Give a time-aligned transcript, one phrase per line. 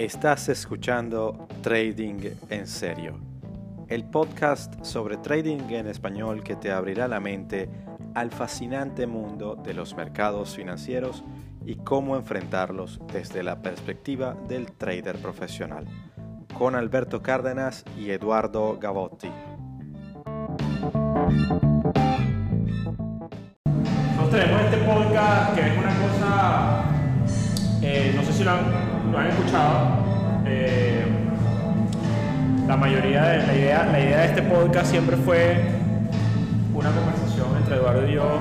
[0.00, 3.20] Estás escuchando Trading en Serio,
[3.86, 7.68] el podcast sobre trading en español que te abrirá la mente
[8.14, 11.22] al fascinante mundo de los mercados financieros
[11.66, 15.84] y cómo enfrentarlos desde la perspectiva del trader profesional,
[16.56, 19.30] con Alberto Cárdenas y Eduardo Gavotti.
[24.16, 26.84] Nosotros tenemos este podcast que es una cosa,
[27.82, 29.88] eh, no sé si lo lo han escuchado,
[30.46, 31.04] eh,
[32.66, 35.64] la mayoría de la idea, la idea de este podcast siempre fue
[36.74, 38.38] una conversación entre Eduardo y yo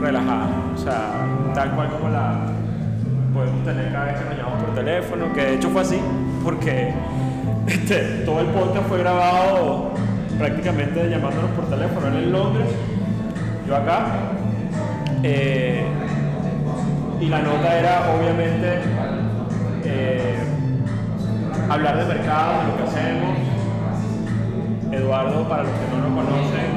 [0.00, 2.46] relajada, o sea, tal cual como la
[3.32, 6.00] podemos tener cada vez que nos llamamos por teléfono, que de hecho fue así,
[6.44, 6.92] porque
[7.66, 9.92] este, todo el podcast fue grabado
[10.38, 12.68] prácticamente llamándonos por teléfono, él en Londres,
[13.66, 14.06] yo acá,
[15.22, 15.84] eh,
[17.20, 18.80] y la nota era obviamente
[19.88, 20.36] eh,
[21.70, 23.36] hablar de mercado, de lo que hacemos.
[24.92, 26.70] Eduardo, para los que no lo conocen,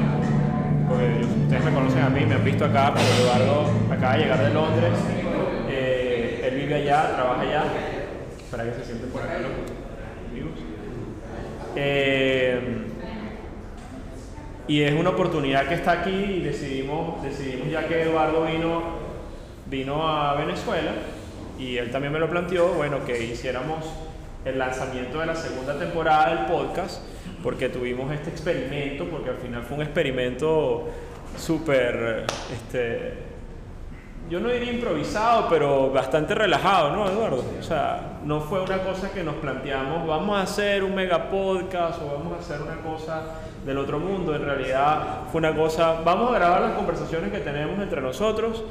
[0.88, 4.42] porque ustedes me conocen a mí, me han visto acá, pero Eduardo acaba de llegar
[4.42, 4.92] de Londres.
[5.68, 7.64] Eh, él vive allá, trabaja allá.
[8.50, 10.52] Para que se sienten por los amigos.
[11.76, 12.86] Eh,
[14.66, 18.82] y es una oportunidad que está aquí y decidimos, decidimos ya que Eduardo vino,
[19.66, 20.92] vino a Venezuela
[21.60, 23.84] y él también me lo planteó, bueno, que hiciéramos
[24.44, 27.02] el lanzamiento de la segunda temporada del podcast,
[27.42, 30.88] porque tuvimos este experimento, porque al final fue un experimento
[31.36, 33.12] súper, este,
[34.30, 37.44] yo no diría improvisado, pero bastante relajado, ¿no, Eduardo?
[37.58, 42.00] O sea, no fue una cosa que nos planteamos, vamos a hacer un mega podcast
[42.00, 43.22] o vamos a hacer una cosa
[43.66, 47.78] del otro mundo, en realidad fue una cosa, vamos a grabar las conversaciones que tenemos
[47.80, 48.64] entre nosotros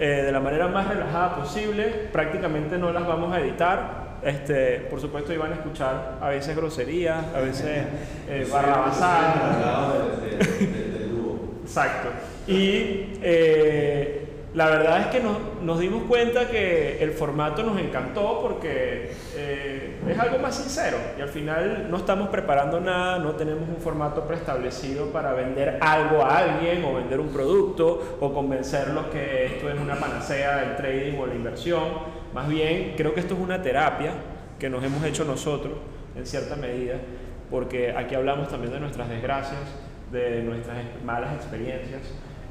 [0.00, 4.98] eh, de la manera más relajada posible, prácticamente no las vamos a editar, este, por
[4.98, 7.84] supuesto iban a escuchar a veces groserías, a veces
[8.26, 9.34] eh, barrabasadas.
[11.62, 12.08] Exacto.
[12.46, 19.12] Y eh, la verdad es que nos, dimos cuenta que el formato nos encantó porque
[19.36, 23.76] eh, es algo más sincero y al final no estamos preparando nada, no tenemos un
[23.76, 29.70] formato preestablecido para vender algo a alguien o vender un producto o convencerlos que esto
[29.70, 31.84] es una panacea del trading o la inversión.
[32.34, 34.14] Más bien, creo que esto es una terapia
[34.58, 35.74] que nos hemos hecho nosotros
[36.16, 36.96] en cierta medida
[37.52, 39.60] porque aquí hablamos también de nuestras desgracias,
[40.10, 42.02] de nuestras malas experiencias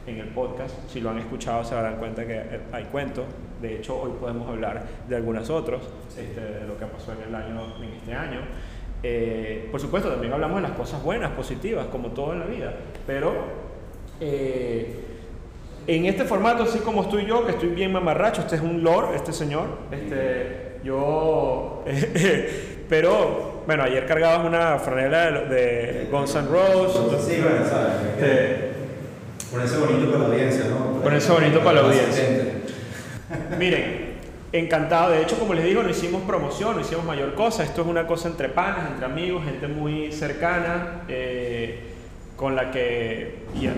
[0.09, 0.75] en el podcast.
[0.89, 3.25] Si lo han escuchado se darán cuenta que hay cuentos.
[3.61, 5.81] De hecho, hoy podemos hablar de algunos otros,
[6.17, 8.39] este, de lo que pasó en el año, en este año.
[9.01, 12.73] Eh, por supuesto, también hablamos de las cosas buenas, positivas, como todo en la vida.
[13.05, 13.33] Pero
[14.19, 14.95] eh,
[15.87, 19.15] en este formato, así como estoy yo, que estoy bien mamarracho, este es un lord,
[19.15, 19.67] este señor.
[19.91, 21.83] Este, yo,
[22.89, 27.21] pero bueno, ayer cargabas una franela de, de Guns N' Roses.
[27.23, 27.93] Sí, bueno, sabes.
[28.19, 28.71] Eh,
[29.51, 31.01] Ponerse bonito para la audiencia, ¿no?
[31.01, 32.23] Ponerse bonito para la audiencia.
[33.57, 34.09] Miren,
[34.51, 35.11] encantado.
[35.11, 37.63] De hecho, como les digo, no hicimos promoción, no hicimos mayor cosa.
[37.63, 41.79] Esto es una cosa entre panas, entre amigos, gente muy cercana, eh,
[42.35, 43.71] con la que y, eh,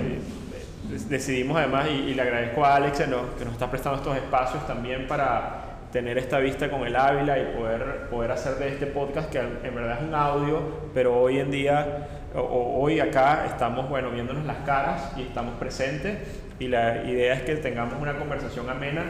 [1.08, 3.36] decidimos además, y, y, le agradezco a Alex ¿no?
[3.38, 5.62] que nos está prestando estos espacios también para
[5.92, 9.76] tener esta vista con el Ávila y poder, poder hacer de este podcast, que en
[9.76, 10.62] verdad es un audio,
[10.94, 16.18] pero hoy en día hoy acá estamos, bueno, viéndonos las caras y estamos presentes
[16.60, 19.04] y la idea es que tengamos una conversación amena.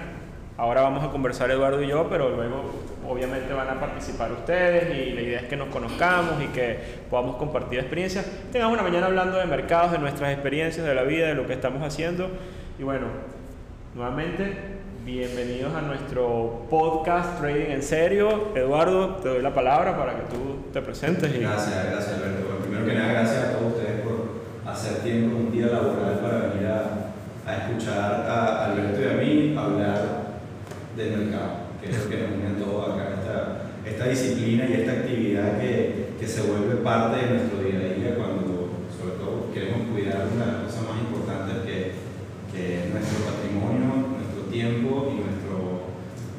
[0.58, 2.72] Ahora vamos a conversar Eduardo y yo, pero luego
[3.08, 6.78] obviamente van a participar ustedes y la idea es que nos conozcamos y que
[7.10, 8.26] podamos compartir experiencias.
[8.52, 11.54] Tengamos una mañana hablando de mercados, de nuestras experiencias, de la vida, de lo que
[11.54, 12.30] estamos haciendo.
[12.80, 13.08] Y bueno,
[13.96, 14.56] nuevamente,
[15.04, 18.50] bienvenidos a nuestro podcast Trading en Serio.
[18.56, 21.38] Eduardo, te doy la palabra para que tú te presentes.
[21.40, 22.61] Gracias, gracias Alberto.
[22.82, 26.66] Primero que nada, gracias a todos ustedes por hacer tiempo un día laboral para venir
[26.66, 27.14] a,
[27.46, 30.42] a escuchar a Alberto y a mí hablar
[30.98, 34.94] del mercado, que es lo que nos une todo acá, esta, esta disciplina y esta
[34.94, 39.86] actividad que, que se vuelve parte de nuestro día a día cuando, sobre todo, queremos
[39.94, 41.78] cuidar una de las cosas más importantes que,
[42.50, 45.86] que es nuestro patrimonio, nuestro tiempo y nuestro,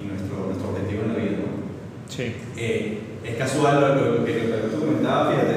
[0.02, 1.38] y nuestro, nuestro objetivo en la vida.
[1.38, 1.62] ¿no?
[2.10, 2.34] Sí.
[2.56, 5.51] Eh, es casual lo, lo, que, lo que tú comentabas, fíjate,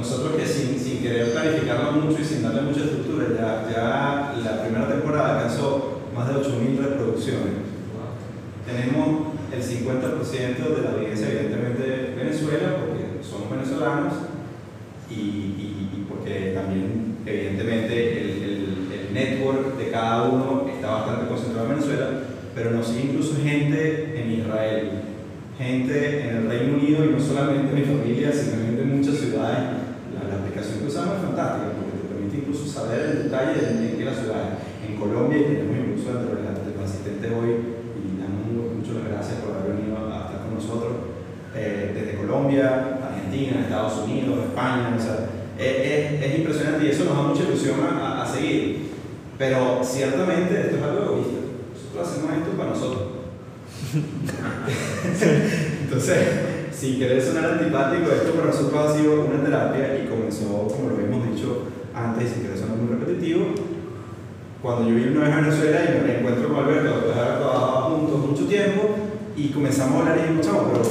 [0.00, 4.62] nosotros que sin, sin querer planificarlo mucho y sin darle mucha estructura, ya, ya la
[4.62, 7.68] primera temporada alcanzó más de 8.000 reproducciones.
[8.66, 14.14] Tenemos el 50% de la audiencia, evidentemente, de Venezuela, porque somos venezolanos
[15.10, 21.28] y, y, y porque también, evidentemente, el, el, el, network de cada uno está bastante
[21.28, 22.06] concentrado en Venezuela,
[22.54, 24.90] pero nos sigue incluso gente en Israel,
[25.58, 29.79] gente en el Reino Unido y no solamente mi familia, sino gente en muchas ciudades.
[30.30, 33.96] La, aplicación que usamos es fantástica porque te permite incluso saber el detalle de en
[33.98, 34.58] qué la ciudad.
[34.86, 37.50] En Colombia y tenemos incluso entre los asistentes hoy
[37.98, 38.46] y damos
[38.78, 40.92] muchas gracias por haber venido a estar con nosotros
[41.54, 45.26] eh, desde Colombia, Argentina, Estados Unidos, España, o sea,
[45.58, 48.90] es, es, impresionante y eso nos da mucha ilusión a, a, seguir.
[49.36, 51.40] Pero ciertamente esto es algo egoísta.
[51.74, 53.02] Nosotros hacemos esto para nosotros.
[55.82, 56.49] Entonces,
[56.80, 60.94] sin querer sonar antipático, esto para nosotros ha sido una terapia y comenzó, como lo
[60.96, 63.48] habíamos dicho antes, sin querer sonar muy repetitivo,
[64.62, 67.36] cuando yo vine una vez a Venezuela y me reencuentro con Alberto, después de haber
[67.36, 68.96] trabajado juntos mucho tiempo,
[69.36, 70.82] y comenzamos a hablar y dijimos, chavo, pero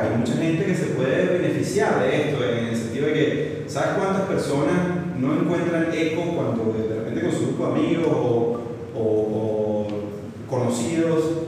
[0.00, 3.90] hay mucha gente que se puede beneficiar de esto, en el sentido de que, ¿sabes
[3.98, 4.76] cuántas personas
[5.20, 8.06] no encuentran eco cuando de repente con su amigos
[8.96, 9.86] o,
[10.48, 11.43] conocidos,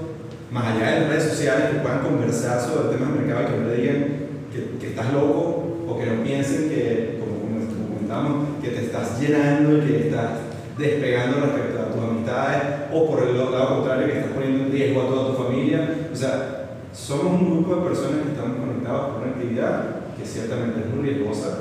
[0.50, 3.60] más allá de las redes sociales, que puedan conversar sobre temas de mercado y que
[3.60, 4.04] no le digan
[4.52, 9.20] que, que estás loco o que no piensen que, como, como comentamos, que te estás
[9.20, 10.30] llenando y que estás
[10.78, 12.62] despegando respecto a tus amistades
[12.92, 16.08] o por el lado contrario que estás poniendo en riesgo a toda tu familia.
[16.12, 19.84] O sea, somos un grupo de personas que estamos conectados por una actividad
[20.16, 21.58] que ciertamente es muy riesgosa,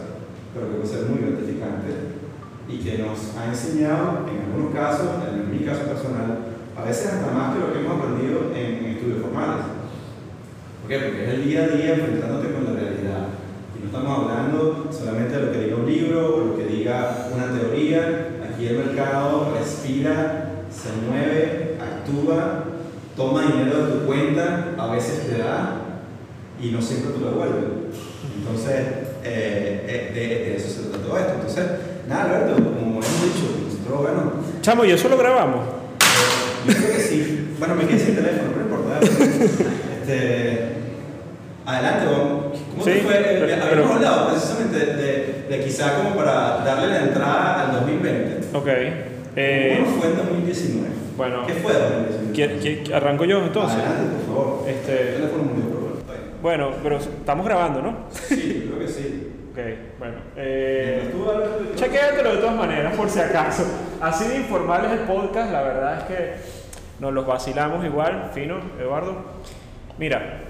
[0.54, 2.16] pero que puede ser muy gratificante
[2.68, 7.32] y que nos ha enseñado, en algunos casos, en mi caso personal, a veces hasta
[7.32, 9.66] más que lo que hemos aprendido en, estudios formales.
[10.82, 11.00] ¿Por qué?
[11.00, 13.28] Porque es el día a día enfrentándote con la realidad.
[13.76, 17.28] Y no estamos hablando solamente de lo que diga un libro o lo que diga
[17.34, 22.64] una teoría, Aquí el mercado respira, se mueve, actúa,
[23.18, 25.82] toma dinero de tu cuenta, a veces te da
[26.62, 27.64] y no siempre tú lo devuelves.
[28.38, 28.80] Entonces,
[29.26, 31.34] eh, eh, de, eso se trata todo esto.
[31.34, 31.66] Entonces,
[32.08, 34.32] nada, Alberto, como hemos dicho, nosotros, bueno.
[34.62, 35.85] Chamo, ¿y eso lo grabamos?
[36.68, 37.56] Yo creo que sí.
[37.60, 39.00] Bueno, me quedé sin teléfono, no importa.
[40.02, 40.60] este,
[41.66, 42.06] adelante.
[42.06, 43.14] ¿Cómo sí, fue?
[43.14, 48.58] Pero, Habíamos hablado precisamente de, de, quizá como para darle la entrada al 2020.
[48.58, 48.68] Ok.
[49.38, 50.88] Eh, ¿Cómo fue en 2019?
[51.18, 52.84] Bueno, ¿Qué fue en 2019?
[52.84, 53.78] ¿Qué, arranco yo entonces?
[53.78, 54.70] Adelante, por favor.
[54.70, 55.76] Este, teléfono muy
[56.46, 57.96] bueno, pero estamos grabando, ¿no?
[58.12, 59.25] Sí, creo que sí.
[59.56, 59.62] Ok,
[60.00, 60.16] bueno.
[60.36, 61.14] Eh,
[61.76, 63.64] chequéatelo de todas maneras, por si acaso.
[64.02, 66.34] Así de informal es el podcast, la verdad es que
[67.00, 69.16] nos los vacilamos igual, fino, Eduardo.
[69.98, 70.42] Mira,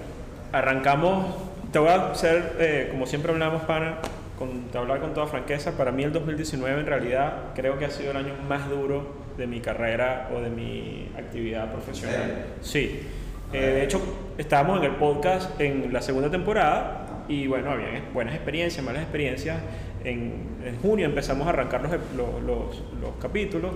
[0.50, 1.36] arrancamos
[1.70, 3.98] te voy a hacer, eh, como siempre hablamos, para
[4.36, 7.90] con, te hablar con toda franqueza, para mí el 2019 en realidad creo que ha
[7.90, 12.46] sido el año más duro de mi carrera o de mi actividad profesional.
[12.60, 13.06] Sí.
[13.52, 14.00] Eh, de hecho,
[14.36, 19.58] estábamos en el podcast en la segunda temporada y bueno, había buenas experiencias, malas experiencias.
[20.04, 20.32] En,
[20.64, 23.72] en junio empezamos a arrancar los, los, los, los capítulos,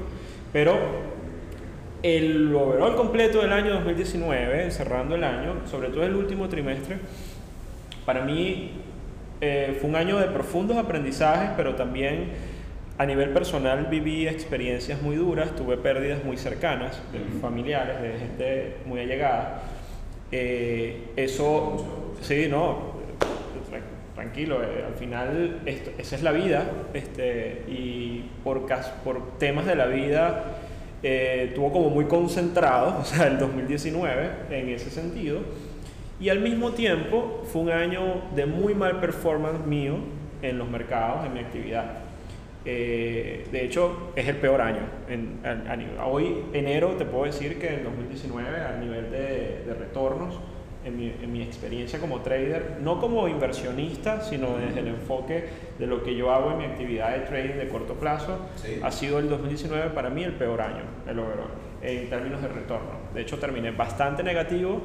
[0.52, 0.78] pero
[2.02, 6.98] el overall completo del año 2019, cerrando el año, sobre todo el último trimestre,
[8.06, 8.72] para mí
[9.40, 12.30] eh, fue un año de profundos aprendizajes, pero también
[12.98, 18.76] a nivel personal viví experiencias muy duras, tuve pérdidas muy cercanas de familiares, de gente
[18.84, 19.62] muy allegada.
[20.32, 22.89] Eh, eso, sí, no,
[24.20, 28.66] tranquilo, eh, al final esto, esa es la vida este, y por,
[29.02, 30.58] por temas de la vida
[31.02, 35.40] estuvo como muy concentrado, o sea, el 2019 en ese sentido.
[36.20, 39.94] Y al mismo tiempo fue un año de muy mal performance mío
[40.42, 41.84] en los mercados, en mi actividad.
[42.66, 44.82] Eh, de hecho, es el peor año.
[45.08, 45.40] En,
[46.04, 50.38] hoy, enero, te puedo decir que en 2019, a nivel de, de retornos,
[50.84, 55.44] en mi, en mi, experiencia como trader, no como inversionista, sino desde el enfoque
[55.78, 58.38] de lo que yo hago en mi actividad de trading de corto plazo,
[58.82, 61.50] ha sido el 2019 para mí el peor año, el overall,
[61.82, 62.90] en términos de retorno.
[63.14, 64.80] De hecho, terminé bastante negativo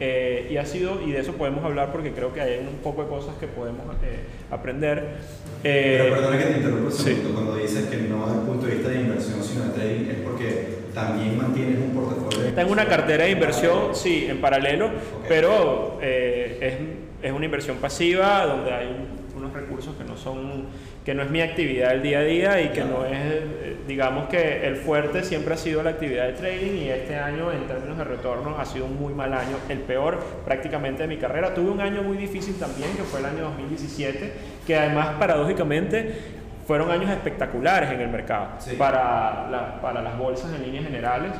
[0.00, 3.02] eh, y ha sido, y de eso podemos hablar porque creo que hay un poco
[3.02, 5.18] de cosas que podemos eh, aprender.
[5.62, 7.22] Eh, Pero perdona que te interrumpa un sí.
[7.34, 10.18] cuando dices que no desde el punto de vista de inversión, sino de trading, es
[10.24, 12.52] porque también mantienes un portafolio.
[12.54, 14.90] Tengo una cartera de inversión, sí, en paralelo,
[15.28, 16.74] pero es,
[17.22, 18.96] es una inversión pasiva donde hay
[19.36, 20.64] unos recursos que no son
[21.04, 24.28] que no es mi actividad del día a día y que no es, eh, digamos
[24.28, 27.96] que el fuerte siempre ha sido la actividad de trading y este año en términos
[27.96, 31.54] de retorno ha sido un muy mal año, el peor prácticamente de mi carrera.
[31.54, 34.32] Tuve un año muy difícil también, que fue el año 2017,
[34.66, 38.48] que además paradójicamente fueron años espectaculares en el mercado
[38.78, 41.32] para, para las bolsas en líneas generales.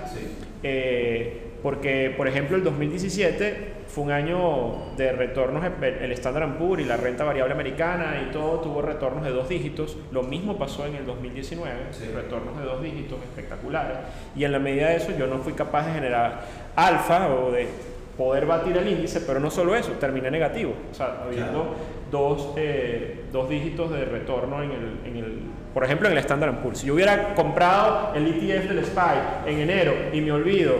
[0.62, 6.86] Eh, porque, por ejemplo, el 2017 fue un año de retornos, el Standard Poor's y
[6.86, 9.96] la renta variable americana y todo tuvo retornos de dos dígitos.
[10.10, 11.72] Lo mismo pasó en el 2019,
[12.14, 13.98] retornos de dos dígitos espectaculares.
[14.34, 16.40] Y en la medida de eso yo no fui capaz de generar
[16.76, 17.68] alfa o de
[18.16, 21.74] poder batir el índice, pero no solo eso, terminé negativo, o sea, habiendo
[22.10, 25.38] dos, eh, dos dígitos de retorno en el, en el,
[25.72, 26.78] por ejemplo, en el Standard Poor's.
[26.78, 30.74] Si yo hubiera comprado el ETF del SPY en enero y me olvido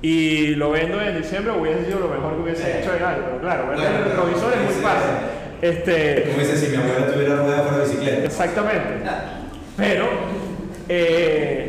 [0.00, 3.40] y lo vendo en diciembre, hubiese sido lo mejor que hubiese hecho en algo, pero
[3.40, 5.10] claro, ver el retrovisor es muy fácil.
[5.60, 8.24] Este, Como dice, si mi abuela tuviera rueda para bicicleta.
[8.24, 9.10] Exactamente.
[9.76, 10.06] Pero,
[10.88, 11.67] eh,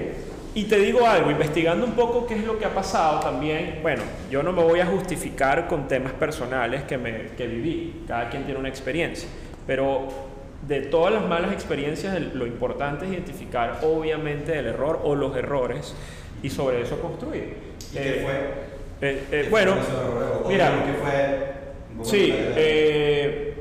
[0.59, 4.01] y te digo algo, investigando un poco qué es lo que ha pasado también, bueno,
[4.29, 8.43] yo no me voy a justificar con temas personales que, me, que viví, cada quien
[8.43, 9.29] tiene una experiencia,
[9.65, 10.07] pero
[10.67, 15.95] de todas las malas experiencias, lo importante es identificar obviamente el error o los errores
[16.43, 17.53] y sobre eso construir.
[17.91, 19.09] ¿Y qué Eh, fue?
[19.09, 22.03] eh, eh, ¿Qué bueno, fue mira, ¿qué fue?
[22.03, 23.53] Sí, eh,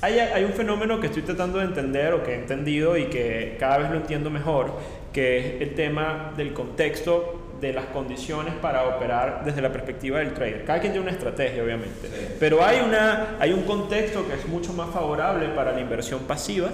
[0.00, 3.56] hay, hay un fenómeno que estoy tratando de entender o que he entendido y que
[3.58, 4.72] cada vez lo entiendo mejor,
[5.12, 10.34] que es el tema del contexto de las condiciones para operar desde la perspectiva del
[10.34, 10.64] trader.
[10.64, 12.26] Cada quien tiene una estrategia, obviamente, Sí.
[12.38, 16.68] pero hay, una, hay un contexto que es mucho más favorable para la inversión pasiva,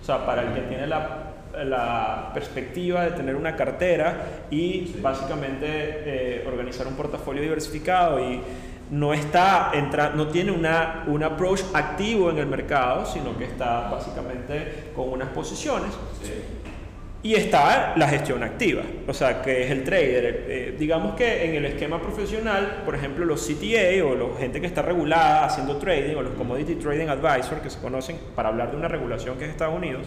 [0.00, 1.26] o sea, para el que tiene la
[1.64, 4.14] la perspectiva de tener una cartera
[4.52, 8.40] y básicamente eh, organizar un portafolio diversificado y
[8.90, 13.88] no está entra, no tiene una, un approach activo en el mercado, sino que está
[13.88, 15.90] básicamente con unas posiciones.
[16.22, 16.32] Sí.
[17.22, 20.46] Y está la gestión activa, o sea, que es el trader.
[20.48, 24.66] Eh, digamos que en el esquema profesional, por ejemplo, los CTA o la gente que
[24.66, 28.78] está regulada haciendo trading o los Commodity Trading Advisor, que se conocen para hablar de
[28.78, 30.06] una regulación que es Estados Unidos,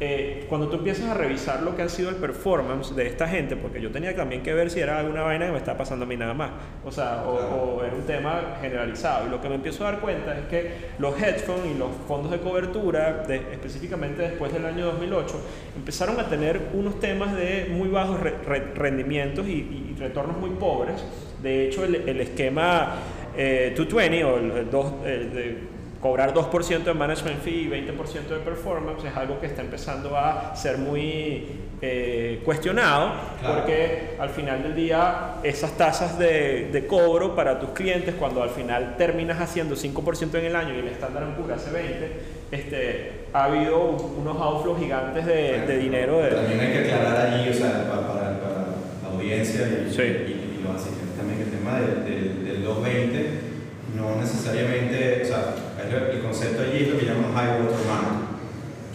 [0.00, 3.54] eh, cuando tú empiezas a revisar lo que ha sido el performance de esta gente,
[3.56, 6.08] porque yo tenía también que ver si era alguna vaina que me estaba pasando a
[6.08, 6.50] mí nada más,
[6.84, 9.26] o sea, o, o era un tema generalizado.
[9.26, 11.90] Y lo que me empiezo a dar cuenta es que los hedge funds y los
[12.08, 15.40] fondos de cobertura, de- específicamente después del año 2008,
[15.76, 19.52] empezaron a tener unos temas de muy bajos re- re- rendimientos y,
[19.92, 21.04] y retornos muy pobres.
[21.42, 22.94] De hecho, el, el esquema
[23.36, 25.73] eh, 220 o el, el dos- el de
[26.04, 30.54] cobrar 2% de management fee y 20% de performance es algo que está empezando a
[30.54, 31.46] ser muy
[31.80, 33.54] eh, cuestionado Claro.
[33.54, 38.50] porque al final del día esas tasas de, de cobro para tus clientes cuando al
[38.50, 42.12] final terminas haciendo 5% en el añyo y el estándar en pura hace 20
[42.50, 43.80] este, ha habido
[44.18, 48.06] unos outflows gigantes de, de dinero de, También hay que aclarar allí, o sea, para,
[48.06, 48.64] para- para
[49.04, 50.02] la audiencia y, Sí.
[50.02, 53.54] y- y los asistentes también, el tema del, del, del 220
[53.96, 55.54] no necesariamente, o sea,
[55.90, 58.08] el concepto allí es lo que llaman high water mark,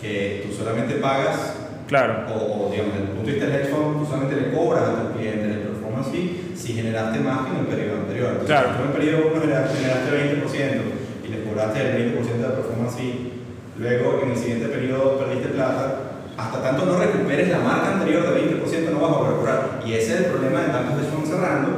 [0.01, 1.55] que tú solamente pagas,
[1.88, 4.51] claro o, o, digamos, desde el punto de vista del hedge fund, tú solamente le
[4.51, 8.29] cobras a tus clientes el performance fee si generaste más que en el periodo anterior.
[8.31, 8.67] Entonces, Claro.
[8.69, 10.81] si tú en el periodo 1 generaste, generaste 20%
[11.25, 13.34] y le cobraste el 20% de performance fee,
[13.77, 15.86] luego en el siguiente periodo perdiste plata,
[16.38, 19.81] hasta tanto no recuperes la marca anterior de 20% no vas a cobrar.
[19.86, 21.69] Y ese es el problema de tantos hedge funds cerrando,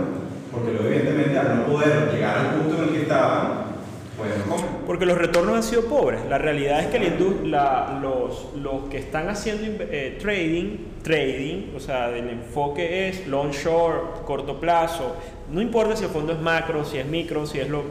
[0.51, 3.71] porque luego evidentemente al no poder llegar al punto en el que estaban,
[4.17, 4.55] pues no.
[4.91, 6.19] Porque los retornos han sido pobres.
[6.29, 6.99] La realidad es que
[7.45, 13.51] la los, los que están haciendo eh, trading, trading, o sea, el enfoque es long
[13.51, 15.15] short, corto plazo,
[15.49, 17.83] no importa si el fondo es macro, si es micro, si es lo...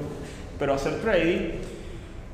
[0.59, 1.53] Pero hacer trading,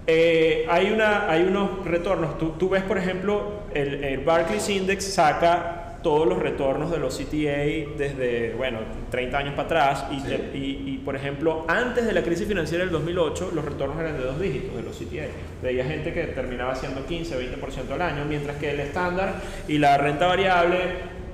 [0.04, 2.36] eh, hay, una, hay unos retornos.
[2.36, 5.75] Tú, ves, por ejemplo, el Barclays Index saca
[6.06, 8.78] todos los retornos de los CTA desde, bueno,
[9.10, 10.04] 30 años para atrás.
[10.12, 10.36] Y, Sí.
[10.54, 14.22] y, y, por ejemplo, antes de la crisis financiera del 2008, los retornos eran de
[14.22, 15.26] dos dígitos de los CTA.
[15.64, 19.34] Veía gente que terminaba haciendo 15, 20% al año, mientras que el estándar
[19.66, 20.76] y la renta variable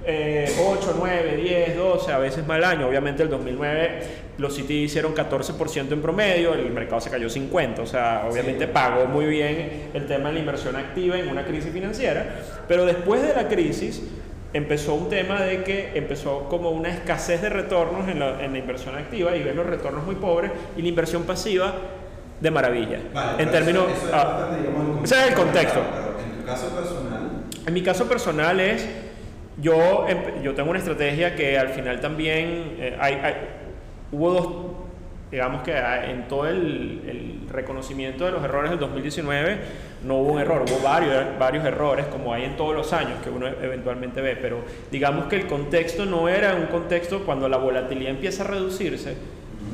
[0.07, 2.89] eh, 8, 9, 10, 12, a veces más al año.
[2.89, 7.87] Obviamente el 2009 los CTA hicieron 14% en promedio, el mercado se cayó 50, o
[7.87, 8.71] sea, obviamente Sí.
[8.73, 12.37] pagó muy bien el tema de la inversión activa en una crisis financiera,
[12.67, 14.03] pero después de la crisis
[14.53, 18.59] empezó un tema de que empezó como una escasez de retornos en la, en la
[18.59, 21.73] inversión activa y ves los retornos muy pobres y la inversión pasiva
[22.41, 22.99] de maravilla.
[23.15, 23.85] Vale, en términos...
[23.85, 25.81] eso- eso es ah, digamos, ese es el contexto.
[25.81, 27.21] En tu caso personal,
[27.67, 28.89] en mi caso personal es,
[29.61, 33.35] yo, empe- yo tengo una estrategia que al final también eh, hay, hay-
[34.11, 34.49] hubo dos,
[35.31, 39.59] digamos que ah, en todo el, el reconocimiento de los errores del 2019
[40.05, 43.31] no hubo un error, hubo varios, varios errores como hay en todos los años que
[43.31, 48.11] uno eventualmente ve, pero digamos que el contexto no era un contexto cuando la volatilidad
[48.11, 49.17] empieza a reducirse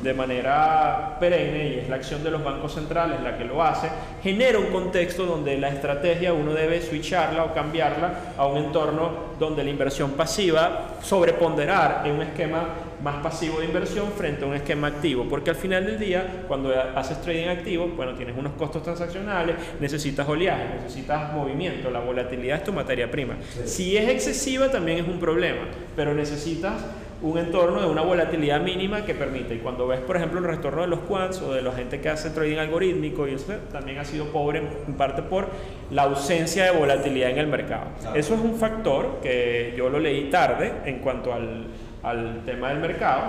[0.01, 3.89] de manera perenne y es la acción de los bancos centrales la que lo hace,
[4.23, 9.63] genera un contexto donde la estrategia uno debe switcharla o cambiarla a un entorno donde
[9.63, 12.63] la inversión pasiva sobreponderar en un esquema
[13.01, 16.73] más pasivo de inversión frente a un esquema activo, porque al final del día cuando
[16.95, 22.63] haces trading activo, bueno, tienes unos costos transaccionales, necesitas oleaje, necesitas movimiento, la volatilidad es
[22.63, 23.35] tu materia prima.
[23.65, 25.61] Si es excesiva también es un problema,
[25.95, 26.73] pero necesitas
[27.21, 29.55] un entorno de una volatilidad mínima que permite.
[29.55, 32.09] Y cuando ves, por ejemplo, el retorno de los quants o de la gente que
[32.09, 35.47] hace trading algorítmico, y eso también ha sido pobre en parte por
[35.91, 37.85] la ausencia de volatilidad en el mercado.
[38.15, 41.67] Eso es un factor que yo lo leí tarde en cuanto al,
[42.03, 43.23] al tema del mercado.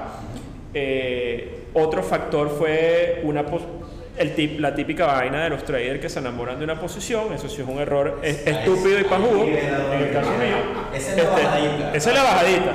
[0.72, 3.44] Eh, otro factor fue una
[4.16, 7.48] el tip, la típica vaina de los traders que se enamoran de una posición, eso
[7.48, 10.56] sí es un error estúpido y pajudo, en el caso mío.
[10.94, 11.94] Esa es la este, bajadita.
[11.94, 12.74] Esa es la bajadita.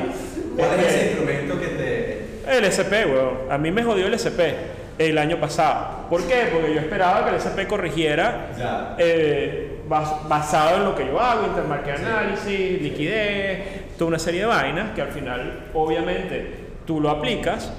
[0.55, 2.25] ¿Cuál es ese instrumento que te...?
[2.57, 3.51] El SP, weón.
[3.51, 4.55] A mí me jodió el SP
[4.97, 6.07] el año pasado.
[6.09, 6.49] ¿Por qué?
[6.53, 11.97] Porque yo esperaba que el SP corrigiera eh, basado en lo que yo hago, intermarket
[11.97, 17.73] análisis, liquidez, toda una serie de vainas que al final, obviamente, tú lo aplicas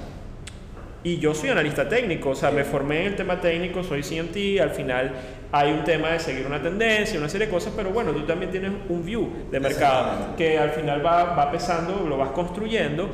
[1.03, 4.61] y yo soy analista técnico, o sea, me formé en el tema técnico, soy CMT,
[4.61, 5.11] al final
[5.51, 8.51] hay un tema de seguir una tendencia, una serie de cosas, pero bueno, tú también
[8.51, 13.09] tienes un view de mercado que al final va, va pesando, lo vas construyendo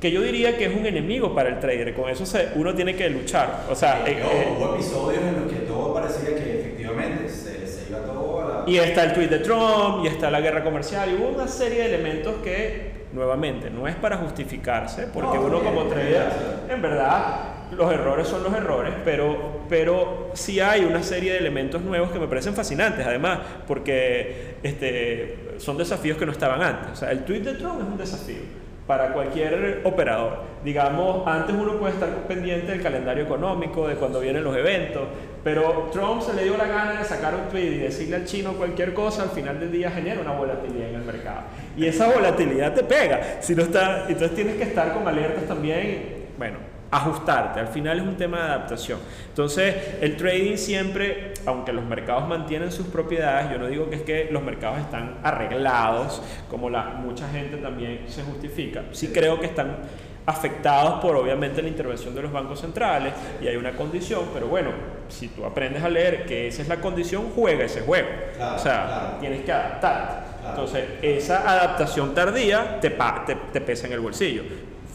[0.00, 1.94] que yo diría que es un enemigo para el trader.
[1.94, 3.64] Con eso se, uno tiene que luchar.
[3.70, 7.88] O sea, eh, eh, hubo episodios en los que todo parecía que efectivamente se, se,
[7.88, 8.70] iba todo a la...
[8.70, 11.78] Y está el tweet de Trump, y está la guerra comercial, y hubo una serie
[11.78, 16.28] de elementos que nuevamente, no es para justificarse, porque uno como trader,
[16.68, 21.82] en verdad, los errores son los errores, pero, pero sí hay una serie de elementos
[21.82, 26.92] nuevos que me parecen fascinantes, además, porque este, son desafíos que no estaban antes.
[26.92, 30.44] O sea, el tweet de Trump es un desafío para cualquier operador.
[30.64, 35.02] Digamos, antes uno puede estar pendiente del calendario económico, de cuando vienen los eventos,
[35.42, 38.52] pero Trump se le dio la gana de sacar un tweet y decirle al chino
[38.52, 41.40] cualquier cosa, al final del día genera una volatilidad en el mercado.
[41.76, 43.38] Y esa volatilidad te pega.
[43.40, 47.60] Si no está, entonces tienes que estar con alertas también, bueno, ajustarte.
[47.60, 48.98] Al final es un tema de adaptación.
[49.28, 54.02] Entonces, el trading siempre, aunque los mercados mantienen sus propiedades, yo no digo que es
[54.02, 58.84] que los mercados están arreglados, como la, mucha gente también se justifica.
[58.92, 59.78] Sí creo que están
[60.26, 64.70] afectados por obviamente la intervención de los bancos centrales y hay una condición, pero bueno,
[65.08, 68.08] si tú aprendes a leer que esa es la condición, juega ese juego.
[68.54, 70.26] o sea, tienes que adaptarte.
[70.48, 74.42] Entonces, esa adaptación tardía te, te, te pesa en el bolsillo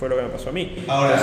[0.01, 0.83] fue lo que me pasó a mí.
[0.87, 1.21] Ahora,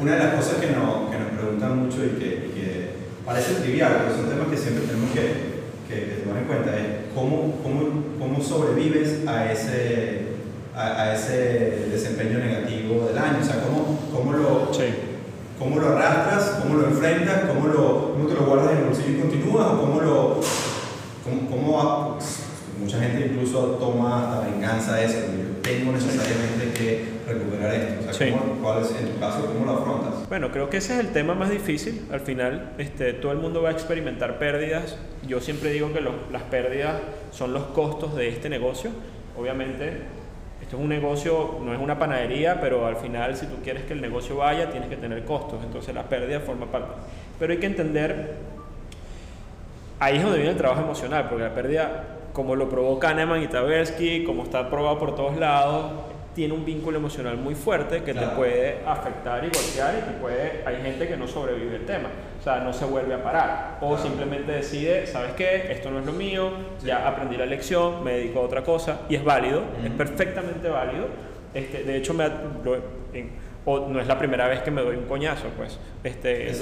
[0.00, 4.00] una de las cosas que, no, que nos preguntan mucho y que, que, parece trivial,
[4.00, 8.42] pero son temas que siempre tenemos que, que, tomar en cuenta, es cómo, cómo, cómo
[8.42, 10.22] sobrevives a ese,
[10.74, 14.72] a, ese desempeño negativo del año, o sea, cómo, cómo lo...
[15.56, 16.60] ¿Cómo lo arrastras?
[16.62, 17.42] ¿Cómo lo enfrentas?
[17.46, 19.66] ¿Cómo, lo, cómo te lo guardas en el bolsillo y continúas?
[19.66, 20.40] ¿O cómo lo,
[21.22, 22.18] cómo, cómo,
[22.80, 25.18] mucha gente incluso toma hasta venganza de eso?
[25.20, 28.10] Yo tengo necesariamente que recuperar esto?
[28.10, 30.28] O sea, ¿Cuál es en tu caso, cómo lo afrontas?
[30.28, 32.06] Bueno, creo que ese es el tema más difícil.
[32.12, 34.96] Al final, este, todo el mundo va a experimentar pérdidas.
[35.26, 36.94] Yo siempre digo que las pérdidas
[37.32, 38.90] son los costos de este negocio.
[39.38, 39.98] Obviamente,
[40.62, 43.92] esto es un negocio, no es una panadería, pero al final, si tú quieres que
[43.92, 45.62] el negocio vaya, tienes que tener costos.
[45.64, 46.92] Entonces, la pérdida forma parte.
[47.38, 48.34] Pero hay que entender,
[49.98, 53.46] ahí es donde viene el trabajo emocional, porque la pérdida como lo probó Kahneman y
[53.46, 55.92] Tversky, como está probado por todos lados,
[56.34, 60.62] tiene un vínculo emocional muy fuerte que te puede afectar y golpear y te puede,
[60.66, 62.08] hay gente que no sobrevive el tema,
[62.40, 65.72] o sea, no se vuelve a parar o simplemente decide, ¿sabes qué?
[65.72, 66.50] Esto no es lo mío,
[66.84, 71.06] ya aprendí la lección, me dedico a otra cosa y es válido, es perfectamente válido.
[71.54, 72.24] Este, de hecho, me,
[73.66, 75.78] o no es la primera vez que me doy un coñazo, pues.
[76.02, 76.52] Este,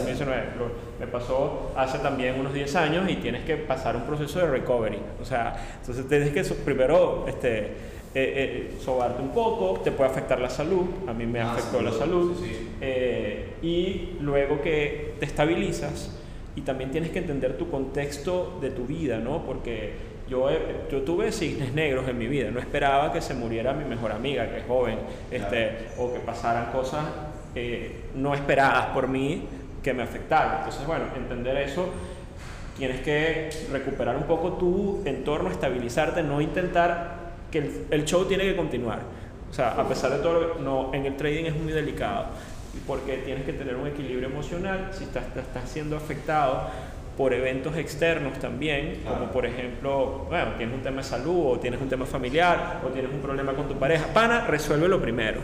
[1.01, 5.01] me pasó hace también unos 10 años y tienes que pasar un proceso de recovery.
[5.21, 7.73] O sea, entonces tienes que primero este,
[8.15, 11.81] eh, eh, sobarte un poco, te puede afectar la salud, a mí me ah, afectó
[11.81, 12.37] la salud,
[12.79, 16.15] eh, y luego que te estabilizas
[16.55, 19.47] y también tienes que entender tu contexto de tu vida, ¿no?
[19.47, 19.95] Porque
[20.29, 20.51] yo,
[20.91, 24.47] yo tuve cisnes negros en mi vida, no esperaba que se muriera mi mejor amiga,
[24.51, 24.99] que es joven,
[25.31, 27.05] este, o que pasaran cosas
[28.15, 29.45] no esperadas por mí
[29.83, 30.59] que me afectaran.
[30.59, 31.89] Entonces, bueno, entender eso
[32.77, 37.22] tienes que recuperar un poco tu entorno, estabilizarte, no intentar
[37.53, 39.01] que el, show tiene que continuar.
[39.49, 42.27] O sea, a pesar de todo, no, en el trading es muy delicado
[42.87, 46.71] porque tienes que tener un equilibrio emocional si estás, estás siendo afectado
[47.17, 51.81] por eventos externos también, como por ejemplo, bueno, tienes un tema de salud o tienes
[51.81, 55.41] un tema familiar o tienes un problema con tu pareja, pana, resuelve lo primero.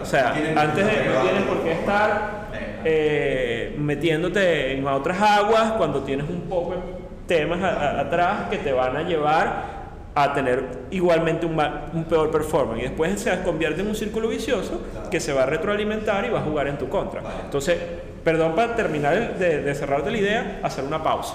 [0.00, 2.48] o sea, antes de, no tienes por qué estar
[2.84, 6.78] eh, metiéndote en otras aguas cuando tienes un poco de
[7.26, 9.77] temas atrás que te van a llevar
[10.22, 11.60] a tener igualmente un,
[11.94, 12.80] un, peor performance.
[12.80, 16.40] Y después se convierte en un círculo vicioso que se va a retroalimentar y va
[16.40, 17.22] a jugar en tu contra.
[17.44, 17.78] Entonces,
[18.24, 21.34] perdón para terminar de, de cerrarte la idea, hacer una pausa.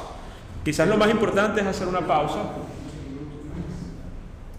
[0.63, 2.39] Quizás lo más importante es hacer una pausa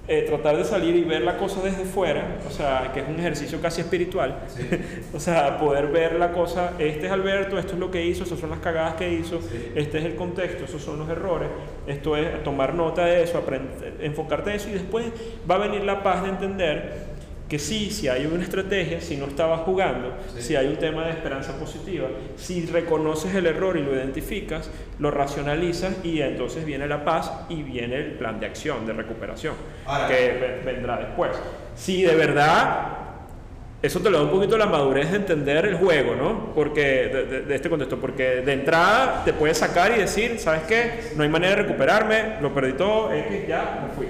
[0.06, 3.18] eh, tratar de salir y ver la cosa desde fuera, o sea, que es un
[3.18, 4.68] ejercicio casi espiritual, Sí.
[5.14, 8.38] o sea, poder ver la cosa, este es Alberto, esto es lo que hizo, esas
[8.38, 9.72] son las cagadas que hizo, Sí.
[9.74, 11.48] este es el contexto, esos son los errores,
[11.86, 13.42] esto es tomar nota de eso,
[14.00, 15.06] enfocarte en eso y después
[15.50, 17.13] va a venir la paz de entender
[17.48, 20.42] que sí, si hay una estrategia, si no estabas jugando, Sí.
[20.42, 25.11] si hay un tema de esperanza positiva, si reconoces el error y lo identificas, lo
[25.11, 29.54] racionalizas y entonces viene la paz y viene el plan de acción, de recuperación,
[29.85, 31.33] Ahora- que ve- vendrá después.
[31.76, 32.88] Si de verdad
[33.83, 36.54] eso te lo da un poquito la madurez de entender el juego, ¿no?
[36.54, 36.80] Porque
[37.12, 41.11] de, de- de este contexto, porque de entrada te puedes sacar y decir, ¿sabes qué?
[41.16, 44.07] No hay manera de recuperarme, lo perdí todo, X, ya, me fui.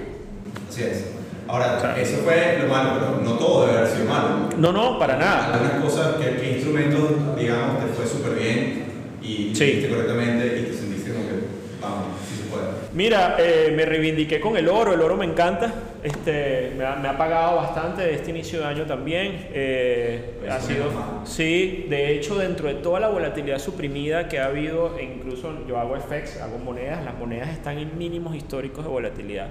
[0.69, 1.11] Así es.
[1.47, 4.49] Ahora, eso fue lo malo, pero no todo debe haber sido malo.
[4.57, 5.53] No, no, para nada.
[5.53, 8.85] Algunas cosas, que, que instrumentos, digamos, te fue súper bien
[9.21, 9.63] y Sí.
[9.65, 11.33] hiciste correctamente y te sentiste como que,
[11.81, 12.65] vamos, sí se puede.
[12.93, 15.71] Mira, eh, me reivindiqué con el oro, el oro me encanta,
[16.03, 19.47] este, me, ha, me ha pagado bastante este inicio de año también.
[19.53, 20.85] eh, ha sido,
[21.25, 25.77] sí, de hecho dentro de toda la volatilidad suprimida que ha habido, e incluso yo
[25.77, 29.47] hago FX, hago monedas, las monedas están en mínimos históricos de volatilidad.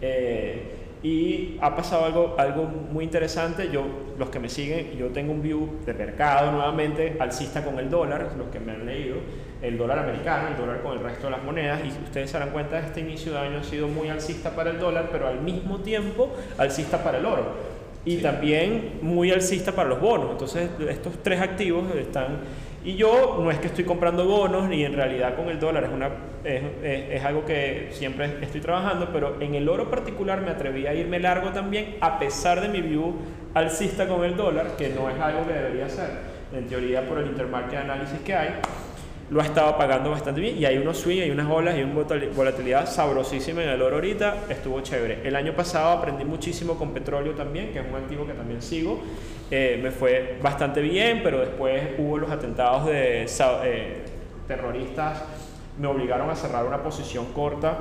[0.00, 0.62] Eh,
[1.02, 3.68] y ha pasado algo, algo muy interesante.
[3.72, 3.84] Yo,
[4.18, 8.32] los que me siguen, yo tengo un view de mercado nuevamente alcista con el dólar,
[8.38, 9.16] los que me han leído,
[9.60, 11.80] el dólar americano, el dólar con el resto de las monedas.
[11.84, 14.78] Y ustedes se darán cuenta, este inicio de año ha sido muy alcista para el
[14.78, 17.46] dólar, pero al mismo tiempo alcista para el oro.
[18.04, 18.22] Y Sí.
[18.22, 20.32] también muy alcista para los bonos.
[20.32, 22.38] Entonces, estos tres activos están.
[22.84, 25.90] Y yo no es que estoy comprando bonos, ni en realidad con el dólar, es,
[25.90, 26.08] una,
[26.42, 30.86] es, es- es algo que siempre estoy trabajando, pero en el oro particular me atreví
[30.86, 33.14] a irme largo también, a pesar de mi view
[33.54, 36.10] alcista con el dólar, que no es algo que debería ser,
[36.52, 38.48] en teoría por el intermarket análisis que hay
[39.30, 41.94] lo ha estado pagando bastante bien y hay unos swing, hay unas olas y una
[41.94, 45.20] volatili- volatilidad sabrosísima en el oro ahorita, estuvo chévere.
[45.24, 49.00] El año pasado aprendí muchísimo con petróleo también, que es un activo que también sigo,
[49.54, 53.26] Eh, me fue bastante bien, pero después hubo los atentados de
[53.64, 53.96] eh,
[54.48, 55.22] terroristas,
[55.78, 57.76] me obligaron a cerrar una posición corta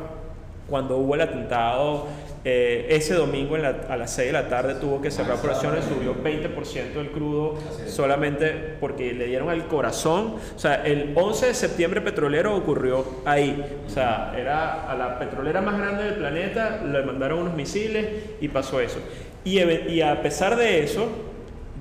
[0.69, 2.07] cuando hubo el atentado,
[2.43, 5.85] eh, ese domingo en la- a las 6 de la tarde tuvo que cerrar operaciones,
[5.85, 7.55] subió 20% el crudo
[7.87, 10.35] solamente porque le dieron al corazón.
[10.55, 13.63] O sea, el 11 de septiembre petrolero ocurrió ahí.
[13.85, 18.07] O sea, era a la petrolera más grande del planeta, le mandaron unos misiles
[18.41, 18.99] y pasó eso.
[19.45, 21.07] Y, y a pesar de eso,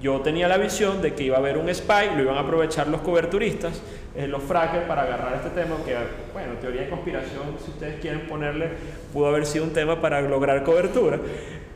[0.00, 2.88] yo tenía la visión de que iba a haber un spike, lo iban a aprovechar
[2.88, 3.80] los coberturistas,
[4.16, 5.94] eh, los frackers para agarrar este tema, que
[6.32, 8.68] bueno, teoría de conspiración, si ustedes quieren ponerle,
[9.12, 11.18] pudo haber sido un tema para lograr cobertura.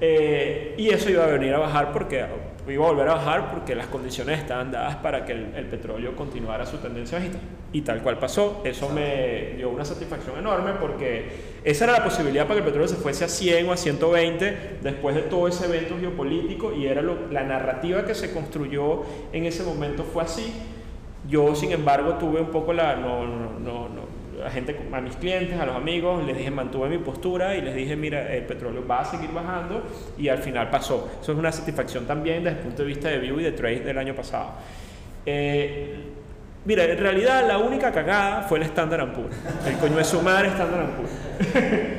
[0.00, 2.24] Eh, y eso iba a venir a bajar porque
[2.68, 6.16] iba a volver a bajar porque las condiciones estaban dadas para que el, el petróleo
[6.16, 7.38] continuara su tendencia bajista.
[7.72, 11.31] Y tal cual pasó, eso me dio una satisfacción enorme porque
[11.64, 14.79] esa era la posibilidad para que el petróleo se fuese a 100 o a 120
[14.83, 19.44] después de todo ese evento geopolítico y era lo- la narrativa que se construyó en
[19.44, 20.53] ese momento fue así.
[21.29, 22.96] Yo, sin embargo, tuve un poco la...
[22.96, 24.13] No, no, no, no,
[24.44, 27.74] a gente, a mis clientes, a los amigos, les dije, mantuve mi postura y les
[27.74, 29.83] dije, mira, el petróleo va a seguir bajando
[30.18, 31.11] y al final pasó.
[31.20, 33.80] Eso es una satisfacción también desde el punto de vista de view y de trade
[33.80, 34.50] del año pasado.
[35.24, 35.96] Eh,
[36.64, 39.37] mira, en realidad la única cagada fue el Standard Poor's.
[39.66, 41.11] El coño de su madre Standard Poor's.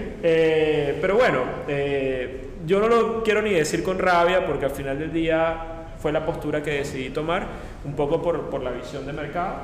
[0.27, 4.97] Eh, pero bueno, eh, yo no lo quiero ni decir con rabia porque al final
[4.97, 7.45] del día fue la postura que decidí tomar,
[7.83, 9.57] un poco por, por la visión de mercado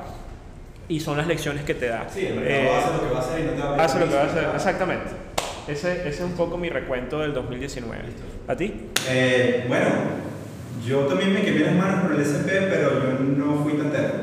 [0.88, 2.06] y son las lecciones que te da.
[2.12, 3.98] Sí, el Eh, hace lo que va a hacer y no te va a hace
[4.00, 5.10] lo que va a hacer, exactamente.
[5.68, 8.02] Ese, ese es un poco mi recuento del 2019.
[8.48, 8.88] ¿A ti?
[9.08, 9.86] Eh, bueno,
[10.86, 14.16] yo también me quemé las manos por el SP, pero yo no fui tan terco.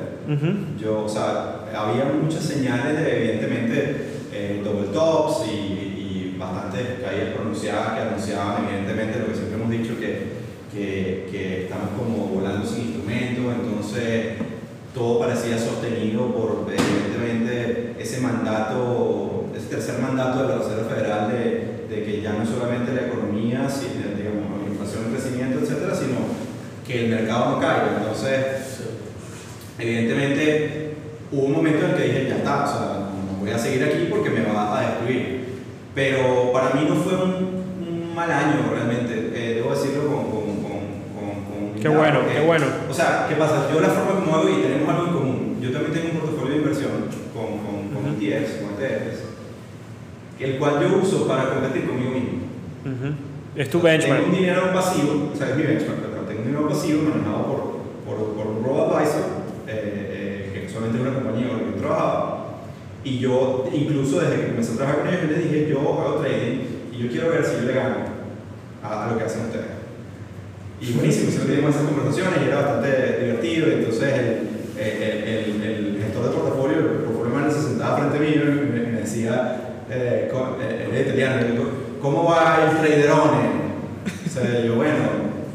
[0.77, 3.95] Yo, o sea, había muchas señales de, evidentemente,
[4.31, 9.71] eh, double tops y, y bastantes caídas pronunciadas que anunciaban, evidentemente, lo que siempre hemos
[9.71, 10.33] dicho, que,
[10.71, 14.33] que, que estamos como volando sin instrumentos, entonces
[14.93, 21.85] todo parecía sostenido por, evidentemente, ese mandato, ese tercer mandato de la Reserva Federal de,
[21.89, 26.17] de que ya no solamente la economía, digamos, la inflación, crecimiento, etcétera, sino
[26.85, 27.97] que el mercado no caiga.
[27.99, 28.81] Entonces,
[29.77, 30.93] evidentemente
[31.31, 33.83] hubo un momento en el que dije, ya está, o sea, no voy a seguir
[33.83, 35.39] aquí porque me va a destruir.
[35.93, 37.33] Pero para mí no fue un,
[37.87, 40.28] un mal año realmente, eh, debo decirlo con
[41.81, 42.65] Qué bueno, porque- qué bueno.
[42.89, 43.67] O sea, ¿qué pasa?
[43.73, 45.57] Yo la forma como hago y tenemos algo en común.
[45.61, 46.91] Yo también tengo un portafolio de inversión
[47.33, 48.21] con, con, con Ujú.
[48.21, 49.19] ETFs, con ETFs,
[50.39, 52.39] el cual yo uso para competir conmigo mismo.
[52.85, 53.13] Ujú.
[53.55, 54.31] Es tu Tengo un benchmark.
[54.31, 57.59] dinero pasivo, o sea, es mi benchmark, perdón, tengo un dinero pasivo manejado por,
[58.05, 59.23] por, por un robo-advisor,
[59.67, 62.35] eh, eh, que solamente es una compañía con la que yo trabajaba.
[63.03, 66.15] Y yo, incluso desde que comencé a trabajar con ellos, yo les dije, yo hago
[66.21, 66.59] trading
[66.93, 67.95] y yo quiero ver si yo le gano.
[68.83, 69.65] a, a lo que hacen ustedes.
[70.81, 73.67] Y buenísimo, siempre teníamos esas conversaciones y era bastante divertido.
[73.67, 74.27] Y entonces el,
[74.79, 78.71] el, el, el gestor de portafolio, el portfolio manager, se sentaba frente a mí y
[78.73, 81.45] me, me decía, eh, co- eh, italiano,
[82.01, 83.69] ¿cómo va el traderone?
[84.25, 84.93] O sea, yo, bueno,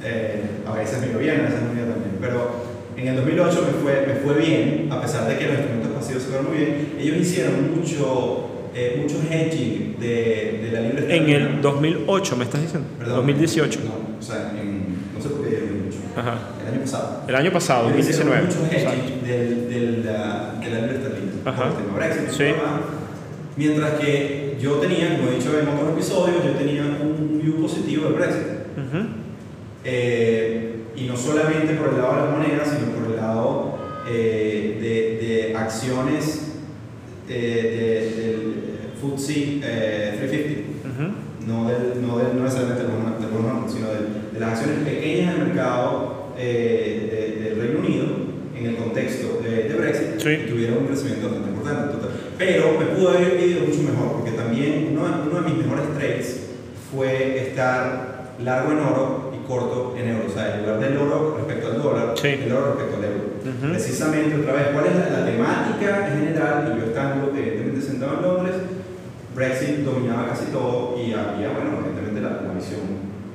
[0.04, 2.16] eh, a veces me iba bien, a veces me iba tan bien.
[2.20, 2.50] Pero
[2.96, 6.22] en el 2008 me fue, me fue bien, a pesar de que los instrumentos pasivos
[6.22, 6.88] se fueron muy bien.
[7.00, 12.60] Ellos hicieron mucho, eh, mucho hedging de, de la libre En el 2008, ¿me estás
[12.60, 12.88] diciendo?
[12.98, 13.80] Perdón, 2018.
[13.84, 14.93] No, o sea, en,
[15.28, 15.98] 2008.
[16.16, 16.38] Ajá.
[16.62, 17.20] El año pasado.
[17.28, 18.46] El año pasado, Ellos hicieron 2019.
[18.46, 21.32] Mucho hedging del, del, la- de la esterlina.
[21.44, 21.62] Ajá.
[21.70, 22.30] Por el tema Brexit.
[22.30, 22.44] Sí.
[23.56, 28.04] Mientras que yo tenía, como he dicho en otros episodios, yo tenía un view positivo
[28.06, 28.42] del Brexit.
[29.84, 34.78] Eh, y no solamente por el lado de las monedas, sino por el lado eh,
[34.80, 36.52] de, de acciones
[37.28, 38.54] eh, de- del
[39.00, 40.73] FTSE eh, 350, Ujú.
[41.46, 44.78] No, del, no, del, no necesariamente del Goldman- del Goldman, sino del- de, las acciones
[44.84, 48.04] pequeñas del mercado eh, de- del Reino Unido
[48.58, 50.46] en el contexto de, de Brexit, Sí.
[50.48, 51.94] tuvieron un crecimiento bastante importante.
[51.94, 52.10] total.
[52.38, 56.40] Pero me pudo haber ido mucho mejor, porque también uno, uno de mis mejores trades
[56.90, 60.24] fue estar largo en oro y corto en euro.
[60.28, 62.28] O sea, en lugar del oro respecto al dólar, Sí.
[62.28, 63.24] el oro respecto al euro.
[63.44, 63.72] Ujú.
[63.72, 66.72] Precisamente, otra vez, ¿cuál es la, la temática en general?
[66.76, 68.56] Y yo estando evidentemente sentado en Londres,
[69.34, 72.80] Brexit dominaba casi todo y había, bueno, evidentemente la, la visión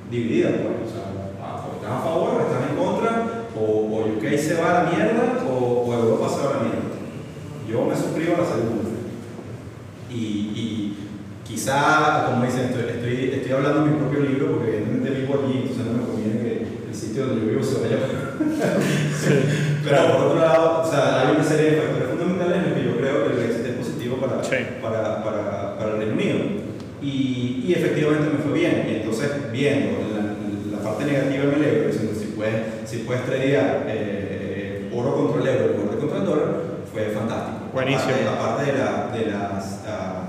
[0.09, 0.49] dividida.
[0.49, 1.05] Pues, o sea,
[1.41, 4.83] ah, o estás a favor o estás en contra, o, o UK se va a
[4.83, 6.89] la mierda o, o Europa se va a la mierda.
[7.69, 8.89] Yo me suscribo a la segunda.
[10.09, 10.15] Y,
[10.55, 10.97] y
[11.47, 15.57] quizá, como dicen, estoy, estoy, estoy hablando de mi propio libro porque evidentemente vivo allí,
[15.61, 17.97] entonces no me conviene que el sitio donde yo vivo se vaya.
[19.83, 22.85] Pero por otro lado, o sea, hay una serie de factores fundamentales en los que
[22.85, 24.55] yo creo que el Brexit es positivo para, Sí.
[24.81, 26.39] para, para, para el Reino Unido.
[27.01, 28.85] Y, y efectivamente me fue bien.
[28.89, 33.85] Y entonces, viendo la, la parte negativa me alegro, diciendo si puedes, si puedes tradear
[33.87, 36.49] eh, oro contra el euro en lugar de contra el dólar,
[36.91, 37.57] fue fantástico.
[37.73, 38.11] Buenísimo.
[38.11, 39.79] Aparte, aparte de, la, de las.
[39.87, 40.25] ah,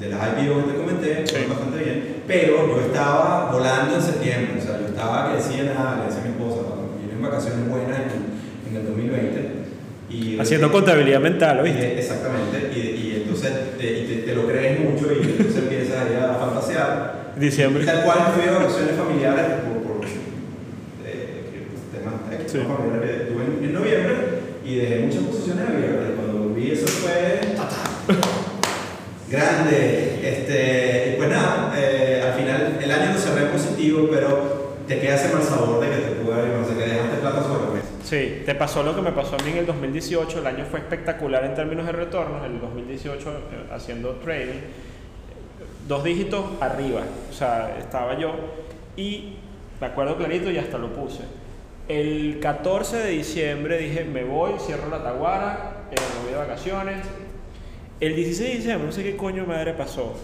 [0.00, 1.34] de las IPO que te comenté, Sí.
[1.36, 5.62] fue bastante bien, pero yo estaba volando en septiembre, o sea, yo estaba que decía
[5.62, 9.48] nada, le decía a mi esposa, cuando vine en vacaciones buenas en, en el 2020,
[10.10, 11.98] y Haciendo contabilidad mental, y- ¿oíste?
[12.00, 16.30] Exactamente, y, y entonces te, y te, te lo crees mucho y entonces empiezas ahí
[16.30, 17.22] a fantasear.
[17.36, 17.82] Diciembre.
[17.82, 20.06] Y tal cual fui a vacaciones familiares por, por
[21.06, 21.44] eh,
[21.92, 22.58] temas Sí.
[22.58, 24.14] familiares que tuve en, en noviembre
[24.64, 26.10] y dejé muchas posiciones abiertas.
[26.16, 27.40] Cuando volví, eso fue
[29.30, 30.18] grande.
[30.22, 35.32] Este, pues nada, eh, al final el año lo cerré positivo, pero te queda ese
[35.32, 37.86] mal sabor de que te pudo haber, no sé, que dejaste plata sobre la mesa.
[38.04, 40.38] Sí, te pasó lo que me pasó a mí en el 2018.
[40.40, 42.44] El año fue espectacular en términos de retornos.
[42.44, 43.34] El 2018 eh,
[43.74, 44.60] haciendo trading,
[45.88, 47.02] dos dígitos arriba.
[47.30, 48.34] O sea, estaba yo
[48.96, 49.34] y
[49.80, 51.22] me acuerdo clarito y hasta lo puse.
[51.88, 57.06] El 14 de diciembre dije, me voy, cierro la Taguara, eh, me voy de vacaciones.
[58.00, 60.14] El 16 de diciembre, no sé qué coño madre pasó,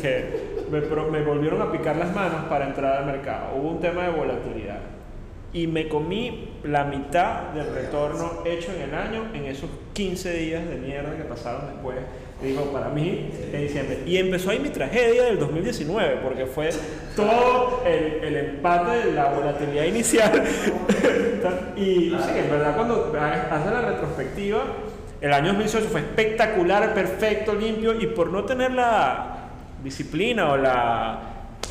[0.00, 3.56] que me, me volvieron a picar las manos para entrar al mercado.
[3.56, 4.80] Hubo un tema de volatilidad.
[5.54, 10.66] Y me comí la mitad del retorno hecho en el año en esos 15 días
[10.66, 11.98] de mierda que pasaron después.
[12.42, 14.02] Digo, para mí, en diciembre.
[14.04, 16.70] Y empezó ahí mi tragedia del 2019, porque fue
[17.14, 20.42] todo el, el empate de la volatilidad inicial.
[21.76, 24.64] y sí, en verdad, cuando haces la retrospectiva,
[25.20, 29.36] el año 2018 fue espectacular, perfecto, limpio, y por no tener la
[29.82, 31.18] disciplina o la...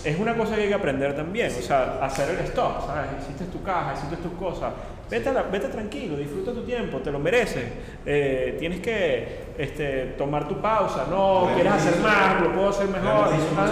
[0.05, 3.11] Es una cosa que hay que aprender también, o sea, hacer el stop, ¿sabes?
[3.21, 4.71] Hiciste tu caja, hiciste tus cosas,
[5.11, 7.65] vete, a la- vete tranquilo, disfruta tu tiempo, te lo mereces,
[8.05, 13.29] Eh, tienes que este, tomar tu pausa, no, quieres hacer más, lo puedo hacer mejor,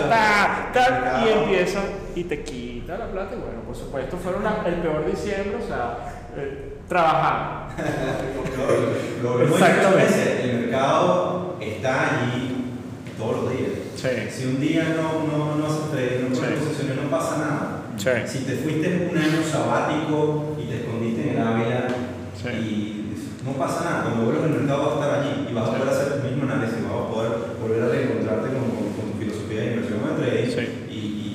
[0.08, 1.80] ta, ta, ta, y empieza
[2.15, 6.28] y te quita la plata, y bueno, por supuesto, fueron el peor diciembre, o sea,
[6.38, 7.73] eh, trabajando.
[9.23, 10.43] Lo Exactamente.
[10.43, 12.65] el mercado está allí
[13.17, 13.71] todos los días.
[13.95, 14.08] Sí.
[14.30, 15.69] Si un día no, no, no no
[16.36, 16.41] Sí.
[17.04, 17.82] no pasa nada.
[17.97, 18.10] Sí.
[18.25, 20.56] Si te fuiste un año sabático
[21.27, 21.88] en Ávila
[22.39, 22.47] Sí.
[22.55, 25.71] y no pasa nada, cuando vuelvas al mercado vas a estar allí y vas a
[25.75, 29.15] poder hacer el mismo análisis, vas a poder volver a reencontrarte con, con, con tu
[29.19, 30.63] filosofía de inversión de trading Sí.
[30.88, 31.34] y, y,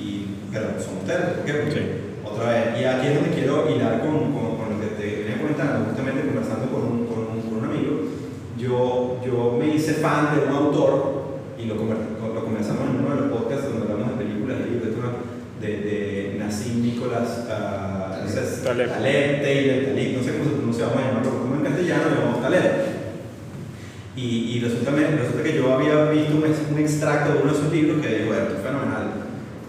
[0.51, 1.53] pero son ustedes, ¿por qué?
[1.61, 1.81] Porque,
[2.25, 5.37] otra vez, y aquí es donde quiero hilar con, con, con lo que te venía
[5.37, 7.93] comentando, justamente conversando con un, con un, con un amigo,
[8.57, 13.21] yo, yo me hice fan de un autor y lo, lo conversamos en uno de
[13.21, 14.89] los podcasts donde hablamos de películas libros,
[15.61, 18.89] de, de Nassim Nicolás uh, Taleb.
[18.89, 22.15] Taleb, Taylor, Talib, no sé cómo se pronuncia, vamos a llamarlo como en castellano, lo
[22.19, 22.71] llamamos Taleb.
[24.15, 27.53] Y, y resulta, me- resulta que yo había visto un, ex- un extracto de uno
[27.53, 29.05] de sus libros que bueno, esto es fenomenal.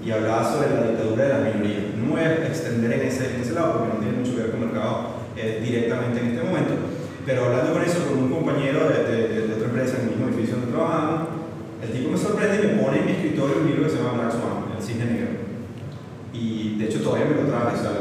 [0.01, 1.85] Y hablaba sobre la dictadura de las minorías.
[2.01, 4.51] No voy a extender en ese, en ese lado porque no tiene mucho que ver
[4.53, 6.75] con el mercado eh, directamente en este momento,
[7.27, 10.29] pero hablando con eso con un compañero de, de, de otra empresa en el mismo
[10.29, 11.29] edificio donde trabajamos,
[11.83, 14.17] el tipo me sorprende y me pone en mi escritorio un libro que se llama
[14.17, 15.37] Black Swan, El Cisne Negro.
[16.33, 17.93] Y de hecho todavía me lo traje, o sea,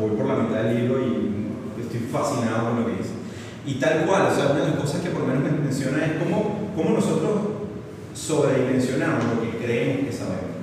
[0.00, 3.20] voy por la mitad del libro y estoy fascinado con lo que dice.
[3.66, 6.06] Y tal cual, o sea, una de las cosas que por lo menos me menciona
[6.06, 7.49] es cómo, cómo nosotros
[8.30, 10.54] sobredimensionamos lo que creemos que sabemos.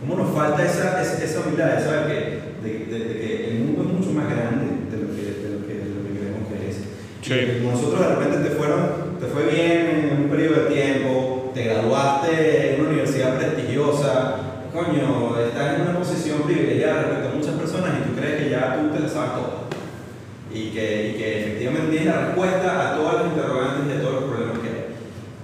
[0.00, 3.58] Cómo nos falta esa, esa, esa humildad de saber que, de, de, de, que el
[3.64, 6.42] mundo es mucho más grande de lo que, de lo que, de lo que creemos
[6.50, 6.76] que es.
[7.22, 7.62] Sí.
[7.62, 11.64] Y nosotros de repente te, fueron, te fue bien en un periodo de tiempo, te
[11.64, 14.36] graduaste en una universidad prestigiosa,
[14.74, 18.78] coño, estás en una posición privilegiada respecto a muchas personas y tú crees que ya
[18.78, 19.66] tú te la sabes todas.
[20.52, 24.14] Y que, y que efectivamente tienes la respuesta a todas las interrogantes y a todos
[24.20, 24.86] los problemas que hay.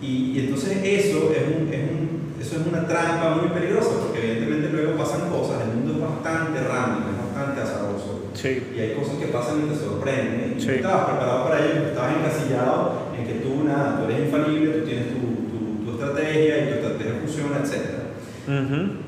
[0.02, 4.18] Y, y entonces eso es, un, es un, eso es una trampa muy peligrosa porque
[4.18, 8.30] evidentemente luego pasan cosas, el mundo es bastante random, es bastante azaroso.
[8.42, 8.60] Sí.
[8.76, 10.54] Y hay cosas que pasan y te sorprenden.
[10.58, 10.66] Sí.
[10.66, 14.84] tú estabas preparado para ello, estabas encasillado en que tú, nada, tú eres infalible, tú
[14.84, 18.02] tienes tu, tu, tu estrategia y tu estrategia funciona, etc.
[18.48, 19.02] Ujú.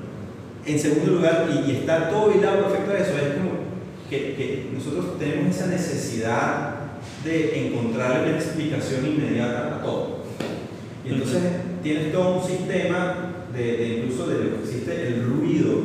[0.67, 3.51] En segundo lugar, y, y está todo hilado perfecto a eso, es como
[4.09, 6.75] que, que nosotros tenemos esa necesidad
[7.25, 10.25] de encontrarle una explicación inmediata a todo.
[11.05, 11.43] Y entonces
[11.83, 15.81] tienes todo un sistema de, de incluso de lo que existe el ruido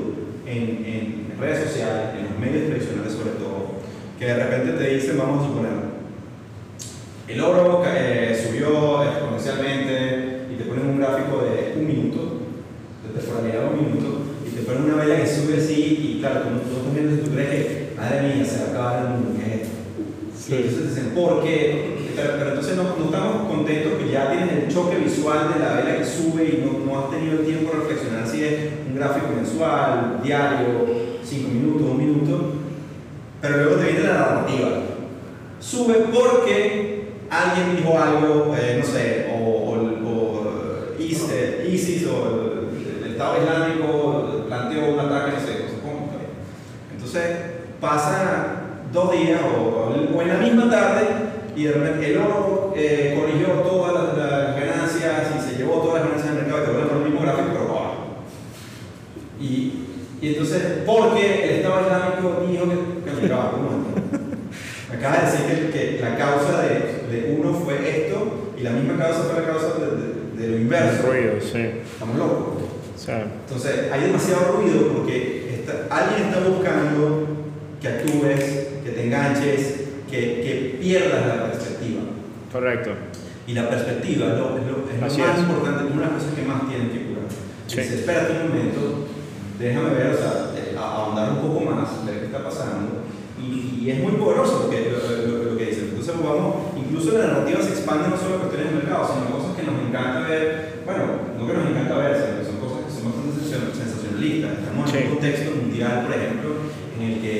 [0.45, 3.79] en, en redes sociales, en los medios tradicionales sobre todo,
[4.19, 5.71] que de repente te dicen, vamos a suponer,
[7.27, 12.41] el oro eh, subió exponencialmente y te ponen un gráfico de un minuto,
[13.05, 16.41] de temporalidad de un minuto, y te ponen una vela que sube así, y claro,
[16.41, 19.45] tú, tú estás tú crees que, madre mía, se va a acabar el mundo, ¿qué
[19.45, 19.77] es esto?
[20.35, 20.53] Sí.
[20.53, 21.99] Y entonces dicen, ¿por qué?
[22.15, 25.75] Pero, pero entonces no, no estamos contentos que ya tienes el choque visual de la
[25.75, 28.95] vela que sube y no, no has tenido el tiempo de reflexionar si es un
[28.95, 32.53] gráfico mensual, diario, cinco minutos, un minuto.
[33.41, 34.69] Pero luego te viene la narrativa.
[35.59, 39.73] Sube porque alguien dijo algo, eh, no sé, o, o,
[40.05, 46.09] o IS- ISIS o el, el Estado Islámico planteó un ataque, no sé, cosas como
[46.93, 47.37] Entonces
[47.79, 48.59] pasan
[48.91, 51.07] dos días o, o en la misma tarde
[51.55, 55.95] y de repente el oro eh, corrigió todas las, las ganancias y se llevó todas
[56.01, 57.95] las ganancias del mercado y te vuelven con el mismo gráfico, pero abajo.
[60.21, 63.33] Y, entonces, porque el Estado Islámico dijo que, que me
[64.95, 66.69] acaba, de decir que, que la causa de,
[67.11, 70.57] de uno fue esto y la misma causa fue la causa de, de- de lo
[70.57, 71.07] inverso.
[71.07, 71.81] Ruido, sí.
[71.93, 72.63] Estamos locos.
[72.95, 77.27] Sea, Entonces, hay demasiado ruido porque está- alguien está buscando
[77.81, 78.39] que actúes,
[78.83, 82.01] que te enganches, que, que pierdas la perspectiva.
[82.51, 82.91] correcto.
[83.47, 85.43] Y la perspectiva es lo, es lo- es lo Así más es.
[85.43, 87.25] importante, una de las cosas que más tienen que curar.
[87.67, 87.77] Sí.
[87.81, 89.07] Dice, espérate un momento,
[89.59, 93.03] déjame ver, o sea, eh, ahondar un poco más, ver qué está pasando.
[93.39, 95.81] Y, y es muy poderoso lo que, lo, lo- lo que dice.
[95.91, 99.55] Entonces, vamos, incluso la narrativa se expande no solo a cuestiones de mercado, sino cosas
[99.55, 100.81] que nos encanta ver.
[100.85, 101.03] Bueno,
[101.37, 104.51] no que nos encanta ver, sino que son cosas que son bastante sensacion- sensacionalistas.
[104.59, 106.49] Estamos en un contexto mundial, por ejemplo,
[106.99, 107.39] en el que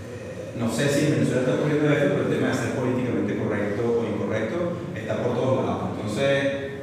[0.00, 3.36] eh, no sé si en Venezuela está ocurriendo esto, pero el tema de ser políticamente
[3.36, 4.56] correcto o incorrecto
[4.96, 5.84] está por todos lados.
[5.96, 6.80] Entonces,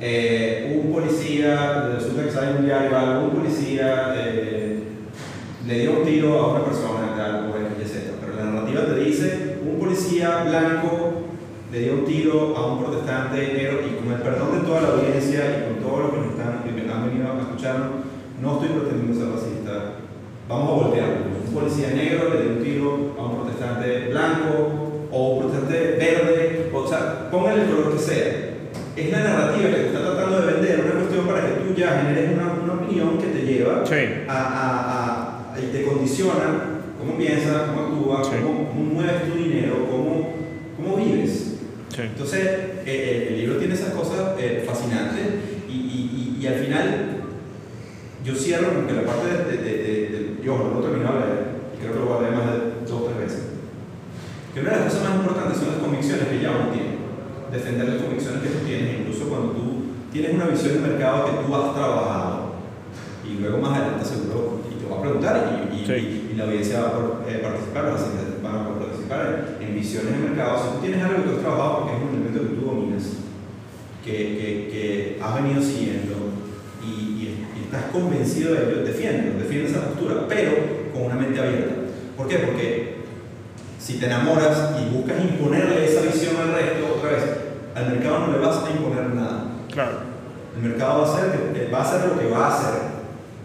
[0.00, 0.61] eh,
[0.92, 4.82] policía, resulta que sale en un diario un policía eh,
[5.66, 8.14] le dio un tiro a una persona, tal, etc.
[8.20, 11.12] Pero la narrativa te dice, un policía blanco
[11.70, 14.88] le dio un tiro a un protestante negro y con el perdón de toda la
[14.88, 17.90] audiencia y con todos los que nos están, que han venido a escucharnos,
[18.42, 19.72] no estoy pretendiendo ser racista,
[20.48, 21.16] vamos a voltearlo.
[21.46, 26.70] Un policía negro le dio un tiro a un protestante blanco o un protestante verde,
[26.74, 28.52] o sea, póngale el color que sea.
[28.96, 32.02] Es la narrativa que te está tratando de vender, una cuestión para que tú ya
[32.02, 33.94] generes una, una opinión que te lleva Sí.
[34.28, 38.32] a, a, a- y te condiciona cómo piensas, cómo actúas, Sí.
[38.42, 40.34] cómo, cómo mueves tu dinero, cómo,
[40.76, 41.56] cómo vives.
[41.94, 42.02] Sí.
[42.02, 45.26] Entonces, eh, eh, el libro tiene esas cosas eh, fascinantes
[45.68, 47.08] y, y, y, y al final
[48.24, 51.26] yo cierro porque la parte de, de, de, de- yo no lo he terminado de
[51.26, 51.44] leer,
[51.80, 53.42] creo que lo voy a leer más de dos o tres veces.
[54.54, 56.92] Que una de las cosas más importantes son las convicciones que ya uno tiene.
[57.52, 59.81] Defender las convicciones que tú tienes, incluso cuando tú
[60.12, 62.52] tienes una visión de mercado que tú has trabajado.
[63.28, 65.92] Y luego más adelante seguro, y te voy a preguntar, y, y, Sí.
[65.92, 69.74] y- y la audiencia va a eh, participar, los asistentes van a participar en, en
[69.74, 70.58] visiones de mercado.
[70.58, 73.04] Si tú tienes algo que tú has trabajado porque es un elemento que tú dominas,
[74.04, 76.14] que, que, que has venido siguiendo
[76.84, 77.38] y,
[77.72, 80.52] estás convencido de ello, defiéndelo, defiende esa postura, pero
[80.92, 81.72] con una mente abierta.
[82.18, 82.36] ¿Por qué?
[82.38, 82.96] Porque
[83.78, 87.24] si te enamoras y buscas imponerle esa visión al resto, otra vez,
[87.74, 89.41] al mercado no le vas a imponer nada.
[89.72, 90.12] Claro.
[90.56, 92.74] el mercado va a hacer, va a hacer lo que va a hacer.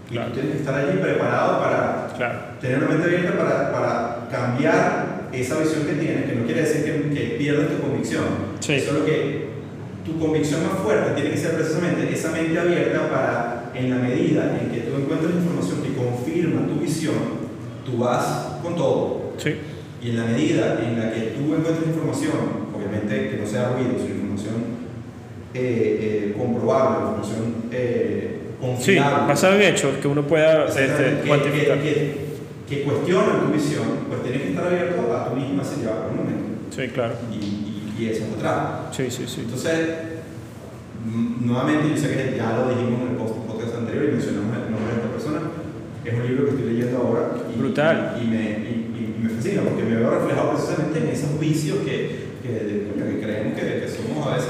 [0.09, 0.28] Y Claro.
[0.28, 2.39] tú tienes que estar allí preparado para Claro.
[2.61, 6.84] tener una mente abierta para, para cambiar esa visión que tienes, que no quiere decir
[6.86, 8.23] que, que pierdas tu convicción,
[8.59, 8.80] Sí.
[8.82, 9.47] solo que
[10.05, 14.57] tu convicción más fuerte tiene que ser precisamente esa mente abierta para, en la medida
[14.59, 17.15] en que tú encuentres información que confirma tu visión,
[17.86, 19.34] tú vas con todo.
[19.38, 19.55] Sí.
[20.01, 23.91] Y en la medida en la que tú encuentres información, obviamente que no sea ruido,
[23.97, 24.76] sino información
[25.53, 30.87] eh, eh, comprobable, información eh, Sí, confiable, basado en hechos que uno pueda este,
[31.21, 31.77] que, cuantificar.
[31.79, 35.93] que, que, que cuestionan tu visión, pues tienes que estar abierto a tu misma señal
[36.03, 36.43] por un momento.
[36.75, 37.13] Sí, claro.
[37.31, 38.89] Y, y, y esa es otra.
[38.91, 39.41] Sí, sí, sí.
[39.45, 39.89] Entonces,
[41.05, 44.55] mm, nuevamente, yo sé que ya lo dijimos en el post- podcast anterior y mencionamos
[44.57, 45.39] el nombre de esta persona.
[46.03, 47.23] Es un libro que estoy leyendo ahora.
[47.53, 48.17] Y, Brutal.
[48.21, 52.27] Y, me, y, y me fascina porque me veo reflejado precisamente en esos vicios que,
[52.41, 54.49] que, que creemos que, que somos a veces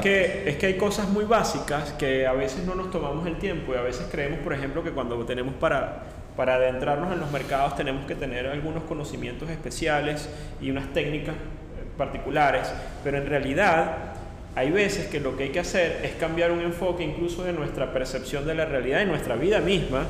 [0.00, 3.72] que, es que hay cosas muy básicas que a veces no nos tomamos el tiempo
[3.74, 6.04] y a veces creemos, por ejemplo, que cuando tenemos para,
[6.36, 10.28] para adentrarnos en los mercados tenemos que tener algunos conocimientos especiales
[10.60, 12.72] y unas técnicas eh, particulares,
[13.04, 14.14] pero en realidad
[14.56, 17.92] hay veces que lo que hay que hacer es cambiar un enfoque incluso de nuestra
[17.92, 20.06] percepción de la realidad y nuestra vida misma,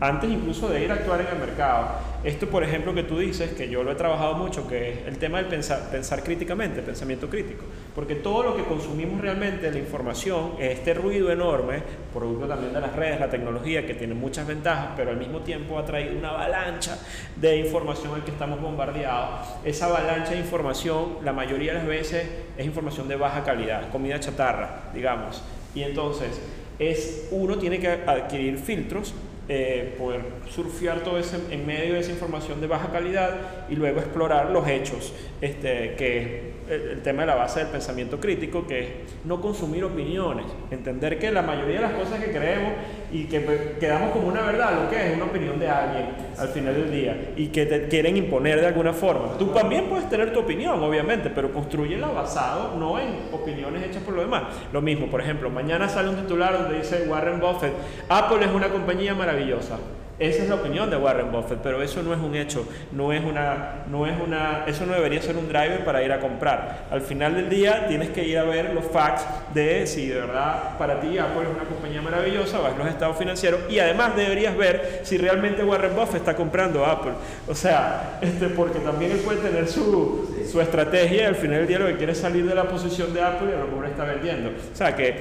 [0.00, 1.88] antes incluso de ir a actuar en el mercado.
[2.24, 5.18] Esto, por ejemplo, que tú dices, que yo lo he trabajado mucho, que es el
[5.18, 7.64] tema del pensar, pensar críticamente, pensamiento crítico.
[7.94, 11.82] Porque todo lo que consumimos realmente, la información, este ruido enorme,
[12.12, 15.78] producto también de las redes, la tecnología, que tiene muchas ventajas, pero al mismo tiempo
[15.78, 16.98] ha traído una avalancha
[17.36, 19.48] de información en que estamos bombardeados.
[19.64, 22.26] Esa avalancha de información, la mayoría de las veces,
[22.56, 25.42] es información de baja calidad, comida chatarra, digamos.
[25.74, 26.40] Y entonces,
[26.78, 29.14] es, uno tiene que adquirir filtros
[29.52, 33.98] eh, poder surfear todo ese en medio de esa información de baja calidad y luego
[33.98, 38.88] explorar los hechos, este, que el, tema de la base del pensamiento crítico, que es
[39.24, 42.72] no consumir opiniones, entender que la mayoría de las cosas que creemos
[43.12, 46.06] y que pues, quedamos como una verdad, lo que es una opinión de alguien
[46.38, 49.36] al final del día y que te quieren imponer de alguna forma.
[49.38, 54.14] Tú también puedes tener tu opinión, obviamente, pero construyela basado no en opiniones hechas por
[54.14, 54.44] los demás.
[54.72, 57.72] Lo mismo, por ejemplo, mañana sale un titular donde dice Warren Buffett,
[58.08, 59.78] Apple es una compañía maravillosa.
[60.20, 63.24] Esa es la opinión de Warren Buffett, pero eso no es un hecho, no es
[63.24, 66.84] una, no es una, eso no debería ser un driver para ir a comprar.
[66.90, 70.76] Al final del día tienes que ir a ver los facts de si de verdad
[70.76, 75.00] para ti Apple es una compañía maravillosa, vas los estados financieros y además deberías ver
[75.04, 77.12] si realmente Warren Buffett está comprando Apple.
[77.48, 81.66] O sea, este, porque también él puede tener su, su estrategia y al final del
[81.66, 83.86] día lo que quiere es salir de la posición de Apple y a lo mejor
[83.86, 84.50] está vendiendo.
[84.50, 85.14] O sea que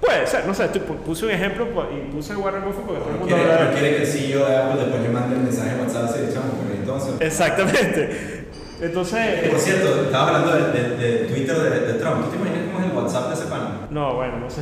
[0.00, 3.00] Puede ser, no sé, estoy- pu- puse un ejemplo pues, y puse Warren Buffett porque
[3.00, 5.70] todo el mundo quiere, habla que el CEO de Apple después le mande el mensaje
[5.72, 7.14] en WhatsApp y echamos, entonces.
[7.20, 8.44] Exactamente.
[8.80, 12.24] Entonces, Por cierto, estaba hablando de, de- de Twitter de, de Trump.
[12.26, 13.70] ¿Tú te imaginas cómo es el WhatsApp de ese pana?
[13.90, 14.60] no, bueno, no sé.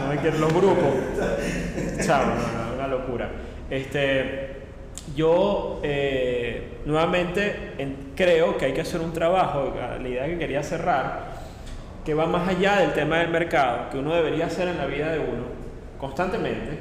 [0.00, 0.94] No me quiero los grupos.
[2.04, 3.30] Chao, no, no, una locura.
[3.68, 4.56] Este,
[5.14, 10.62] yo eh, nuevamente en- creo que hay que hacer un trabajo, la idea que quería
[10.62, 11.35] cerrar,
[12.06, 15.10] que va más allá del tema del mercado, que uno debería hacer en la vida
[15.10, 15.44] de uno
[15.98, 16.78] constantemente,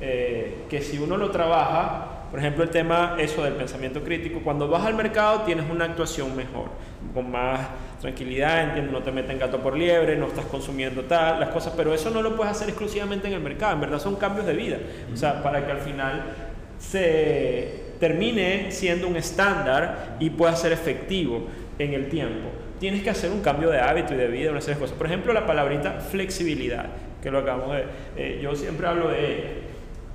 [0.00, 4.68] eh, que si uno lo trabaja, por ejemplo, el tema eso del pensamiento crítico, cuando
[4.68, 6.70] vas al mercado tienes una actuación mejor,
[7.12, 7.60] con más
[8.00, 11.92] tranquilidad, entiendes, no te meten gato por liebre, no estás consumiendo tal, las cosas, pero
[11.92, 14.78] eso no lo puedes hacer exclusivamente en el mercado, en verdad son cambios de vida,
[15.12, 16.22] o sea, para que al final
[16.78, 21.46] se termine siendo un estándar y pueda ser efectivo
[21.78, 22.61] en el tiempo.
[22.82, 24.98] Tienes que hacer un cambio de hábito y de vida, una serie de cosas.
[24.98, 26.86] Por ejemplo, la palabrita flexibilidad,
[27.22, 27.84] que lo acabamos de...
[28.16, 29.50] eh, yo siempre hablo de ella.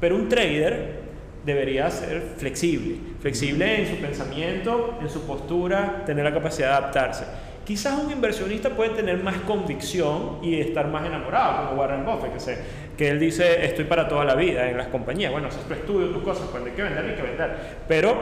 [0.01, 0.99] Pero un trader
[1.45, 7.24] debería ser flexible, flexible en su pensamiento, en su postura, tener la capacidad de adaptarse.
[7.63, 12.39] Quizás un inversionista puede tener más convicción y estar más enamorado, como Warren Buffett, que,
[12.41, 12.57] se,
[12.97, 15.32] que él dice, estoy para toda la vida en las compañías.
[15.32, 17.55] Bueno, eso es tu estudio, tus cosas, cuando hay que vender, hay que vender.
[17.88, 18.18] Pero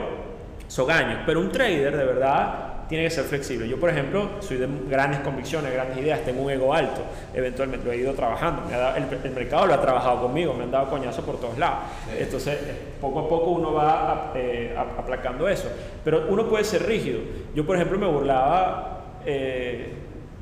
[0.68, 1.22] son años.
[1.26, 3.68] Pero un trader de verdad tiene que ser flexible.
[3.68, 7.00] Yo, por ejemplo, soy de grandes convicciones, grandes ideas, tengo un ego alto,
[7.34, 8.62] eventualmente lo he ido trabajando.
[8.68, 11.40] Me ha dado- el, el mercado lo ha trabajado conmigo, me han dado coñazo por
[11.40, 11.78] todos lados.
[12.10, 12.16] Sí.
[12.20, 15.68] Entonces, eh, poco a poco uno va eh, ap- aplacando eso.
[16.04, 17.20] Pero uno puede ser rígido.
[17.54, 19.92] Yo, por ejemplo, me burlaba eh,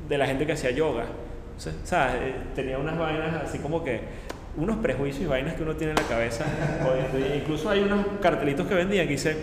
[0.07, 1.05] de la gente que hacía yoga.
[1.57, 2.15] O sea, ¿sabes?
[2.53, 4.01] Tenía unas vainas así como que
[4.57, 6.45] unos prejuicios y vainas que uno tiene en la cabeza.
[7.35, 9.35] incluso hay unos cartelitos que vendían que dice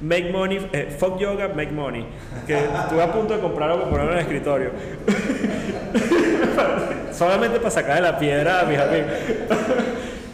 [0.00, 2.06] make money, eh, fuck yoga, make money.
[2.46, 4.70] Que estuve a punto de comprarlo para ponerlo en el escritorio.
[7.12, 9.10] Solamente para sacar de la piedra a mis amigos.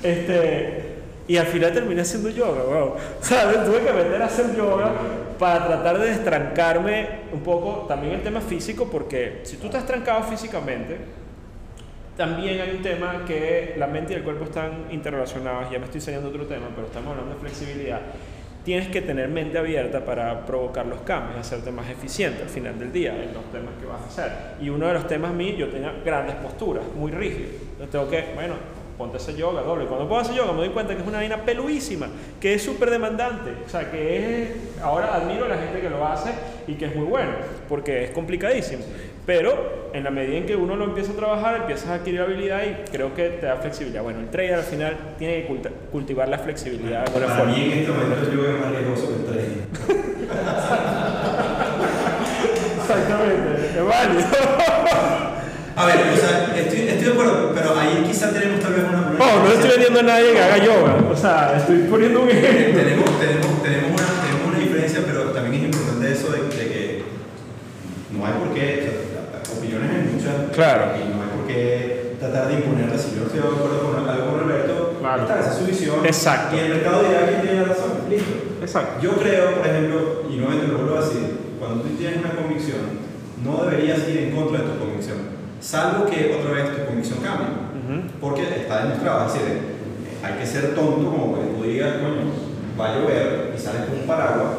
[0.03, 0.85] este,
[1.27, 2.95] y al final terminé haciendo yoga, wow.
[3.21, 3.65] ¿Sabes?
[3.65, 4.93] Tuve que aprender a hacer yoga
[5.39, 10.23] para tratar de destrancarme un poco también el tema físico, porque si tú estás trancado
[10.25, 10.99] físicamente,
[12.17, 15.99] también hay un tema que la mente y el cuerpo están interrelacionados, ya me estoy
[15.99, 18.01] enseñando otro tema, pero estamos hablando de flexibilidad.
[18.65, 22.93] Tienes que tener mente abierta para provocar los cambios, hacerte más eficiente al final del
[22.93, 24.33] día en los temas que vas a hacer.
[24.63, 27.51] Y uno de los temas míos, yo tenía grandes posturas, muy rígidas.
[27.73, 28.55] Entonces tengo que, bueno,
[28.97, 29.87] ponte ese yoga doble.
[29.87, 32.09] Cuando puedo hacer yoga me doy cuenta que es una vaina peluísima,
[32.41, 33.51] que es súper demandante.
[33.67, 34.49] O sea, que es,
[34.83, 36.31] ahora admiro a la gente que lo hace
[36.67, 37.33] y que es muy bueno,
[37.69, 38.85] porque es complicadísimo.
[39.27, 42.63] Pero en la medida en que uno lo empieza a trabajar, empiezas a adquirir habilidad
[42.65, 44.03] y creo que te da flexibilidad.
[44.03, 47.11] Bueno, el trader al final tiene que cultivar la flexibilidad.
[47.11, 49.63] Para mí en este momento yoga es más riesgoso que el trading.
[52.81, 54.25] Exactamente, es válido.
[55.77, 59.11] A ver, o sea, estoy, estoy de acuerdo, pero ahí quizá tenemos tal vez una...
[59.19, 62.81] No, no estoy vendiendo a nadie que haga yoga, o sea, estoy poniendo un ejemplo.
[62.81, 67.03] tenemos, tenemos, tenemos, una, tenemos una diferencia, pero también es importante eso de, de que
[68.13, 68.91] no hay por qué, o
[69.43, 70.85] sea, opiniones hay muchas, claro.
[70.97, 73.01] y no hay por qué tratar de imponerlas.
[73.03, 75.23] Si yo no estoy de acuerdo con algo con Roberto, Claro.
[75.23, 76.07] está, esa es su visión.
[76.07, 76.57] Exacto.
[76.57, 78.33] Y el mercado dirá quién tiene razón, listo.
[78.63, 79.03] Exacto.
[79.03, 82.79] Yo creo, por ejemplo, y nuevamente lo vuelvo a decir, cuando tú tienes una convicción,
[83.45, 85.19] no deberías ir en contra de tu convicción,
[85.61, 87.49] salvo que otra vez tu convicción cambie.
[87.49, 88.09] Ujú.
[88.21, 89.59] Porque está demostrado, es decir,
[90.25, 92.33] hay que ser tonto como que tú digas, coño,
[92.81, 94.53] va a llover y sales con un paraguas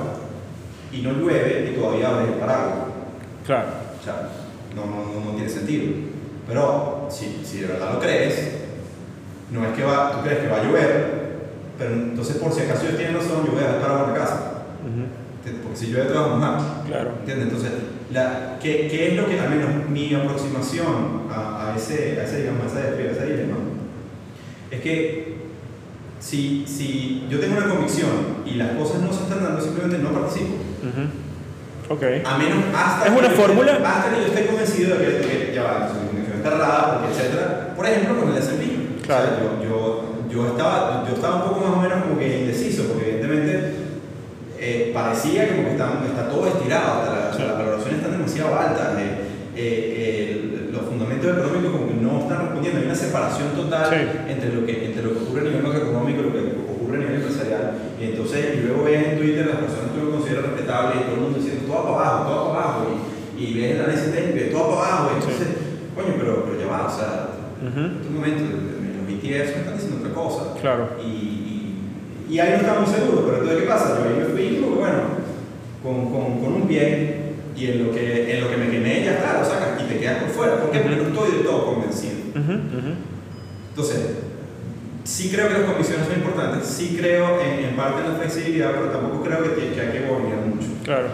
[0.91, 2.75] y no llueve y todavía abres el paraguas.
[3.47, 3.67] Claro.
[3.99, 4.29] O sea,
[4.76, 5.93] no, no, no, no tiene sentido.
[6.47, 8.51] Pero si, si de verdad lo crees,
[9.51, 11.26] no es que va, tú crees que va a llover,
[11.78, 14.51] pero entonces por si acaso ellos tienen razón, yo voy a dejar en la casa.
[15.63, 16.84] Porque si llueve te vas a mojar.
[16.88, 17.11] Claro.
[17.19, 17.47] ¿Entiendes?
[17.47, 17.71] Entonces,
[18.11, 22.41] la, ¿qué, ¿qué es lo que, al menos mi aproximación a, a ese, a ese,
[22.41, 23.57] digamos, a ese, a ese dilema?
[24.71, 25.36] Es que
[26.19, 28.09] si, si yo tengo una convicción
[28.45, 30.55] y las cosas no se están dando, simplemente no participo.
[31.88, 33.71] A menos hasta ¿Es que una yo- fórmula?
[33.86, 37.73] Hasta que yo esté convencido de que, ya va, su convicción está errada, porque etcétera.
[37.75, 39.05] Por ejemplo, con el S&P.
[39.05, 39.23] Claro.
[39.23, 42.39] O sea, yo, yo, yo, estaba, yo estaba un poco más o menos como que
[42.41, 43.73] indeciso, porque evidentemente
[44.59, 48.97] eh, parecía como que está, está todo estirado, hasta la- las valoraciones están demasiado altas.
[48.97, 49.21] eh,
[49.57, 52.79] eh, los fundamentos económicos como que no están respondiendo.
[52.81, 54.31] Hay una separación total Sí.
[54.33, 56.39] entre, lo que, entre lo que ocurre a nivel macroeconómico y lo que
[56.75, 57.64] ocurre a nivel empresarial.
[57.99, 61.15] Y entonces, y luego ves en Twitter las personas que lo consideran respetables y todo
[61.15, 62.82] el mundo diciendo todo para abajo, todo para abajo.
[63.38, 65.09] Y, y ves el análisis técnico y todo para abajo.
[65.11, 65.47] Y entonces,
[65.95, 67.11] coño, pero, pero ya va, o sea,
[67.65, 67.80] Ujú.
[67.80, 70.41] en este momento los BTS me están diciendo otra cosa.
[70.59, 70.84] Claro.
[71.03, 71.07] Y,
[72.30, 73.88] y, y ahí no estamos seguros, pero entonces, ¿qué pasa?
[73.99, 75.01] Yo ahí me fui, bueno,
[75.82, 77.23] con, con, con un pie
[77.55, 79.99] y en lo, que, en lo que me quemé ya está, lo sacas y te
[79.99, 80.59] quedas por fuera.
[80.59, 80.80] ¿Por qué?
[80.80, 82.15] Porque no estoy del todo convencido.
[82.36, 82.91] Ujú, ujú.
[83.69, 83.99] Entonces,
[85.06, 88.72] sí creo que las convicciones son importantes, sí creo en, en parte en la flexibilidad,
[88.72, 90.68] pero tampoco creo que, que hay que bornear mucho.
[90.84, 91.08] Claro.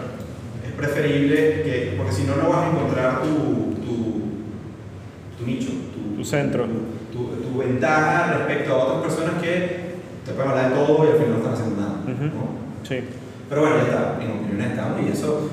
[0.66, 4.22] Es preferible que, porque si no, no vas a encontrar tu, tu,
[5.38, 6.66] tu nicho, tu, Tu centro.
[7.12, 9.92] tu, tu ventaja respecto a otras personas que
[10.24, 11.94] te pueden hablar de todo y al final no están haciendo nada.
[12.02, 12.24] Ujú.
[12.24, 12.88] ¿no?
[12.88, 12.96] Sí.
[13.48, 15.50] Pero bueno, ya está, en opiniones estamos y eso,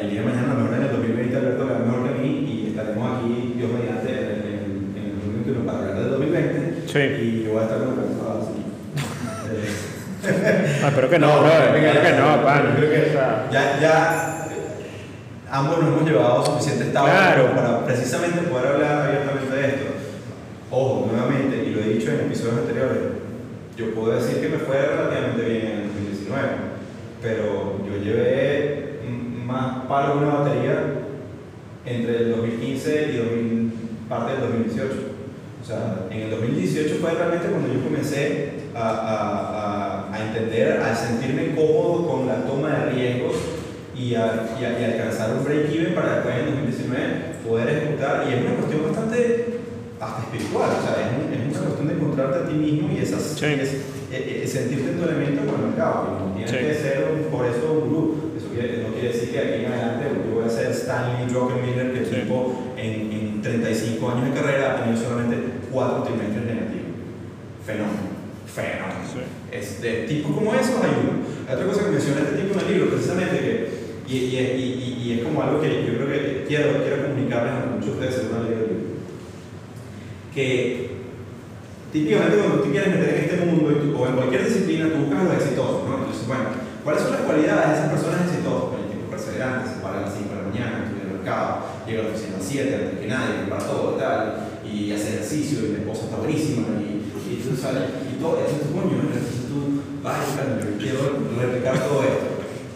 [0.00, 2.28] el día de mañana, a lo mejor en el 2020, Alberto le mejor que mí
[2.46, 3.91] y estaremos aquí, Dios mediante,
[6.92, 6.98] Sí.
[6.98, 9.72] y yo voy a estar con la cabeza así.
[10.84, 11.50] Ah, espero que no, bro.
[11.74, 12.74] Que no, pan.
[12.76, 14.86] Creo que O sea, ya, ya eh,
[15.50, 17.42] ambos nos hemos llevado suficiente estado Claro.
[17.48, 19.84] como para precisamente poder hablar abiertamente de esto.
[20.70, 22.98] Ojo, nuevamente, y lo he dicho en episodios anteriores,
[23.76, 26.48] yo puedo decir que me fue relativamente bien en el 2019,
[27.22, 29.00] pero yo llevé
[29.44, 30.74] más palos una batería
[31.84, 33.72] entre el 2015 y 2000
[34.08, 35.11] parte del 2018.
[35.62, 40.80] O sea, en el 2018 fue realmente cuando yo comencé a, a- a- a entender,
[40.80, 43.36] a sentirme cómodo con la toma de riesgos
[43.96, 47.06] y a, y a- y a alcanzar un break-even para después en 2019
[47.46, 48.26] poder ejecutar.
[48.28, 49.46] Y es una cuestión bastante
[50.00, 52.98] hasta espiritual, o sea, es, un- es una cuestión de encontrarte a ti mismo y
[52.98, 53.46] esas, Sí.
[53.46, 53.74] y es-
[54.10, 56.18] e- e- sentirte en tu elemento con el mercado.
[56.26, 56.56] No tienes Sí.
[56.58, 58.31] que ser un- por eso un gurú.
[58.52, 61.92] Eso quiere- no quiere decir que aquí en adelante yo voy a ser Stanley Druckenmiller,
[61.92, 62.14] que el Sí.
[62.16, 65.36] tipo en, en 35 años de carrera ha tenido solamente
[65.72, 66.92] 4 trimestres negativos.
[67.64, 68.12] Fenómeno.
[68.46, 69.00] Fenómeno.
[69.08, 69.20] Sí.
[69.56, 71.24] Es de tipos como esos hay uno.
[71.48, 73.68] Hay otra cosa que menciona este tipo en el libro, precisamente, que,
[74.08, 77.52] y, y, y, y- y es como algo que yo creo que quiero, quiero comunicarles
[77.52, 78.66] a muchos de ustedes según el libro.
[80.34, 80.90] Que
[81.92, 85.24] típicamente cuando tú quieres meter en este mundo o en cualquier disciplina, tú buscas a
[85.24, 85.98] los exitosos, ¿no?
[85.98, 86.44] Entonces, bueno,
[86.84, 88.80] ¿cuáles son las cualidades de esas personas exitosas?
[88.82, 91.50] El tipo perseverante, se para a las 5 de la mañana, estudia el mercado,
[91.86, 94.20] llega a la oficina a las 7 antes que nadie, prepara todo y tal,
[94.66, 98.56] y hace ejercicio, y la esposa está buenísima, y, y tú sales, y todo, eso
[98.58, 99.10] es coño, ¿no?
[99.12, 101.02] entonces tú, caramba, yo quiero
[101.38, 102.32] replicar todo esto.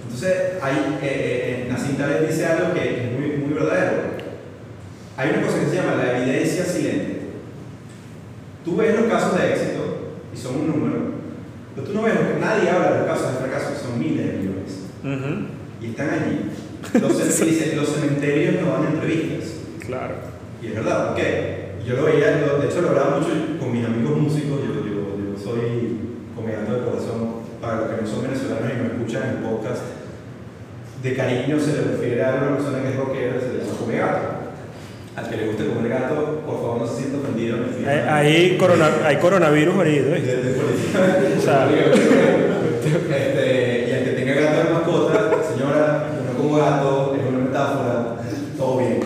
[0.07, 4.17] Entonces, hay, eh, eh, Taleb dice algo que es muy, muy verdadero.
[5.17, 7.21] Hay una cosa que se llama la evidencia silente.
[8.65, 11.16] tú ves los casos de éxito y son un número,
[11.77, 15.53] pero tú no ves, nadie habla de los casos de fracaso, son miles de millones.
[15.83, 16.51] Y están allí.
[16.95, 17.12] Los,
[17.77, 19.51] los cementerios no dan entrevistas.
[19.85, 20.14] Claro.
[20.62, 21.77] Y es verdad, ¿por qué?
[21.87, 23.29] Yo lo veía, de hecho lo hablaba mucho
[23.61, 26.01] con mis amigos músicos, yo, yo, yo soy
[26.35, 29.83] comediante de corazón, para los que no son venezolanos y me escuchan en el podcast,
[31.03, 33.99] de cariño se le refiere a una persona que es rockera, se le llama come
[33.99, 34.36] gato.
[35.17, 37.57] Al que le guste comer gato, por favor no se sienta ofendido.
[38.11, 40.14] Hay, corona, hay coronavirus herido.
[40.14, 40.21] ¿eh?
[40.21, 41.71] De, de o sea,
[42.87, 47.45] este, y al que tenga gato de mascota, señora, yo no como gato, es una
[47.47, 48.17] metáfora,
[48.59, 49.01] todo bien.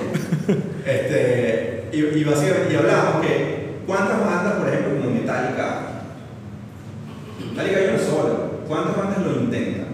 [0.85, 5.81] Este, y, y hablamos que, ¿cuántas bandas, por ejemplo, como Metallica?
[7.51, 8.35] Metallica hay una sola.
[8.67, 9.87] ¿Cuántas bandas lo intentan?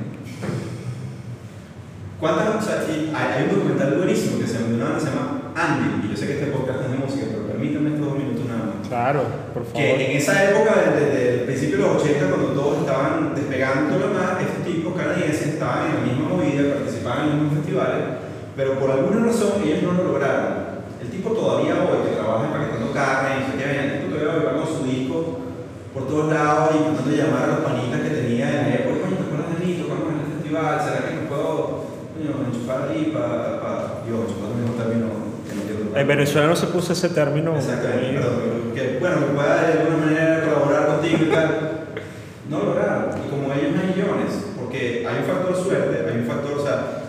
[2.19, 6.17] ¿Cuántas, o sea, hay, un documental buenísimo que se, llama, se llama Andy, y yo
[6.17, 8.85] sé que este podcast es de música, pero permítanme estos dos minutos nada más.
[8.85, 9.25] Claro,
[9.57, 9.81] por favor.
[9.81, 14.13] Que en esa época, desde, el principio de los 80, cuando todos estaban despegando lo
[14.13, 18.05] demás, estos tipos canadienses estaban en la misma movida, participaban en los mismos festivales,
[18.53, 20.77] pero por alguna razón ellos no lo lograron.
[21.01, 24.85] El tipo todavía hoy, que trabaja empaquetando carne, y el tipo todavía va con su
[24.85, 25.41] disco
[25.97, 29.25] por todos lados de llamar a los panitas que tenía en la época, coño, ¿te
[29.25, 29.81] acuerdas de mí?
[29.81, 31.89] Tocamos en el festival, ¿será que me puedo
[32.21, 35.16] enchufar ahí para, para, yo, enchufar que no
[35.97, 37.57] quiero En Venezuela no se puso ese término.
[37.57, 41.71] Exactamente, perdón, que bueno, que pueda de alguna manera colaborar contigo y tal.
[42.51, 46.59] No lograron, y como ellos hay millones, porque hay un factor suerte, hay un factor,
[46.59, 47.03] o sea,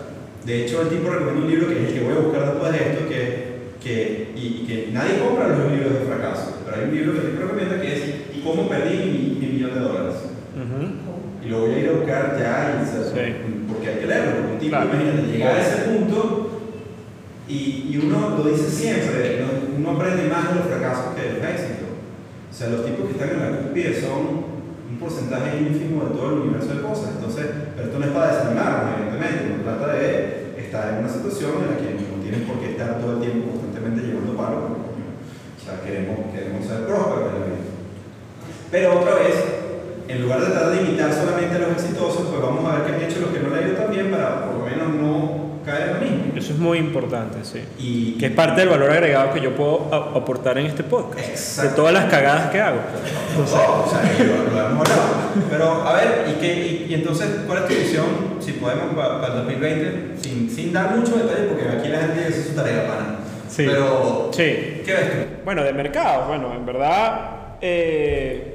[0.44, 2.72] de hecho el tipo recomienda un libro que es el que voy a buscar después
[2.72, 3.48] de esto, que,
[3.80, 7.30] que, y, que nadie compra los libros de fracaso, pero hay un libro que el
[7.30, 8.02] tipo recomienda que es
[8.48, 10.14] ¿Cómo perdí mi, mi millón de dólares?
[11.44, 13.34] Y lo voy a ir a buscar ya, y, sí.
[13.68, 16.57] porque hay que leerlo, porque un tipo, imagínate, llegar a ese punto
[17.48, 19.42] y, uno lo dice siempre,
[19.76, 21.88] uno aprende más de los fracasos que de los éxitos.
[22.50, 24.58] O sea, los tipos que están en la cúspide son
[24.90, 27.16] un porcentaje ínfimo de todo el universo de cosas.
[27.16, 31.64] Entonces, pero esto no es para desanimarnos, evidentemente, uno trata de estar en una situación
[31.64, 34.84] en la que no tienes por qué estar todo el tiempo constantemente llevando palo.
[35.56, 37.64] O sea, queremos, queremos ser prósperos en la vida.
[38.70, 39.36] Pero otra vez,
[40.08, 42.92] en lugar de tratar de imitar solamente a los exitosos, pues vamos a ver qué
[42.92, 45.37] han hecho los que no le ha ido tan bien para por lo menos no
[45.68, 46.32] caer en lo mismo.
[46.36, 47.62] Eso es muy importante, sí.
[47.78, 51.62] Y, que es parte del valor agregado que yo puedo aportar en este podcast.
[51.62, 52.78] De todas las cagadas que hago.
[53.30, 55.08] Entonces, o sea, lo, lo, hemos hablado.
[55.50, 58.06] Pero, a ver, ¿y, qué, y, entonces cuál es tu visión,
[58.40, 62.42] si podemos, para, el 2020, sin, sin dar mucho detalle, porque aquí la gente hace
[62.42, 63.18] su tarea, pana.
[63.48, 63.64] Sí.
[63.66, 64.82] Pero, sí.
[64.84, 65.44] ¿qué ves tú?
[65.44, 67.36] Bueno, de mercado, bueno, en verdad...
[67.60, 68.54] Eh,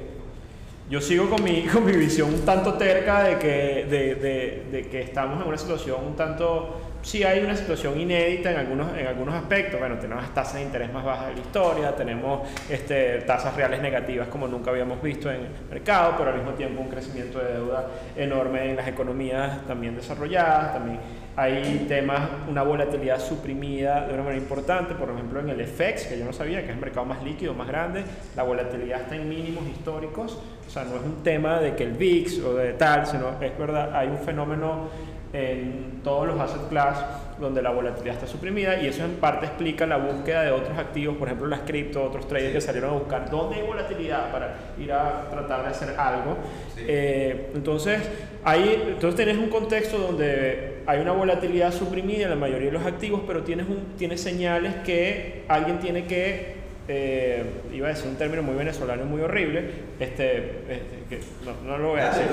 [0.89, 4.87] yo sigo con mi, con mi visión un tanto terca de que, de, de, de
[4.89, 9.05] que estamos en una situación un tanto sí hay una situación inédita en algunos, en
[9.05, 9.79] algunos aspectos.
[9.79, 14.27] Bueno, tenemos tasas de interés más bajas de la historia, tenemos este, tasas reales negativas
[14.29, 17.87] como nunca habíamos visto en el mercado, pero al mismo tiempo un crecimiento de deuda
[18.15, 20.73] enorme en las economías también desarrolladas.
[20.73, 20.99] También
[21.35, 26.19] hay temas, una volatilidad suprimida de una manera importante, por ejemplo en el FX, que
[26.19, 28.03] yo no sabía, que es el mercado más líquido, más grande,
[28.35, 30.39] la volatilidad está en mínimos históricos.
[30.65, 33.57] O sea, no es un tema de que el VIX o de tal, sino es
[33.57, 34.89] verdad, hay un fenómeno
[35.33, 37.03] en todos los asset class
[37.39, 41.17] donde la volatilidad está suprimida y eso en parte explica la búsqueda de otros activos,
[41.17, 44.93] por ejemplo las cripto, otros traders que salieron a buscar dónde hay volatilidad para ir
[44.93, 46.37] a tratar de hacer algo.
[46.77, 47.99] Eh, entonces,
[48.43, 52.85] ahí, entonces tenés un contexto donde hay una volatilidad suprimida en la mayoría de los
[52.85, 58.15] activos, pero tienes, un, tienes señales que alguien tiene que eh, iba a decir un
[58.15, 59.69] término muy venezolano muy horrible,
[59.99, 62.25] este, este que no, no, lo voy a decir.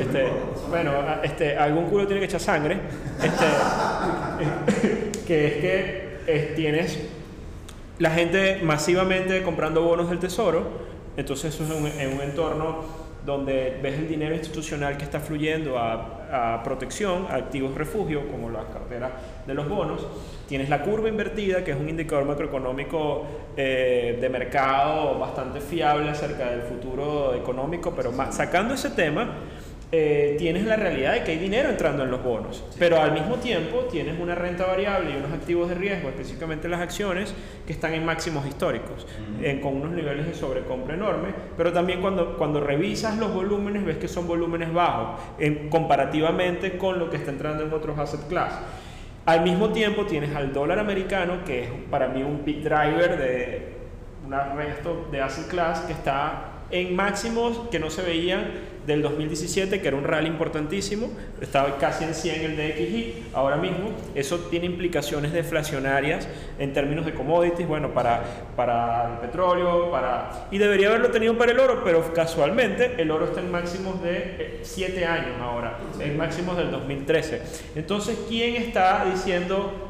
[0.00, 0.26] Este,
[0.68, 2.78] bueno, este, algún culo tiene que echar sangre,
[3.22, 3.46] este,
[5.26, 6.98] que es que tienes
[7.98, 12.84] la gente masivamente comprando bonos del tesoro, entonces eso es un, en un entorno
[13.24, 18.50] donde ves el dinero institucional que está fluyendo a, a, protección, a activos refugio, como
[18.50, 19.10] las carteras
[19.46, 20.06] de los bonos.
[20.46, 23.26] Tienes la curva invertida, que es un indicador macroeconómico
[23.56, 29.28] eh, de mercado bastante fiable acerca del futuro económico, pero más, sacando ese tema,
[29.90, 33.36] eh, tienes la realidad de que hay dinero entrando en los bonos, pero al mismo
[33.36, 37.34] tiempo tienes una renta variable y unos activos de riesgo, específicamente las acciones,
[37.66, 39.06] que están en máximos históricos,
[39.62, 44.08] con unos niveles de sobrecompra enorme, pero también cuando, cuando revisas los volúmenes ves que
[44.08, 48.58] son volúmenes bajos en, comparativamente con lo que está entrando en otros asset class.
[49.24, 53.78] Al mismo tiempo tienes al dólar americano, que es para mí un big driver de
[54.26, 58.44] un resto de asset class que está en máximos que no se veían
[58.88, 61.10] del 2017, que era un rally importantísimo,
[61.40, 66.26] estaba casi en 100 el DXY, ahora mismo eso tiene implicaciones deflacionarias
[66.58, 68.24] en términos de commodities, bueno, para,
[68.56, 70.48] para el petróleo, para...
[70.50, 74.58] y debería haberlo tenido para el oro, pero casualmente el oro está en máximos de
[74.62, 77.42] 7 eh, años ahora, en máximos del 2013.
[77.76, 79.84] Entonces, ¿quién está diciendo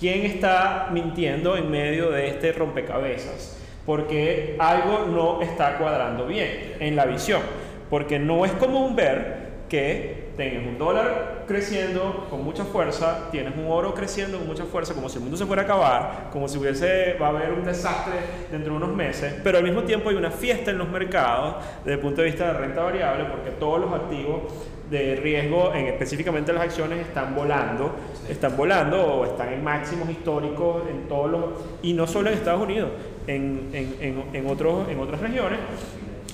[0.00, 3.58] ¿Quién está mintiendo en medio de este rompecabezas?
[3.84, 7.42] Porque algo no está cuadrando bien en la visión.
[7.90, 13.66] Porque no es común ver que tengas un dólar creciendo con mucha fuerza, tienes un
[13.70, 16.58] oro creciendo con mucha fuerza, como si el mundo se fuera a acabar, como si
[16.58, 18.14] hubiese, va a haber un desastre
[18.50, 21.94] dentro de unos meses, pero al mismo tiempo hay una fiesta en los mercados desde
[21.94, 24.42] el punto de vista de renta variable, porque todos los activos
[24.90, 27.94] de riesgo, en, específicamente las acciones, están volando,
[28.28, 31.44] están volando o están en máximos históricos en todos los,
[31.82, 32.90] y no solo en Estados Unidos,
[33.26, 35.60] en, en, en, otros, en otras regiones,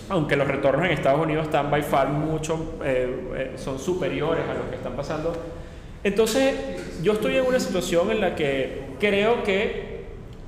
[0.08, 4.54] aunque los retornos en Estados Unidos están by far mucho, eh, eh, son superiores a
[4.54, 5.32] lo que están pasando.
[6.04, 6.54] Entonces,
[7.02, 9.96] yo estoy en una situación en la que creo que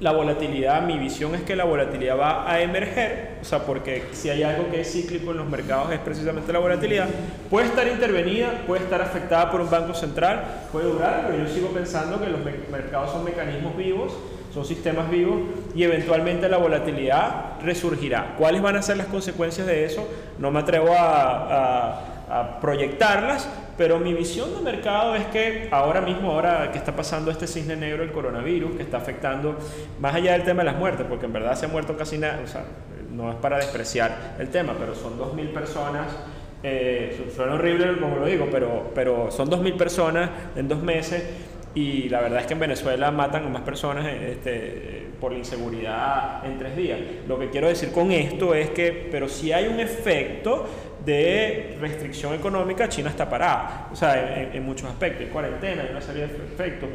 [0.00, 4.30] la volatilidad, mi visión es que la volatilidad va a emerger, o sea, porque si
[4.30, 7.08] hay algo que es cíclico en los mercados es precisamente la volatilidad,
[7.50, 11.70] puede estar intervenida, puede estar afectada por un banco central, puede durar, pero yo sigo
[11.70, 12.40] pensando que los
[12.70, 14.16] mercados son mecanismos vivos,
[14.52, 15.40] son sistemas vivos
[15.74, 18.34] y eventualmente la volatilidad resurgirá.
[18.38, 20.06] ¿Cuáles van a ser las consecuencias de eso?
[20.38, 26.32] No me atrevo a, a proyectarlas, pero mi visión de mercado es que ahora mismo,
[26.32, 29.56] ahora que está pasando este cisne negro, el coronavirus, que está afectando,
[30.00, 32.40] más allá del tema de las muertes, porque en verdad se ha muerto casi nada,
[32.44, 32.64] o sea,
[33.10, 36.06] no es para despreciar el tema, pero son 2.000 personas,
[36.62, 41.22] eh, suena horrible como lo digo, pero, pero son 2.000 personas en dos meses
[41.78, 46.44] y la verdad es que en Venezuela matan a más personas este, por la inseguridad
[46.44, 46.98] en tres días.
[47.28, 50.66] Lo que quiero decir con esto es que, pero si hay un efecto
[51.04, 56.00] de restricción económica, China está parada, o sea, en, muchos aspectos, hay cuarentena, hay una
[56.00, 56.88] serie de efectos,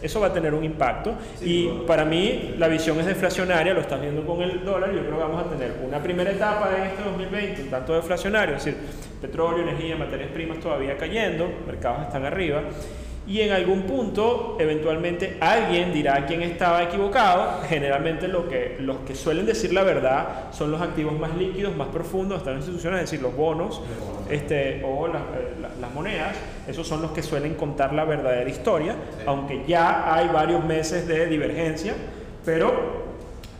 [0.00, 1.14] eso va a tener un impacto.
[1.42, 5.18] Y para mí la visión es deflacionaria, lo estás viendo con el dólar, yo creo
[5.18, 8.80] que vamos a tener una primera etapa en este 2020 un tanto deflacionario, es decir,
[9.20, 12.62] petróleo, energía, materias primas todavía cayendo, mercados están arriba,
[13.26, 17.62] y en algún punto eventualmente alguien dirá quién estaba equivocado.
[17.68, 21.88] Generalmente lo que, los que suelen decir la verdad son los activos más líquidos, más
[21.88, 23.80] profundos, están en instituciones, es decir, los bonos
[24.28, 26.36] este, o las, eh, las monedas.
[26.68, 28.94] Esos son los que suelen contar la verdadera historia,
[29.26, 31.94] aunque ya hay varios meses de divergencia,
[32.44, 33.03] pero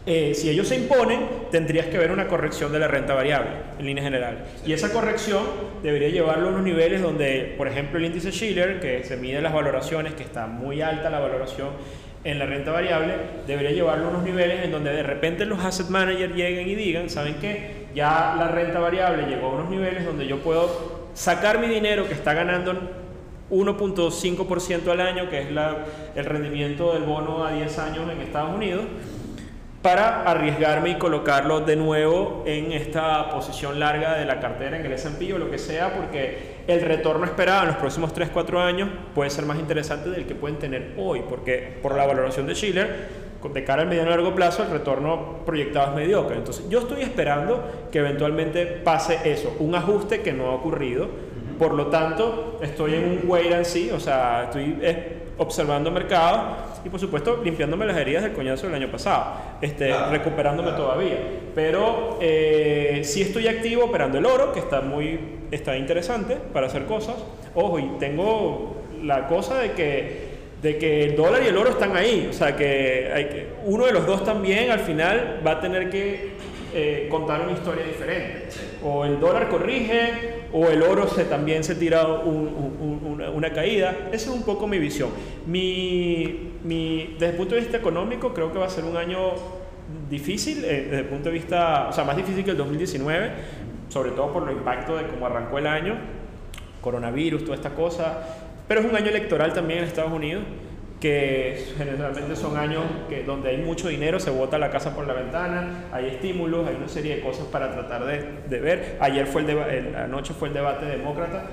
[0.06, 3.86] eh, si ellos se imponen, tendrías que ver una corrección de la renta variable, en
[3.86, 4.44] línea general.
[4.66, 5.42] Y esa corrección
[5.82, 9.54] debería llevarlo a unos niveles donde, por ejemplo, el índice Schiller, que se mide las
[9.54, 11.70] valoraciones, que está muy alta la valoración
[12.24, 13.14] en la renta variable,
[13.46, 17.10] debería llevarlo a unos niveles en donde de repente los asset managers lleguen y digan,
[17.10, 17.86] ¿saben qué?
[17.94, 22.14] Ya la renta variable llegó a unos niveles donde yo puedo sacar mi dinero que
[22.14, 22.74] está ganando
[23.50, 25.84] 1.5% al año, que es la,
[26.14, 28.84] el rendimiento del bono a 10 años en Estados Unidos,
[29.84, 34.92] para arriesgarme y colocarlo de nuevo en esta posición larga de la cartera en el
[34.92, 39.28] S&P o lo que sea, porque el retorno esperado en los próximos 3-4 años puede
[39.28, 43.64] ser más interesante del que pueden tener hoy, porque por la valoración de Schiller, de
[43.64, 46.38] cara al mediano y largo plazo, el retorno proyectado es mediocre.
[46.38, 51.08] Entonces, yo estoy esperando que eventualmente pase eso, un ajuste que no ha ocurrido.
[51.58, 54.78] Por lo tanto, estoy en un wait and see, o sea, estoy
[55.36, 59.92] observando el mercado y por supuesto limpiándome las heridas del coñazo del año pasado, este,
[60.10, 61.16] recuperándome todavía.
[61.54, 65.18] Pero eh, sí estoy activo operando el oro, que está muy
[65.50, 67.16] está interesante para hacer cosas.
[67.54, 71.94] Ojo, y tengo la cosa de que de que el dólar y el oro están
[71.94, 75.60] ahí, o sea que, hay que uno de los dos también al final va a
[75.60, 76.30] tener que
[76.74, 78.48] eh, contar una historia diferente.
[78.82, 84.08] O el dólar corrige, o el oro se, también se tira una, caída.
[84.12, 85.10] Esa es un poco mi visión.
[85.46, 89.32] Mi, mi, desde el punto de vista económico, creo que va a ser un año
[90.08, 93.32] difícil, eh, desde el punto de vista, o sea, más difícil que el 2019,
[93.88, 95.96] sobre todo por el impacto de cómo arrancó el año,
[96.80, 98.22] coronavirus, toda esta cosa.
[98.68, 100.44] Pero es un año electoral también en Estados Unidos
[101.04, 105.12] que generalmente son años que, donde hay mucho dinero, se bota la casa por la
[105.12, 108.96] ventana, hay estímulos, hay una serie de cosas para tratar de, de ver.
[109.00, 111.44] Ayer fue el, anoche fue el debate demócrata,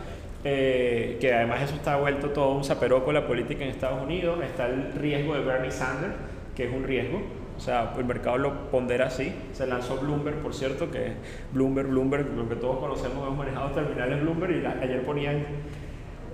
[0.46, 4.40] eh, que además eso está vuelto todo un zaperoco la política en Estados Unidos.
[4.42, 6.14] Está el riesgo de Bernie Sanders,
[6.56, 7.22] que es un riesgo.
[7.58, 9.36] O sea, el mercado lo pondera así.
[9.52, 11.14] Se lanzó Bloomberg, por cierto, que es
[11.52, 15.44] Bloomberg, Bloomberg, lo que todos conocemos, hemos manejado terminales Bloomberg y ayer ponían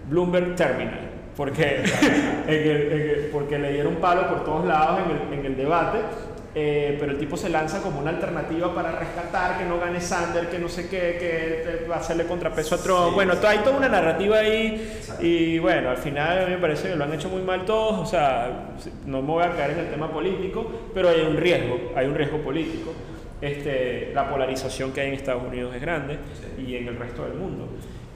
[0.07, 1.83] Bloomberg Terminal porque,
[3.31, 5.99] porque le dieron palo por todos lados en el, en el debate.
[6.55, 10.49] eh, pero el tipo se lanza como una alternativa para rescatar, que no gane Sander,
[10.49, 13.13] que no sé qué, que va a hacerle contrapeso a Trump.
[13.13, 16.95] bueno, hay toda una narrativa ahí y bueno, al final a mí me parece que
[16.95, 18.71] lo han hecho muy mal todos, o sea,
[19.05, 22.15] no me voy a caer en el tema político, pero hay un riesgo, hay un
[22.15, 22.91] riesgo político.
[23.39, 26.17] Este, la polarización que hay en Estados Unidos es grande
[26.57, 27.67] y en el resto del mundo.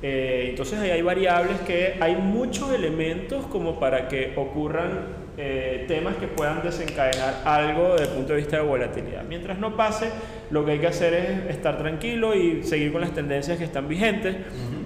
[0.03, 6.15] Eh, entonces ahí hay variables que hay muchos elementos como para que ocurran eh, temas
[6.15, 9.23] que puedan desencadenar algo desde el punto de vista de volatilidad.
[9.23, 10.09] Mientras no pase,
[10.49, 13.87] lo que hay que hacer es estar tranquilo y seguir con las tendencias que están
[13.87, 14.35] vigentes,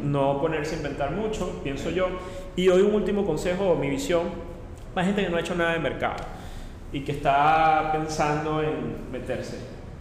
[0.04, 2.10] no ponerse a inventar mucho, pienso yo.
[2.56, 4.24] Y hoy un último consejo, mi visión,
[4.94, 6.16] para gente que no ha hecho nada de mercado
[6.92, 9.58] y que está pensando en meterse.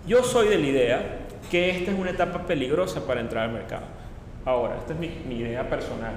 [0.07, 1.19] Yo soy de la idea
[1.51, 4.04] que esta es una etapa peligrosa para entrar al mercado.
[4.45, 6.15] Ahora, esta es mi, mi idea personal.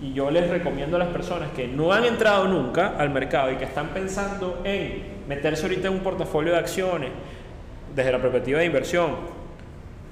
[0.00, 3.56] Y yo les recomiendo a las personas que no han entrado nunca al mercado y
[3.56, 7.10] que están pensando en meterse ahorita en un portafolio de acciones
[7.94, 9.12] desde la perspectiva de inversión.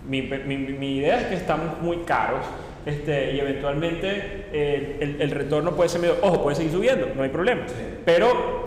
[0.09, 2.45] Mi, mi, idea es que estamos muy caros
[2.85, 7.23] este, y eventualmente eh, el, el, retorno puede ser medio, ojo, puede seguir subiendo, no
[7.23, 7.63] hay problema.
[8.05, 8.64] Pero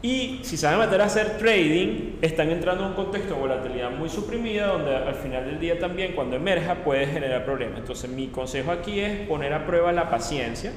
[0.00, 4.08] y si saben meter a hacer trading, están entrando en un contexto de volatilidad muy
[4.08, 7.80] suprimida, donde al final del día también, cuando emerja, puede generar problemas.
[7.80, 10.72] Entonces, mi consejo aquí es poner a prueba la paciencia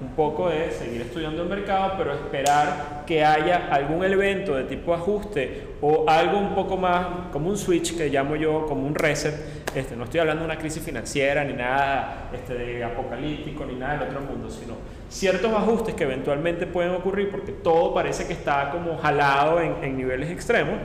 [0.00, 4.92] un poco de seguir estudiando el mercado, pero esperar que haya algún evento de tipo
[4.92, 9.34] ajuste o algo un poco más como un switch que llamo yo como un reset.
[9.74, 13.98] Este, no estoy hablando de una crisis financiera ni nada este, de apocalíptico ni nada
[13.98, 14.74] del otro mundo, sino
[15.08, 19.96] ciertos ajustes que eventualmente pueden ocurrir porque todo parece que está como jalado en, en
[19.96, 20.78] niveles extremos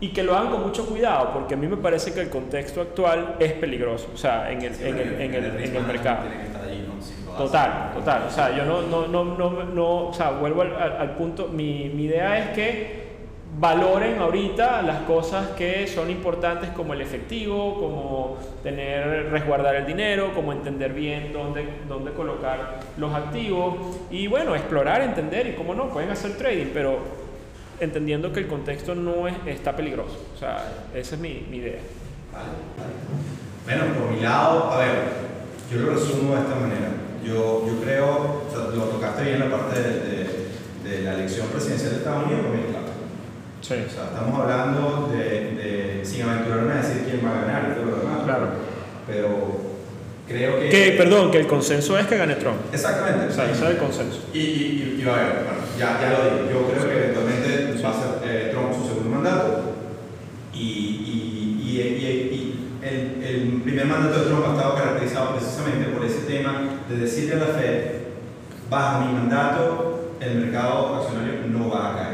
[0.00, 2.80] y que lo hagan con mucho cuidado, porque a mí me parece que el contexto
[2.80, 6.20] actual es peligroso, o sea, en el, en el, en el, en el mercado.
[7.36, 8.24] Total, total.
[8.26, 11.90] O sea, yo no, no, no, no, no o sea, vuelvo al, al, punto, mi,
[11.94, 12.99] mi idea es que
[13.58, 20.32] valoren ahorita las cosas que son importantes como el efectivo, como tener, resguardar el dinero,
[20.34, 25.88] como entender bien dónde, dónde colocar los activos y bueno, explorar, entender y cómo no,
[25.88, 26.98] pueden hacer trading, pero
[27.80, 30.18] entendiendo que el contexto no es, está peligroso.
[30.34, 30.58] O sea,
[30.94, 31.80] esa es mi, mi idea.
[32.32, 32.92] Vale, vale.
[33.64, 34.90] Bueno, por mi lado, a ver,
[35.70, 36.90] yo lo resumo de esta manera
[37.24, 40.48] yo, yo creo, o sea, lo tocaste bien la parte de,
[40.82, 42.46] de, la elección presidencial de Estados Unidos.
[43.60, 43.74] Sí.
[43.74, 47.74] O sea, estamos hablando de, de, sin aventurarme a decir quién va a ganar y
[47.74, 48.24] todo lo demás.
[48.24, 48.46] Claro.
[49.06, 49.28] Pero
[50.26, 50.68] creo que...
[50.68, 52.58] que perdón, que el consenso es que gane Trump.
[52.72, 53.26] Exactamente.
[53.26, 54.20] O sea, ese es el consenso.
[54.32, 57.90] Y, y, y, a ver, bueno, ya, ya lo digo, yo creo que eventualmente va
[57.90, 59.62] a ser eh, Trump su segundo mandato.
[60.54, 61.80] Y, y, y
[62.82, 67.34] el, el primer mandato de Trump ha estado caracterizado precisamente por ese tema de decirle
[67.34, 67.84] a la Fed,
[68.68, 72.09] bajo mi mandato, el mercado accionario no va a caer.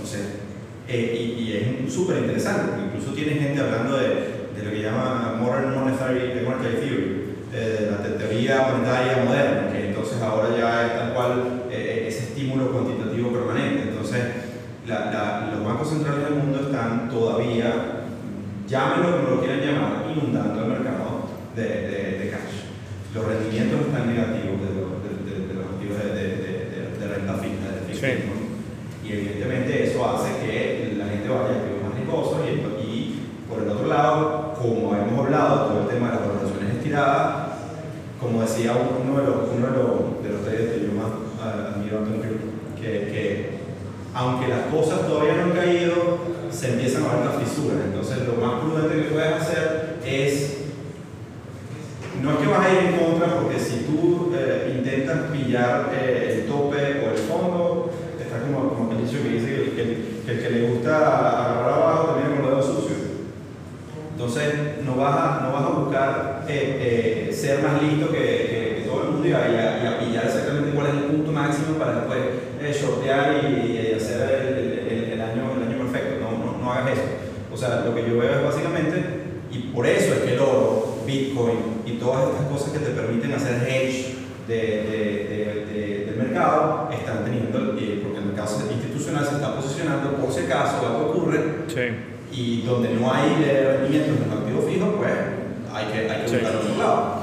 [0.00, 0.40] Entonces,
[0.88, 4.08] eh, y, es súper interesante, porque incluso tiene gente hablando de,
[4.56, 7.20] de, lo que llama Modern Monetary, monetary Theory,
[7.52, 12.72] de la teoría monetaria moderna, que entonces ahora ya es tal cual eh, ese estímulo
[12.72, 13.90] cuantitativo permanente.
[13.90, 14.20] Entonces,
[14.86, 18.06] la, la, los bancos centrales del mundo están todavía,
[18.66, 22.70] llámenlo como lo quieran llamar, inundando el mercado de, de, de cash
[23.14, 28.39] los rendimientos están negativos de los, de, de, los activos de, renta fija, de sí.
[29.12, 33.70] Evidentemente eso hace que la gente vaya a activos más riesgosos y, y, por el
[33.70, 37.48] otro lado, como hemos hablado, todo el tema de las valoraciones estiradas,
[38.20, 41.10] como decía uno de los, uno de los, de los que yo más
[41.42, 42.04] admiro,
[42.80, 43.50] que, que
[44.14, 46.18] aunque las cosas todavía no han caído,
[46.50, 47.78] se empiezan a ver las fisuras.
[47.84, 50.60] Entonces, lo más prudente que puedes hacer es
[52.22, 56.42] no es que vas a ir en contra porque si tú eh, intentas pillar eh,
[56.42, 57.19] el tope o el
[58.42, 62.36] como, como el dicho que dice que, que, el que le gusta agarrar abajo también
[62.36, 62.98] con los dedos sucios.
[64.12, 69.08] Entonces no vas a, no vas a buscar eh, ser más listo que, todo el
[69.10, 73.40] mundo y a, y a, pillar exactamente cuál es el punto máximo para después shortear
[73.44, 76.20] y, y hacer el, el, el, año, el año perfecto.
[76.20, 77.02] No, no, no hagas eso.
[77.52, 79.02] O sea, lo que yo veo es básicamente,
[79.50, 83.32] y por eso es que el oro Bitcoin y todas estas cosas que te permiten
[83.32, 84.16] hacer hedge
[84.46, 90.16] de, de, de, del mercado están teniendo, eh, porque el mercado institucional se está posicionando
[90.16, 91.80] por si acaso algo ocurre sí.
[92.32, 95.12] y donde no hay rendimientos en los activos fijos, pues
[95.72, 97.20] hay que, hay que buscar otro lado.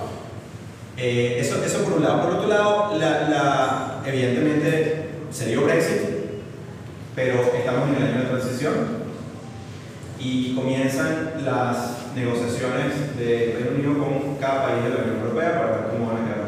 [0.98, 2.24] Eh, eso, eso por un lado.
[2.24, 6.02] Por otro lado, la, la, evidentemente sería Brexit,
[7.16, 8.74] pero estamos en el año de transición
[10.20, 15.72] y comienzan las negociaciones de Reino Unido con cada país de la Unión Europea para
[15.72, 16.47] ver cómo van a quedar.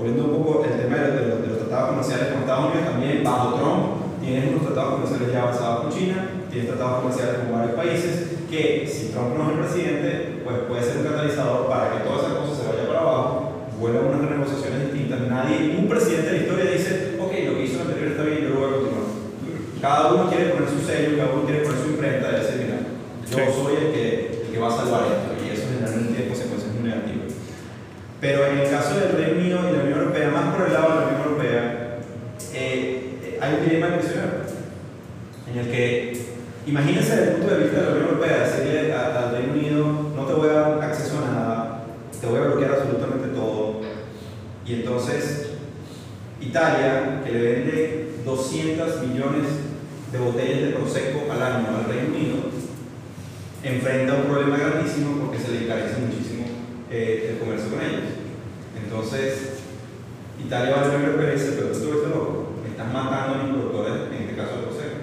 [0.00, 3.20] Volviendo un poco el tema de, los, de los tratados comerciales con Estados Unidos, también
[3.20, 3.82] bajo Trump
[4.24, 6.16] tienes unos tratados comerciales ya avanzados con China,
[6.48, 8.12] tienes tratados comerciales con varios países,
[8.48, 10.08] que si Trump no es el presidente,
[10.40, 14.08] pues puede ser un catalizador para que toda esa cosa se vaya para abajo, vuelvan
[14.08, 15.20] unas renegociaciones distintas.
[15.28, 18.40] Nadie, ningún presidente de la historia dice, ok, lo que hizo el anterior está bien,
[18.40, 19.06] yo lo voy a continuar.
[19.84, 22.78] Cada uno quiere poner su sello, cada uno quiere poner su imprenta y decir, mira,
[23.28, 23.52] yo Sí.
[23.52, 24.08] soy el que,
[24.44, 27.36] el que va a salvar esto, y eso generalmente tiene consecuencias muy negativas.
[28.20, 30.88] Pero en el caso del Reino Unido y la Unión Europea, más por el lado
[30.90, 31.98] de la Unión Europea,
[32.52, 34.52] eh, hay un dilema impresionante
[35.50, 36.26] en el que,
[36.66, 40.26] imagínense desde el punto de vista de la Unión Europea, decirle al Reino Unido, no
[40.26, 41.84] te voy a dar acceso a nada,
[42.20, 43.80] te voy a bloquear absolutamente todo,
[44.66, 45.52] y entonces
[46.42, 49.46] Italia, que le vende 200 millones
[50.12, 52.36] de botellas de Prosecco al año al Reino Unido,
[53.62, 56.44] enfrenta un problema grandísimo porque se le encarece muchísimo
[56.90, 58.20] eh, el comercio con ellos.
[58.82, 59.49] Entonces,
[60.50, 64.10] Italia va a Europea y dice, pero tú estás loco, estás matando a mis productores,
[64.10, 64.98] en este caso de Prosecco.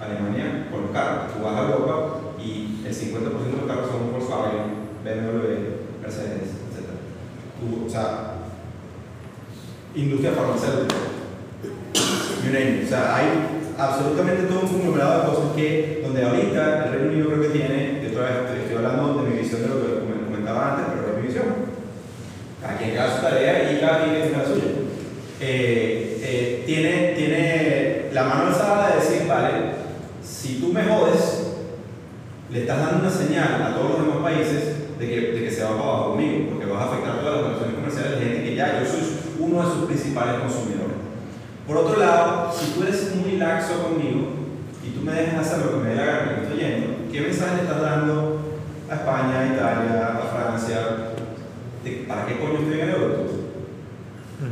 [0.00, 4.08] Alemania con los carros, tú vas a Europa y el 50% de los carros son
[4.16, 6.88] Volkswagen, BMW, Mercedes, etc.
[7.60, 8.48] Tú, o sea,
[9.94, 10.96] industria farmacéutica,
[12.40, 12.86] you name it.
[12.86, 13.28] O sea, hay
[13.76, 18.00] absolutamente todo un conglomerado de cosas que, donde ahorita el Reino Unido creo que tiene,
[18.00, 21.12] de otra vez estoy- hablando de mi visión de lo que comen- comentaba antes, pero
[21.12, 21.76] es mi visión.
[22.62, 24.64] Cada quien haga su tarea y cada quien que tenga la suya.
[25.40, 29.72] Eh, eh, tiene, tiene la mano alzada de decir, vale,
[30.22, 31.52] si tú me jodes,
[32.50, 35.62] le estás dando una señal a todos los demás países de que, de que se
[35.62, 38.56] va para abajo conmigo, porque vas a afectar todas las relaciones comerciales de gente que
[38.56, 39.00] ya yo soy
[39.38, 40.96] uno de sus principales consumidores.
[41.66, 44.28] Por otro lado, si tú eres muy laxo conmigo
[44.82, 47.20] y tú me dejas hacer lo que me dé la gana que estoy yendo, ¿qué
[47.20, 48.40] mensaje le estás dando
[48.90, 50.78] a España, a Italia, a Francia?
[51.84, 53.26] de ¿Para qué coño estoy en el euro?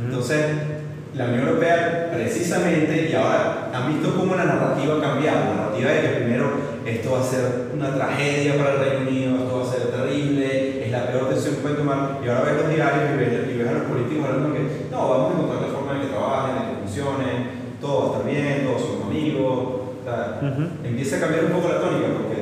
[0.05, 0.76] Entonces,
[1.15, 5.39] la Unión Europea, precisamente, y ahora han visto cómo la narrativa ha cambiado.
[5.49, 6.51] La narrativa de que primero
[6.85, 7.43] esto va a ser
[7.73, 11.55] una tragedia para el Reino Unido, esto va a ser terrible, es la peor decisión
[11.55, 12.19] que pueden tomar.
[12.23, 15.09] Y ahora ves los diarios y ves, y ves a los políticos hablando que no,
[15.09, 17.37] vamos a encontrar la forma en que trabajen, en que funcionen,
[17.81, 19.57] todo va a estar bien, todos somos amigos.
[19.57, 20.63] o sea, Ujú.
[20.85, 22.37] Empieza a cambiar un poco la tónica porque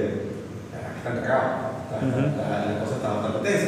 [0.75, 2.21] ah, están cagados, está- Ujú.
[2.37, 3.67] la, la cosa está bastante tensa.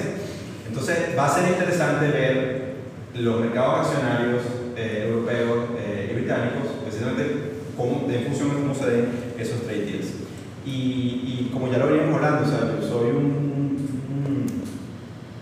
[0.68, 2.68] Entonces, va a ser interesante ver
[3.16, 4.43] los mercados accionarios
[4.78, 7.24] eh, europeos eh, y británicos, precisamente
[7.76, 9.06] cómo, en función de cómo se den
[9.40, 10.08] esos trade deals.
[10.66, 14.48] Y, y como ya lo veníamos hablando, o sea, yo soy un, un-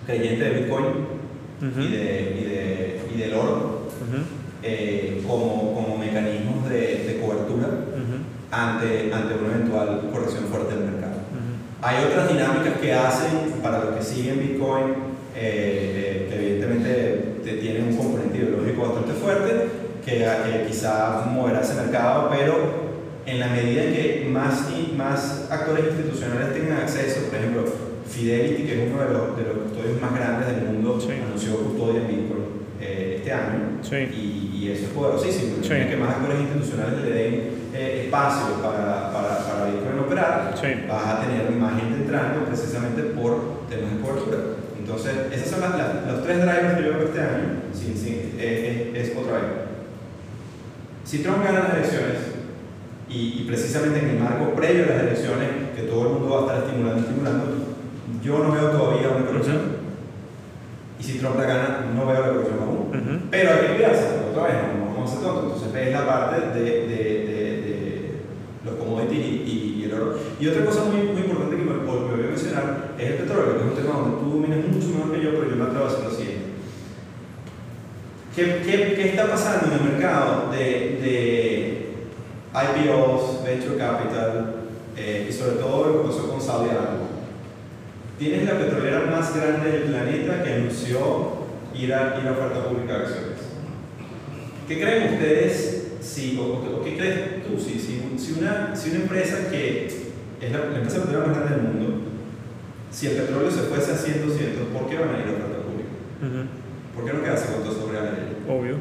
[0.05, 1.81] creyente de Bitcoin Ujú.
[1.81, 4.21] y, de, y, de, y del oro Ujú.
[4.61, 8.21] eh, como, como mecanismos de, de cobertura Ujú.
[8.51, 11.15] ante, ante una eventual corrección fuerte del mercado.
[11.81, 14.85] Hay otras dinámicas que hacen para los que siguen Bitcoin,
[15.35, 19.67] eh, eh, que evidentemente te tienen un componente ideológico bastante fuerte,
[20.03, 22.85] que, que quizá moverá ese mercado, pero
[23.25, 27.63] en la medida en que más y más actores institucionales tengan acceso, por ejemplo,
[28.09, 31.07] Fidelity, que es uno de los, de los custodios más grandes del mundo, Sí.
[31.25, 32.45] anunció custodia en Bitcoin
[32.79, 33.79] eh, este año.
[33.81, 33.95] Sí.
[33.95, 35.57] Y, y eso es poderosísimo.
[35.63, 35.69] Sí.
[35.89, 37.33] que más actores institucionales le den
[37.73, 40.53] eh, espacio para, para, para Bitcoin operar,
[40.87, 44.37] vas a tener más gente entrando precisamente por temas de cobertura.
[44.85, 47.47] Entonces, esos son las, las- los tres drivers que yo veo este año.
[47.73, 49.43] Sí, sí, eh, es, es otra vez.
[51.03, 52.17] Si Trump gana las elecciones,
[53.09, 56.37] y, y precisamente en el marco previo a las elecciones, que todo el mundo va
[56.37, 57.45] a estar estimulando, estimulando,
[58.23, 59.59] yo no veo todavía una corrección.
[60.99, 62.77] Y si Trump la gana, no veo la corrección aún.
[62.89, 63.25] Ujú.
[63.31, 65.43] Pero hay que cuidarse, otra vez, no vamos a ser tontos.
[65.45, 68.11] Entonces ves la parte de, de, de, de
[68.63, 70.19] los commodities y, y- y el oro.
[70.39, 73.53] Y otra cosa muy, muy importante que me, me voy a mencionar es el petróleo,
[73.53, 75.85] que es un tema donde tú dominas mucho mejor que yo, pero yo me atrevo
[75.85, 76.45] a hacer lo siguiente.
[78.35, 80.59] ¿Qué, qué, qué está pasando en el mercado de,
[81.01, 81.89] de
[82.53, 84.55] IPOs, Venture Capital
[84.97, 87.07] eh, y sobre todo lo que pasó con Saudi Arabia?
[88.19, 90.99] Tienes la petrolera más grande del planeta que anunció
[91.73, 93.39] ir a, ir a oferta pública de acciones.
[94.67, 96.43] ¿Qué creen ustedes, si, o,
[96.79, 99.85] o- qué crees tú, si, si, si una, si una empresa que
[100.41, 102.04] es la, la empresa petrolera más grande del mundo,
[102.95, 105.59] si el petróleo se fuese a 100, 200, ¿por qué van a ir a oferta
[105.67, 105.91] pública?
[106.23, 106.47] Ujú.
[106.95, 108.15] ¿Por qué no quedarse con todo eso real?
[108.47, 108.75] Obvio.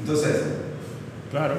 [0.00, 0.42] Entonces,
[1.30, 1.54] Claro.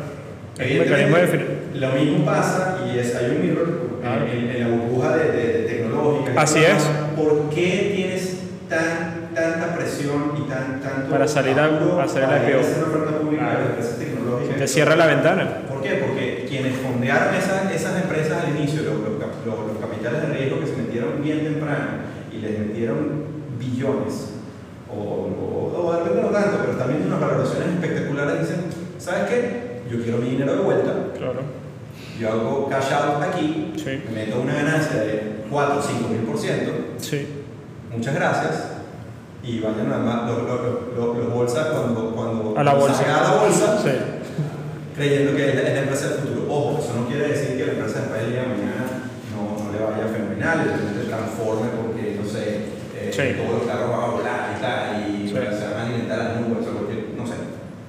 [0.57, 1.45] Evidentemente,
[1.76, 4.26] lo mismo pasa y es, hay un mirror en- Claro.
[4.26, 6.41] en, en la burbuja de, de- de tecnológica.
[6.41, 6.84] Así es.
[7.15, 12.59] ¿Por qué tienes tan, tanta presión y tan, tanto Para salir a- para ir IPO?
[12.59, 13.59] a una oferta pública de Claro.
[13.59, 14.57] las empresas tecnológicas?
[14.57, 15.57] Te cierra la ventana.
[15.70, 15.89] ¿Por qué?
[16.03, 20.65] Porque quienes fondearon esas, esas empresas al inicio, los- los capitales de riesgo que
[21.22, 21.88] bien temprano
[22.32, 23.24] y les metieron
[23.59, 24.30] billones,
[24.91, 28.61] o, o, o de repente no tanto, pero también unas valoraciones espectaculares, dicen,
[28.97, 29.82] ¿sabes qué?
[29.91, 30.93] Yo quiero mi dinero de vuelta
[32.20, 34.01] yo hago cash out aquí, Sí.
[34.11, 37.26] me meto una ganancia de 4 o 5 mil por ciento, Sí.
[37.95, 38.67] muchas gracias,
[39.41, 40.59] y vayan nada más, los, los,
[40.97, 43.03] los, los bolsas cuando, cuando A la bolsa.
[43.03, 43.91] a la bolsa, Sí.
[44.97, 46.53] creyendo que es la, es la empresa del futuro.
[46.53, 48.86] Ojo, eso no quiere decir que la empresa después del día de mañana
[49.80, 52.43] le vaya fenomenal, de repente transforme porque, no sé,
[52.99, 53.39] eh, Sí.
[53.39, 55.34] todos los carros van a volar y tal, y Sí.
[55.34, 57.36] se van a alimentar las nubes o cualquier, no sé.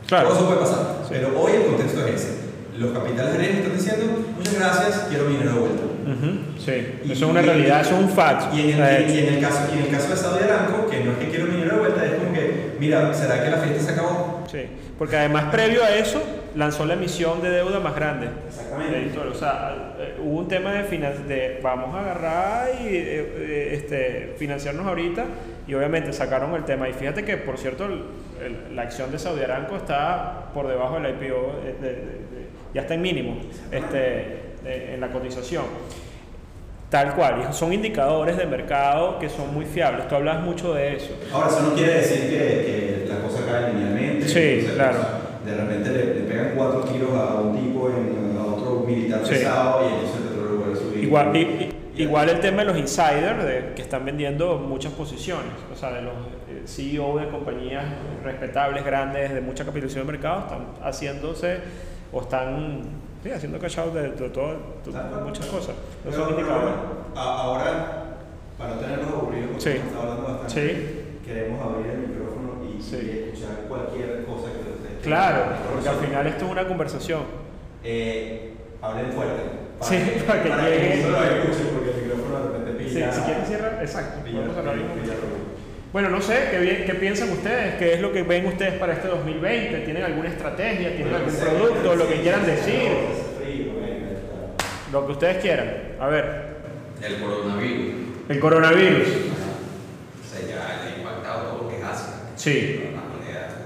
[0.07, 0.29] Claro.
[0.29, 0.83] Todo eso puede pasar.
[1.03, 1.11] Sí.
[1.15, 2.33] Pero hoy el contexto es ese.
[2.79, 4.05] Los capitales de están diciendo,
[4.37, 5.83] muchas gracias, quiero mi dinero de vuelta.
[6.01, 6.29] Ujú,
[6.59, 6.73] Sí.
[7.05, 8.55] Y- Eso es una realidad, eso es un fact.
[8.55, 11.05] Y en, el, y en el caso, y en el caso de Saudi Aramco, que
[11.05, 13.59] no es que quiero mi dinero de vuelta, es como que, mira, ¿será que la
[13.59, 14.45] fiesta se acabó?
[14.51, 14.63] Sí,
[14.99, 16.21] porque además previo a eso
[16.57, 18.29] lanzó la emisión de deuda más grande.
[18.49, 19.19] Exactamente.
[19.19, 23.71] O sea, eh, hubo un tema de, finan- de vamos a agarrar y eh, eh,
[23.75, 25.25] este, financiarnos ahorita
[25.69, 26.89] y obviamente sacaron el tema.
[26.89, 28.03] Y fíjate que, por cierto, el-
[28.45, 32.05] el- la acción de Saudi Aramco está por debajo del IPO, de- de-
[32.75, 33.37] ya está en mínimo
[33.71, 35.65] este, en la cotización.
[36.91, 40.09] Tal cual, y son indicadores de mercado que son muy fiables.
[40.09, 41.11] Tú hablas mucho de eso.
[41.33, 44.27] Ahora, eso no quiere decir que, que la cosa cae linealmente.
[44.29, 44.99] Sí, claro.
[44.99, 45.21] o sea,
[45.55, 49.31] de repente le, le pegan cuatro tiros a un tipo, en, a otro militar Sí.
[49.35, 51.05] pesado, y entonces el petróleo vuelve a subir.
[51.05, 51.41] Igual, y-
[51.97, 55.93] y- igual el tema de los insiders de- que están vendiendo muchas posiciones, o sea,
[55.93, 56.15] de los
[56.49, 57.85] eh, CEO de compañías
[58.25, 61.59] respetables, grandes, de mucha capitalización de mercado, están haciéndose
[62.13, 62.81] o están
[63.23, 64.31] sí, haciendo out de, de
[64.91, 65.25] Claro.
[65.27, 65.75] muchas cosas.
[66.05, 66.75] No son indicadores.
[67.15, 68.05] ahora,
[68.59, 69.77] para no tenernos aburridos, porque Sí.
[69.79, 71.01] estado hablando bastante, Sí.
[71.25, 72.97] queremos abrir el micrófono y, Sí.
[72.97, 77.23] y escuchar cualquier cosa que ustedes Claro, porque al final esto es una conversación.
[77.83, 79.43] Eh, hablen fuerte.
[79.81, 79.97] Sí,
[80.27, 81.01] para que llegue.
[81.01, 83.13] eso lo escuchen, porque el micrófono de repente Sí, pilla.
[83.13, 84.21] si quieren cierrar, exacto.
[84.25, 85.15] pilla- Vamos a cerrar pilla- pilla.
[85.93, 87.75] Bueno, no sé, ¿qué, bien- ¿qué piensan ustedes?
[87.75, 89.79] ¿Qué es lo que ven ustedes para este 2020?
[89.81, 90.95] ¿Tienen alguna estrategia?
[90.95, 91.97] ¿Tienen algún producto?
[91.97, 92.91] Lo que quieran decir.
[94.93, 95.71] Lo que ustedes quieran.
[96.01, 96.25] A ver,
[97.03, 97.95] El coronavirus.
[98.29, 99.09] el coronavirus.
[99.09, 102.15] O sea, ya le ha impactado todo lo que es Asia.
[102.37, 102.85] Sí.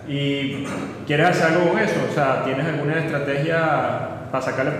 [0.08, 0.64] ¿Y
[1.06, 1.94] quieres hacer algo con eso?
[2.10, 4.72] O sea, ¿tienes alguna estrategia para sacarle?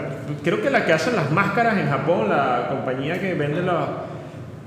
[0.42, 3.84] Creo que la que hacen las máscaras en Japón, la compañía que vende las...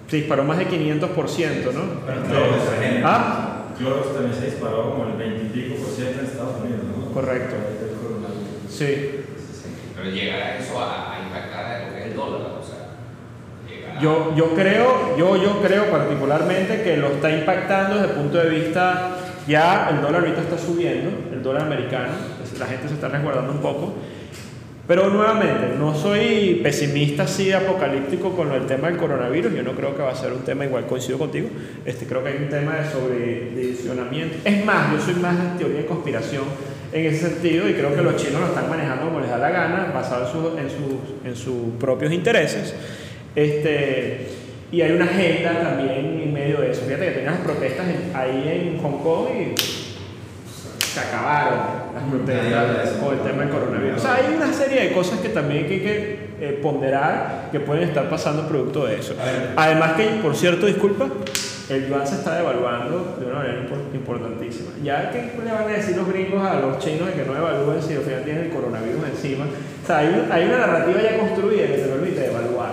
[0.07, 1.83] Se disparó más de 500%, ¿no?
[2.11, 3.65] Este, ¿Ah?
[3.77, 7.11] Clorox también se disparó como el 20 y pico por ciento en Estados Unidos, ¿no?
[7.11, 7.55] Correcto.
[8.69, 9.21] Sí.
[9.95, 12.51] Pero llegará eso a, a impactar a lo que es el dólar.
[12.59, 12.87] O sea,
[13.67, 13.99] llegará.
[13.99, 18.49] Yo, yo creo, yo, yo creo particularmente que lo está impactando desde el punto de
[18.49, 22.13] vista, ya el dólar ahorita está subiendo, el dólar americano,
[22.59, 23.95] la gente se está resguardando un poco,
[24.87, 29.95] pero nuevamente, no soy pesimista así apocalíptico con el tema del coronavirus, yo no creo
[29.95, 31.49] que va a ser un tema igual, coincido contigo,
[31.85, 35.81] este, creo que hay un tema de sobredimensionamiento, es más, yo soy más de teoría
[35.81, 36.43] de conspiración
[36.93, 39.49] en ese sentido y creo que los chinos lo están manejando como les da la
[39.49, 42.73] gana, basado en, sus- en, sus, en sus propios intereses.
[43.35, 44.25] Este,
[44.71, 46.81] y hay una agenda también en medio de eso.
[46.85, 49.53] Fíjate que tenías las protestas ahí en Hong Kong y
[51.01, 51.59] se acabaron
[51.93, 52.99] las protestas eso.
[53.05, 53.97] con el tema del coronavirus.
[53.97, 57.59] O sea, hay una serie de cosas que también que hay que eh, ponderar que
[57.59, 59.13] pueden estar pasando producto de eso.
[59.55, 61.07] Además que, por cierto, disculpa,
[61.69, 64.69] el yuan se está devaluando de una manera impor- importantísima.
[64.83, 67.81] Ya que le van a decir los gringos a los chinos de que no evalúen
[67.81, 69.45] si al final tienen el coronavirus encima.
[69.45, 72.69] O sea, hay, un- hay una narrativa ya construida que te permite devaluar.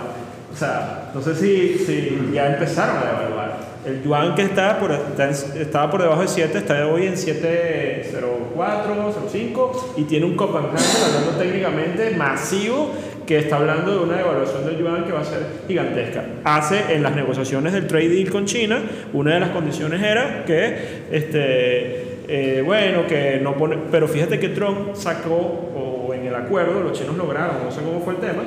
[0.53, 3.74] O sea, no sé si, si ya empezaron a devaluar.
[3.85, 8.11] El yuan que está por, estaba por debajo de 7 está hoy en 7.04,
[8.55, 12.91] 0.5 y tiene un Copenhagen hablando técnicamente masivo
[13.27, 16.23] que está hablando de una devaluación del yuan que va a ser gigantesca.
[16.43, 18.81] Hace en las negociaciones del trade deal con China,
[19.13, 24.49] una de las condiciones era que, este, eh, bueno, que no pone, pero fíjate que
[24.49, 28.43] Trump sacó, o en el acuerdo, los chinos lograron, no sé cómo fue el tema,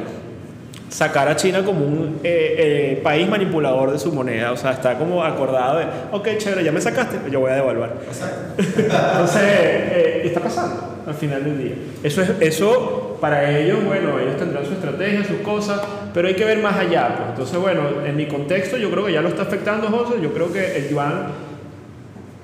[0.89, 4.53] sacar a China como un eh, eh, país manipulador de su moneda.
[4.53, 7.93] O sea, está como acordado de, ok, chévere, ya me sacaste, yo voy a devaluar.
[8.59, 11.75] Entonces, eh, está pasando al final del día.
[12.03, 15.81] Eso, es, eso para ellos, bueno, ellos tendrán su estrategia, sus cosas,
[16.15, 17.15] pero hay que ver más allá.
[17.17, 17.29] Pues.
[17.31, 20.21] Entonces, bueno, en mi contexto yo creo que ya lo está afectando, José.
[20.23, 21.49] Yo creo que el yuan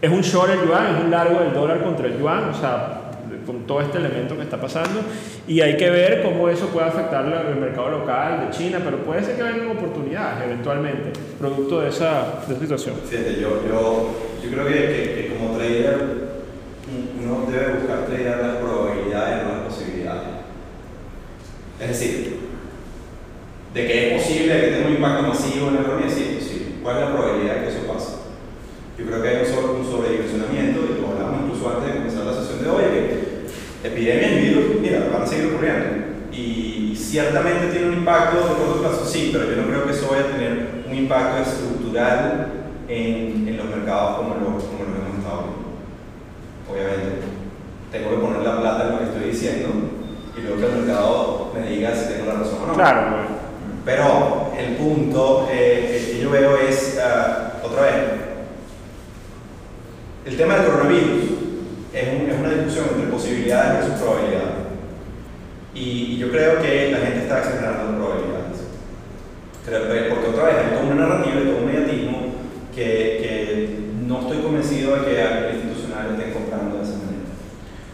[0.05, 3.04] es un short el yuan, es un largo el dólar contra el yuan, o sea,
[3.47, 5.01] con todo este elemento que está pasando.
[5.47, 9.23] Y hay que ver cómo eso puede afectar el mercado local de China, pero puede
[9.23, 12.95] ser que vengan oportunidades eventualmente, producto de esa, de esa situación.
[13.09, 14.11] Fíjate, yo, yo,
[14.43, 16.25] yo creo que, que- que como trader
[17.23, 20.23] uno debe buscar tradear las probabilidades, no las posibilidades.
[21.81, 22.37] Es decir,
[23.75, 26.67] de que es posible que tenga un impacto masivo en la economía, sí, posible.
[26.83, 28.13] ¿Cuál es la probabilidad de que eso pase?
[28.99, 32.35] Yo creo que hay un, un sobredimensionamiento, y lo hablamos incluso antes de comenzar la
[32.35, 33.24] sesión de hoy, que
[33.85, 36.15] epidemias y virus, mira, van a seguir ocurriendo.
[36.33, 40.09] y ciertamente tiene un impacto de corto plazo, sí, pero yo no creo que eso
[40.11, 42.49] vaya a tener un impacto estructural
[42.89, 45.45] en, en los mercados como lo, como lo hemos estado.
[46.69, 47.27] Obviamente,
[47.93, 49.69] tengo que poner la plata en lo que estoy diciendo
[50.37, 52.75] y luego que el mercado me diga si tengo la razón o no.
[52.75, 53.27] Claro, pues.
[53.85, 57.95] Pero el punto eh, que yo veo es, ah, otra vez,
[60.27, 61.44] el tema del coronavirus
[61.95, 64.55] es, un- es una discusión entre posibilidades versus probabilidades.
[65.75, 65.81] Y,
[66.15, 68.59] y yo creo que la gente está exagerando probabilidades.
[69.67, 72.19] Creo que- porque otra vez hay toda una narrativa y todo un mediatismo
[72.75, 72.85] que,
[73.23, 77.25] que no estoy convencido de que a nivel institucional estén comprando de esa manera.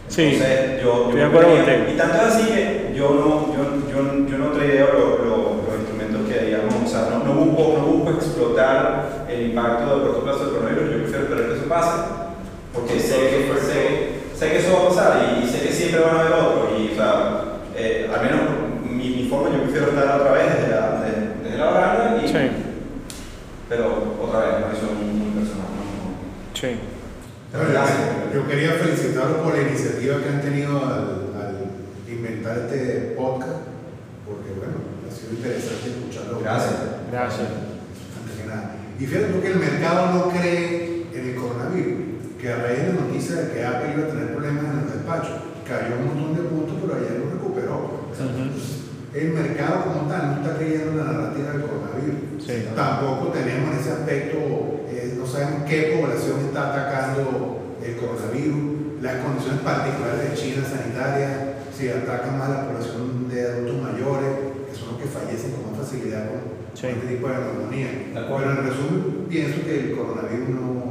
[0.09, 1.93] Sí, Entonces, yo, estoy de yo acuerdo.
[1.93, 5.75] Y tanto es así que yo no, yo, yo, yo no tradeo lo- lo- los
[5.79, 10.25] instrumentos que digamos, o sea, no, no, busco, no busco explotar el impacto de corto
[10.25, 12.03] plazo del coronavirus, yo prefiero esperar que eso pase,
[12.73, 16.01] porque sé que, sé, sé que eso va a pasar y, y sé que siempre
[16.01, 17.43] van a haber otros, y o sea,
[17.77, 18.41] eh, al menos
[18.89, 22.29] mi, mi forma yo prefiero estar otra vez desde la, desde, desde la baranda, y,
[22.29, 22.51] Sí,
[23.69, 25.67] pero otra vez, una visión muy, muy personal.
[25.67, 26.55] No, no.
[26.55, 26.77] sí.
[27.53, 27.99] Pero gracias.
[28.33, 31.57] Yo quería felicitarlos por la iniciativa que han tenido al, al
[32.09, 33.67] inventar este podcast,
[34.25, 36.39] porque bueno, ha sido interesante escucharlo.
[36.41, 36.75] Gracias.
[37.11, 37.49] Gracias.
[37.49, 38.77] Antes que nada.
[39.01, 41.99] Y fíjate tú que el mercado no cree en el coronavirus,
[42.41, 44.87] que a raíz de la noticia de que Apple iba a tener problemas en el
[44.97, 45.33] despacho,
[45.69, 48.01] cayó un montón de puntos, pero ayer lo recuperó.
[49.13, 52.19] El mercado como tal no está creyendo en la narrativa del coronavirus.
[52.39, 52.53] Sí.
[52.75, 54.39] Tampoco tenemos ese aspecto,
[54.89, 61.33] eh, no sabemos qué población está atacando el coronavirus, las condiciones particulares de China sanitarias,
[61.77, 64.31] si ataca más a la población de adultos mayores,
[64.71, 66.87] que son los que fallecen con más facilidad con, Sí.
[66.87, 67.91] con este tipo de neumonía.
[68.15, 70.90] Pero en resumen, pienso que el coronavirus no,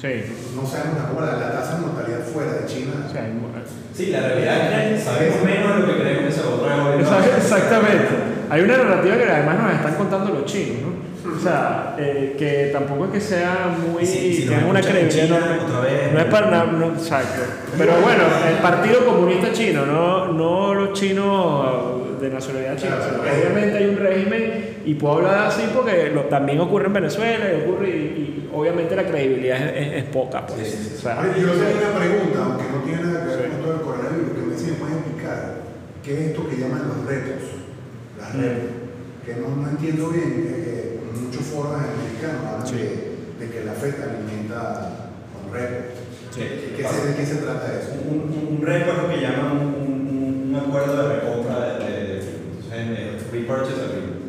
[0.00, 0.24] Sí.
[0.56, 2.92] no sabemos tampoco la, la tasa de mortalidad fuera de China.
[3.14, 3.50] Hay-
[3.94, 8.08] Sí, la realidad es que sabemos menos de lo que creemos que se Exactamente.
[8.48, 11.36] Hay una narrativa que además nos están contando los chinos, ¿no?
[11.36, 14.06] O sea, eh, que tampoco es que sea muy.
[14.06, 15.58] Sí, si tenga una credibilidad China, enorme.
[15.64, 16.12] otra vez.
[16.14, 16.64] No es para nada.
[16.72, 17.42] no, exacto.
[17.76, 22.96] Pero bueno, el Partido Comunista Chino, no, no los chinos de nacionalidad china.
[22.96, 23.38] Claro, claro.
[23.38, 27.62] obviamente hay un régimen, y puedo hablar así porque lo- también ocurre en Venezuela y
[27.68, 30.46] ocurre, y, y obviamente la credibilidad es, es- es poca.
[30.46, 30.60] Pues.
[30.68, 30.94] Sí, sí, sí.
[30.98, 33.80] O sea, yo tengo una pregunta, aunque no tiene nada que ver con todo el
[33.80, 35.54] coronavirus, que me si me pueden explicar
[36.04, 37.42] qué es esto que llaman los repos,
[38.18, 38.40] las Mm.
[38.40, 38.70] repos,
[39.24, 42.76] que no, no entiendo bien, eh, en muchos foros americanos hablan Sí.
[42.76, 45.96] de, de que la FED alimenta con repos.
[46.30, 46.40] Sí.
[46.40, 47.92] ¿De qué, se, ¿De qué se trata eso?
[48.08, 51.84] Un, un, un repo es lo que llaman un, un, un acuerdo de recompra de,
[51.84, 54.20] de, de entonces, eh, repurchase agreement.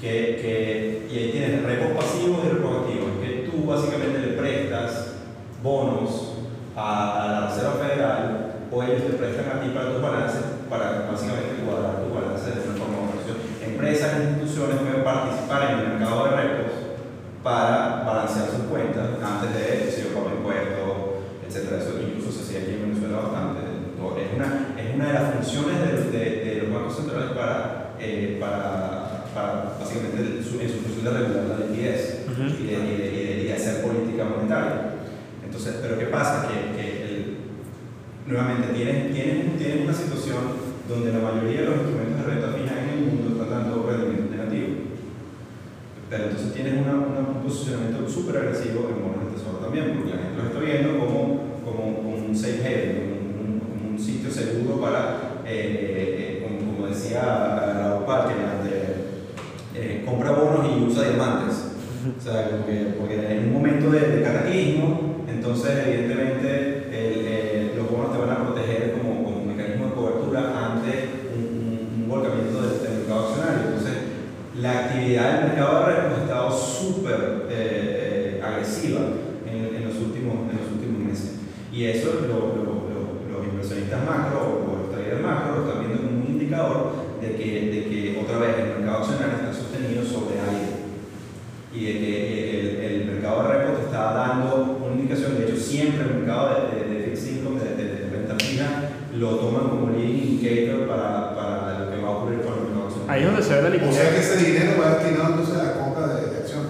[0.00, 3.10] Que, que, y ahí tienes repos pasivos y repos activos.
[3.22, 5.14] Que tú básicamente le prestas
[5.62, 6.32] bonos
[6.76, 11.62] a, la Reserva Federal o ellos te prestan a ti para tus balances, para básicamente
[11.64, 13.36] cuadrar tus balances de una forma u otra.
[13.62, 16.72] Empresas e instituciones pueden participar en el mercado de repos
[17.42, 21.82] para balancear sus cuentas antes de si yo pago impuestos, etcétera.
[21.82, 23.72] Eso incluso se hacía aquí en Venezuela bastante.
[24.02, 27.61] Es una, es una de las funciones de, de, de los bancos centrales para,
[28.02, 32.96] eh, para, para básicamente su- en su función de regular la liquidez y, de, y,
[32.98, 34.98] de, y, de, y de hacer política monetaria.
[35.44, 36.48] Entonces, pero ¿qué pasa?
[36.48, 37.36] Que, que el-
[38.26, 40.42] nuevamente tienes, tienes, tienes una situación
[40.88, 44.30] donde la mayoría de los instrumentos de renta fija en el mundo están dando rendimiento
[44.34, 44.68] negativo.
[46.10, 50.12] Pero entonces tienes una, una- un posicionamiento súper agresivo en bonos de tesoro también, porque
[50.16, 51.20] la gente lo está viendo como,
[51.64, 56.88] como, como un safe haven, como un, un sitio seguro para, eh, eh, como, como
[56.88, 57.71] decía
[58.16, 58.94] Raúl Parker,
[59.74, 61.56] eh, compra bonos y usa diamantes.
[62.18, 67.72] O sea, como que, porque en un momento de, de cataclismo, entonces evidentemente el- eh,
[67.76, 72.02] los bonos te van a proteger como, como un mecanismo de cobertura ante un, un-
[72.02, 73.68] un volcamiento del, del mercado accionario.
[73.68, 73.94] Entonces,
[74.60, 79.00] la actividad del mercado de repos ha estado súper eh, eh, agresiva
[79.46, 81.38] en, en los últimos, en los últimos meses.
[81.72, 86.02] Y eso lo- lo- lo- los inversionistas macro o los traders macro lo están viendo
[86.04, 87.81] como un indicador de que, de
[89.02, 90.72] vez el mercado accionario está sostenido sobre aire
[91.74, 92.66] y de que el,
[93.00, 95.38] el mercado de repo te está dando una indicación.
[95.38, 98.68] De hecho, siempre el mercado de, de, de fixed income, de, de, de renta fija,
[99.16, 102.86] lo toman como leading indicator para, para lo que va a ocurrir con el mercado
[102.88, 103.12] accionario.
[103.12, 104.30] ahí es donde se ve la O sea que liquidez.
[104.36, 106.68] ese dinero va destinado entonces a la compra de, de acciones.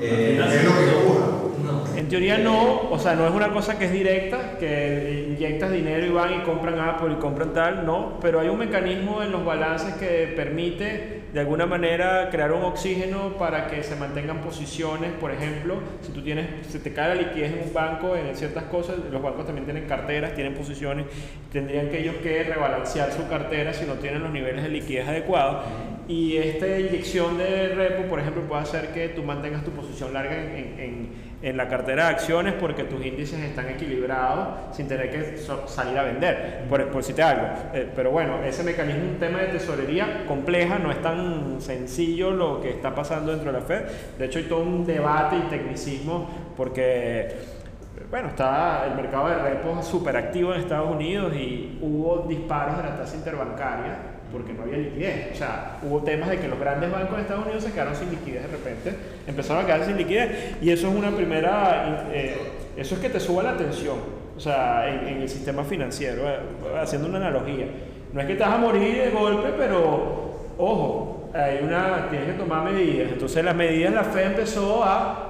[0.00, 1.32] Eh, es lo que ocurre.
[1.64, 1.96] No.
[1.96, 6.04] En teoría no, o sea, no es una cosa que es directa, que inyectas dinero
[6.04, 9.44] y van y compran Apple y compran tal, no, pero hay un mecanismo en los
[9.44, 15.30] balances que permite de alguna manera crear un oxígeno para que se mantengan posiciones, por
[15.30, 18.96] ejemplo, si tú tienes, se te cae la liquidez en un banco, en ciertas cosas,
[19.10, 21.06] los bancos también tienen carteras, tienen posiciones,
[21.50, 25.64] tendrían que ellos que rebalancear su cartera si no tienen los niveles de liquidez adecuados.
[26.06, 30.36] Y esta inyección de repo, por ejemplo, puede hacer que tú mantengas tu posición larga
[30.36, 35.36] en, en- en- la cartera de acciones porque tus índices están equilibrados sin tener que
[35.66, 37.46] salir a vender, por, por te algo.
[37.74, 42.30] Eh, pero bueno, ese mecanismo es un tema de tesorería compleja, no es tan sencillo
[42.30, 43.82] lo que está pasando dentro de la Fed.
[44.18, 47.36] De hecho, hay todo un debate y tecnicismo porque
[48.10, 52.82] bueno, está el mercado de repos súper activo en Estados Unidos y hubo disparos de
[52.82, 53.96] la tasa interbancaria
[54.32, 55.32] porque no había liquidez.
[55.32, 58.10] O sea, hubo temas de que los grandes bancos de Estados Unidos se quedaron sin
[58.10, 58.94] liquidez de repente,
[59.26, 62.36] empezaron a quedarse sin liquidez y eso es una primera, eh,
[62.76, 63.98] eso es que te suba la tensión,
[64.36, 66.38] o sea, en, en el sistema financiero, eh,
[66.80, 67.66] haciendo una analogía.
[68.12, 72.38] No es que te vas a morir de golpe, pero ojo, hay una, tienes que
[72.38, 73.12] tomar medidas.
[73.12, 75.28] Entonces las medidas la Fed empezó a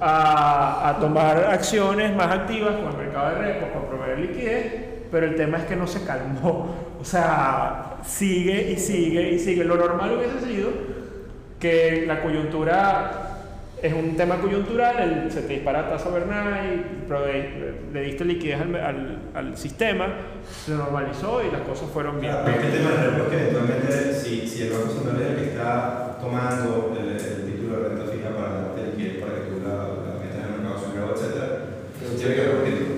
[0.00, 4.74] a, a tomar acciones más activas con el mercado de repos, con proveer liquidez,
[5.10, 6.74] pero el tema es que no se calmó.
[7.00, 9.64] O sea, sigue y sigue y sigue.
[9.64, 10.70] Lo normal hubiese sido
[11.58, 13.26] que la coyuntura
[13.82, 18.74] es un tema coyuntural, el- se te dispara tasa overnight, prove- le diste liquidez al,
[18.76, 20.06] al- al sistema,
[20.66, 22.32] se normalizó y las cosas fueron bien.
[22.32, 26.18] Claro, el tema es que eventualmente, si, si el Banco Central es el que está
[26.20, 30.20] tomando el, el título de renta fija para darte liquidez para que tú la, la
[30.20, 32.94] metas en el mercado etc., tiene que ver con título.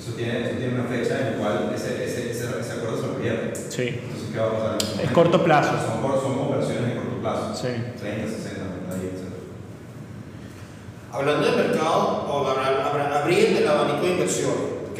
[0.00, 3.06] Eso tiene, eso tiene una fecha en la cual ese, ese, ese, ese acuerdo se
[3.08, 3.52] lo pierde.
[3.74, 5.00] Sí, Entonces, ¿qué va a pasar?
[5.04, 5.70] Es corto plazo.
[5.70, 7.54] Son, son operaciones de corto plazo.
[7.54, 7.68] Sí.
[7.98, 9.32] 30, 60, 90 días, etc.
[11.12, 14.56] Hablando del mercado, o abriendo el abanico de inversiones,
[14.92, 14.98] ¿ok?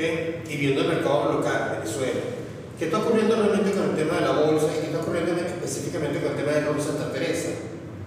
[0.50, 2.20] Y viendo el mercado local, Venezuela.
[2.78, 6.20] ¿Qué está ocurriendo realmente con el tema de la bolsa y qué está ocurriendo específicamente
[6.20, 7.50] con el tema de Ron Santa Teresa?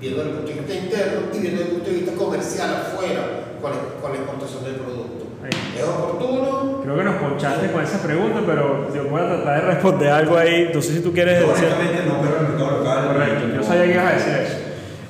[0.02, 2.70] Viendo desde el punto de vista interno y viendo desde el punto de vista comercial
[2.76, 3.24] afuera
[3.62, 5.25] con, la- con la exportación del producto.
[5.46, 5.78] Ahí.
[5.78, 6.82] ¿Es oportuno?
[6.82, 10.38] Creo que nos ponchaste con esa pregunta, pero yo voy a tratar de responder algo
[10.38, 10.72] ahí.
[10.74, 11.68] No sé si tú quieres decir.
[12.08, 13.08] No, pero el mercado local.
[13.08, 14.58] Correcto, yo sabía que ibas a decir eso.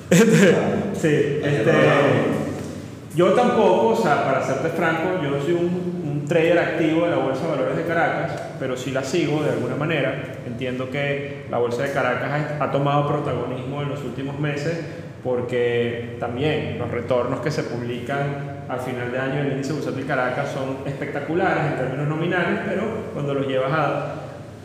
[0.09, 0.55] Este,
[0.93, 1.71] sí, este,
[3.15, 7.11] yo tampoco, o sea, para serte franco, yo no soy un, un trader activo de
[7.11, 10.35] la Bolsa de Valores de Caracas, pero sí la sigo de alguna manera.
[10.45, 12.29] Entiendo que la Bolsa de Caracas
[12.59, 14.79] ha, ha tomado protagonismo en los últimos meses
[15.25, 20.01] porque también los retornos que se publican al final de año en el índice bursátil
[20.01, 24.15] de Caracas son espectaculares en términos nominales, pero cuando los llevas a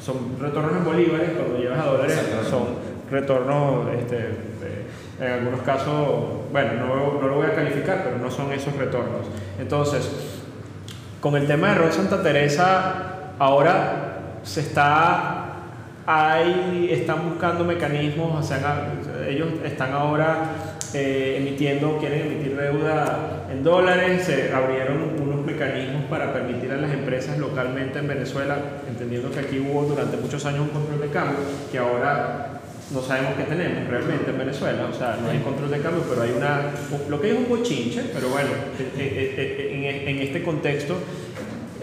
[0.00, 2.76] son retornos en bolívares, cuando llevas a dólares son
[3.10, 4.86] retornos, este, eh,
[5.20, 9.26] en algunos casos, bueno, no, no lo voy a calificar, pero no son esos retornos.
[9.58, 10.10] Entonces,
[11.20, 15.39] con el tema de Ron Santa Teresa, ahora se está,
[16.10, 18.92] hay, están buscando mecanismos, o sea,
[19.28, 20.50] ellos están ahora
[20.92, 26.92] eh, emitiendo, quieren emitir deuda en dólares, se abrieron unos mecanismos para permitir a las
[26.92, 28.58] empresas localmente en Venezuela,
[28.88, 31.38] entendiendo que aquí hubo durante muchos años un control de cambio,
[31.70, 32.60] que ahora
[32.92, 36.22] no sabemos qué tenemos realmente en Venezuela, o sea, no hay control de cambio, pero
[36.22, 36.72] hay una,
[37.08, 38.50] lo que es un bochinche, pero bueno,
[38.98, 40.96] eh, eh, en este contexto,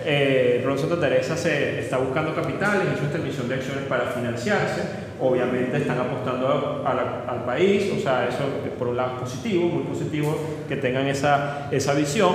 [0.09, 4.81] eh, Ron Santa Teresa se está buscando capitales, hizo esta emisión de acciones para financiarse,
[5.19, 9.83] obviamente están apostando al país, o sea, eso eh, por un lado es positivo, muy
[9.83, 10.37] positivo
[10.69, 12.31] que tengan esa, esa visión.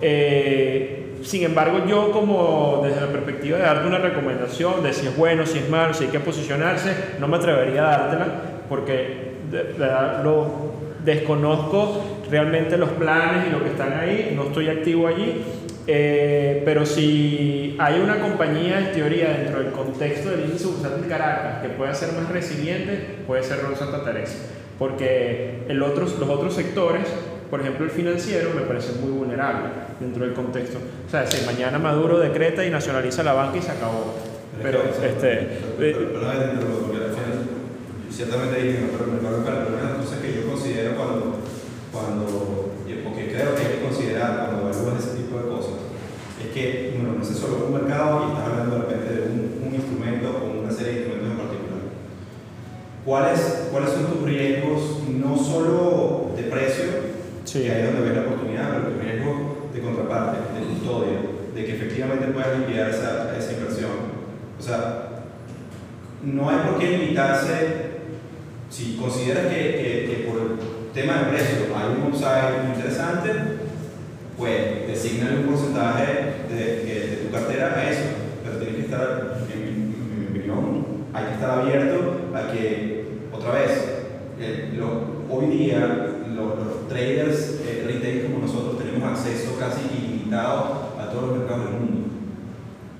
[0.00, 5.16] Eh, sin embargo, yo como desde la perspectiva de darte una recomendación de si es
[5.16, 8.26] bueno, si es malo, si hay que posicionarse, no me atrevería a dártela
[8.68, 9.74] porque de-
[11.04, 15.42] desconozco realmente los planes y lo que están ahí, no estoy activo allí,
[15.90, 21.08] eh, pero si hay una compañía en teoría dentro del contexto del índice bursátil de
[21.08, 24.36] Caracas que pueda ser más resiliente, puede ser Ron Santa Teresa,
[24.78, 27.08] porque el otros, los otros sectores,
[27.48, 30.76] por ejemplo el financiero, me parece muy vulnerable dentro del contexto.
[31.06, 34.14] O sea, si mañana Maduro decreta y nacionaliza la banca y se acabó.
[34.62, 39.78] Pero, este, eh, Pero, que final, yo ciertamente dije, no, pero el mercado local, pero
[39.78, 41.38] una de las cosas que yo considero cuando,
[41.92, 45.88] cuando, y porque creo que hay que considerar cuando evalúas ese tipo de cosas,
[46.42, 46.50] es
[47.38, 50.92] solo un mercado y estás hablando de repente de un, un instrumento o una serie
[50.92, 51.82] de instrumentos en particular.
[53.04, 53.40] ¿Cuáles,
[53.72, 56.84] ¿Cuáles son tus riesgos, no solo de precio,
[57.44, 57.62] Sí.
[57.62, 59.36] que ahí es donde ves la oportunidad, pero tus riesgos
[59.72, 61.18] de contraparte, de custodia,
[61.54, 63.90] de que efectivamente puedas liquidar esa, esa inversión?
[64.58, 65.08] O sea,
[66.22, 67.88] no hay por qué limitarse
[68.68, 73.30] si consideras que, que- que por el tema de precio hay un upside interesante,
[74.38, 78.04] pues designa un porcentaje de, tu cartera a eso,
[78.44, 84.04] pero tienes que estar, en mi, opinión, hay que estar abierto a que, otra vez,
[84.40, 84.80] eh,
[85.28, 91.30] hoy día los, los traders eh, retail como nosotros tenemos acceso casi ilimitado a todos
[91.30, 92.08] los mercados del mundo,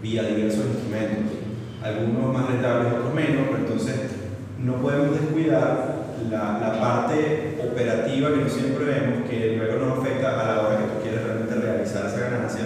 [0.03, 1.39] vía diversos instrumentos,
[1.83, 3.95] algunos más rentables, otros menos, pero entonces
[4.59, 5.99] no podemos descuidar
[6.31, 10.85] la, parte operativa que no siempre vemos, que luego nos afecta a la hora que
[10.85, 11.08] tú quieres
[11.93, 12.65] realizar esa ganancia.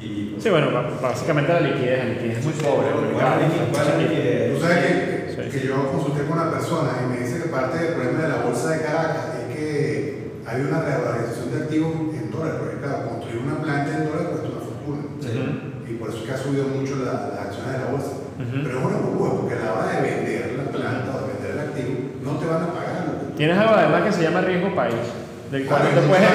[0.00, 0.68] Y, Sí, bueno,
[1.00, 2.88] básicamente la liquidez, la liquidez es muy pobre.
[2.92, 5.58] Tú sabes que, Sí.
[5.60, 8.36] que yo consulté con una persona y me dice que parte del problema de la
[8.44, 13.38] bolsa de Caracas es que hay una revalorización de activos en dólares, porque claro, construir
[13.42, 15.02] una planta en dólares cuesta una fortuna.
[15.18, 15.90] Ujú.
[15.90, 18.12] Y por eso es que ha subido mucho la- las acciones de la bolsa.
[18.38, 18.56] Ujú.
[18.62, 21.50] Pero es una burbuja, porque a la hora de vender la planta o de vender
[21.54, 21.92] el activo,
[22.22, 23.02] no te van a pagar.
[23.36, 25.02] Tienes algo además que se llama riesgo país,
[25.50, 26.30] del cual te puedes...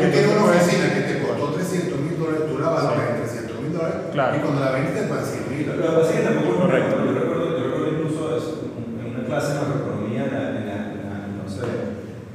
[0.00, 3.60] tienes te una oficina que te costó 300 mil dólares, tú la valoras en 300
[3.60, 4.36] mil dólares Claro.
[4.36, 6.92] y cuando la vendes te 100 mil Lo que pasa es que tampoco es Correcto.
[6.92, 7.08] correcto.
[7.08, 8.52] Yo recuerdo, yo recuerdo incluso eso,
[9.00, 11.64] en una clase de macroeconomía, en la, en la, en la- no sé,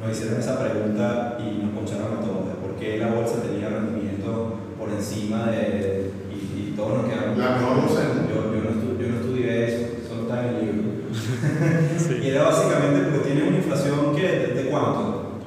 [0.02, 3.70] nos hicieron esa pregunta y nos poncharon a todos de por qué la bolsa tenía
[3.70, 6.10] rendimiento por encima de.
[6.34, 7.38] y, y todos nos quedamos.
[7.38, 8.34] La mejor bolsa del mundo.
[8.34, 10.90] Yo, yo, no, estu- yo no estudié eso, solo está en el libro.
[11.06, 15.38] Y era básicamente porque tiene una inflación que, ¿de, de cuánto?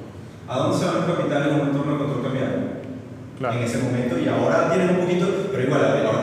[0.47, 2.79] ¿A dónde se van los capitales en un entorno de control cambiario?
[3.39, 3.55] Claro.
[3.57, 6.19] en ese momento y ahora tienen un poquito, pero igual, ahora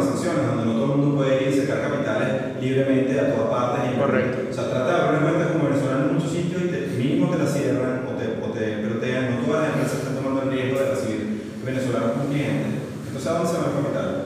[0.00, 3.50] de sanciones donde no todo el mundo puede ir y sacar capitales libremente a todas
[3.50, 3.92] partes.
[3.92, 4.48] Y, Correcto.
[4.50, 7.38] O sea, trata de abrir cuentas como venezolano en muchos sitios y te, mínimo te
[7.38, 10.78] la cierran o te, o te pelotean, no todas las empresas están tomando el riesgo
[10.80, 11.20] de recibir
[11.64, 12.72] venezolanos como clientes.
[13.06, 14.24] Entonces, ¿a dónde se va el capital?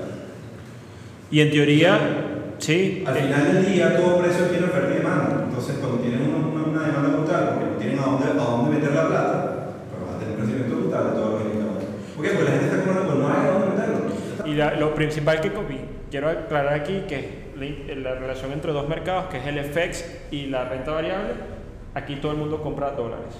[1.30, 1.92] Y en teoría,
[2.58, 3.04] sí.
[3.06, 5.44] Al eh, final del día todo precio tiene oferta y demanda.
[5.44, 8.70] Entonces cuando tienen una, una, una demanda brutal porque no tienen a dónde, a dónde
[8.78, 9.34] meter la plata,
[9.90, 11.84] pues vas a tener un crecimiento brutal de todos los indicadores.
[12.16, 12.30] ¿Por qué?
[12.32, 14.00] Porque la gente está comprando, pues no hay a dónde meterlo.
[14.58, 15.52] Y la- lo principal que
[16.10, 20.04] quiero aclarar aquí que es la, la relación entre dos mercados, que es el FX
[20.32, 21.30] y la renta variable,
[21.94, 23.34] aquí todo el mundo compra dólares.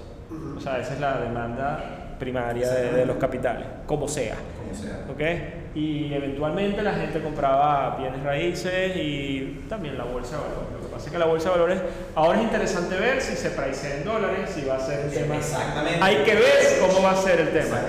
[0.56, 4.36] O sea, esa es la demanda primaria de, de los capitales, como sea.
[4.60, 5.06] Como sea.
[5.10, 5.74] ¿ok?
[5.74, 10.68] Y eventualmente la gente compraba bienes raíces y también la bolsa de valores.
[10.74, 11.80] Lo que pasa es que la bolsa de valores
[12.16, 15.36] ahora es interesante ver si se pricea en dólares, si va a ser un tema.
[15.36, 15.98] Exactamente.
[16.02, 17.80] Hay que ver cómo va a ser el tema.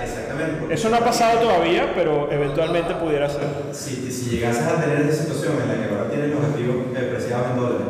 [0.70, 3.44] Eso no ha pasado todavía, pero eventualmente pudiera ser.
[3.72, 7.48] Si, si llegases a tener esa situación en la que ahora tienes los activos preciados
[7.52, 7.88] en dólares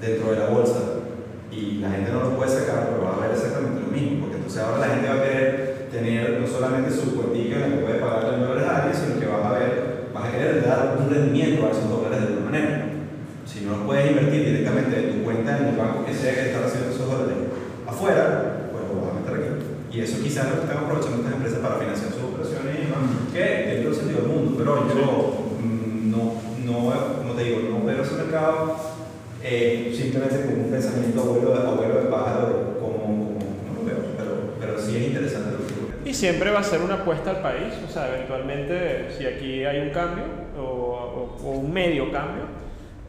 [0.00, 0.80] dentro de la bolsa
[1.50, 4.36] y la gente no los puede sacar, pero va a ver exactamente lo mismo, porque
[4.36, 7.82] entonces ahora la gente va a querer tener no solamente su cuentica en la que
[7.82, 10.96] puede pagar en dólares a alguien, sino que vas a ver, vas a querer dar
[10.98, 12.86] un rendimiento a esos dólares de alguna manera.
[13.44, 16.48] Si no los puedes invertir directamente de tu cuenta en el banco que sea que
[16.48, 17.36] está recibiendo esos dólares
[17.86, 19.72] afuera, pues lo vas a meter aquí.
[19.92, 22.82] Y eso quizás es lo que están aprovechando estas empresas para financiar sus operaciones y
[22.86, 23.02] demás,
[23.32, 28.02] que todo el sentido del mundo, pero yo no, no, no te digo, no veo
[28.02, 28.76] ese mercado
[29.42, 33.98] eh, simplemente como un pensamiento abuelo de, abuelo de pájaro, como, como no lo veo,
[34.16, 35.94] pero, pero sí es interesante lo que ocurre.
[36.08, 39.80] Y siempre va a ser una apuesta al país, o sea, eventualmente si aquí hay
[39.80, 40.24] un cambio
[40.58, 42.44] o, o- o un medio cambio,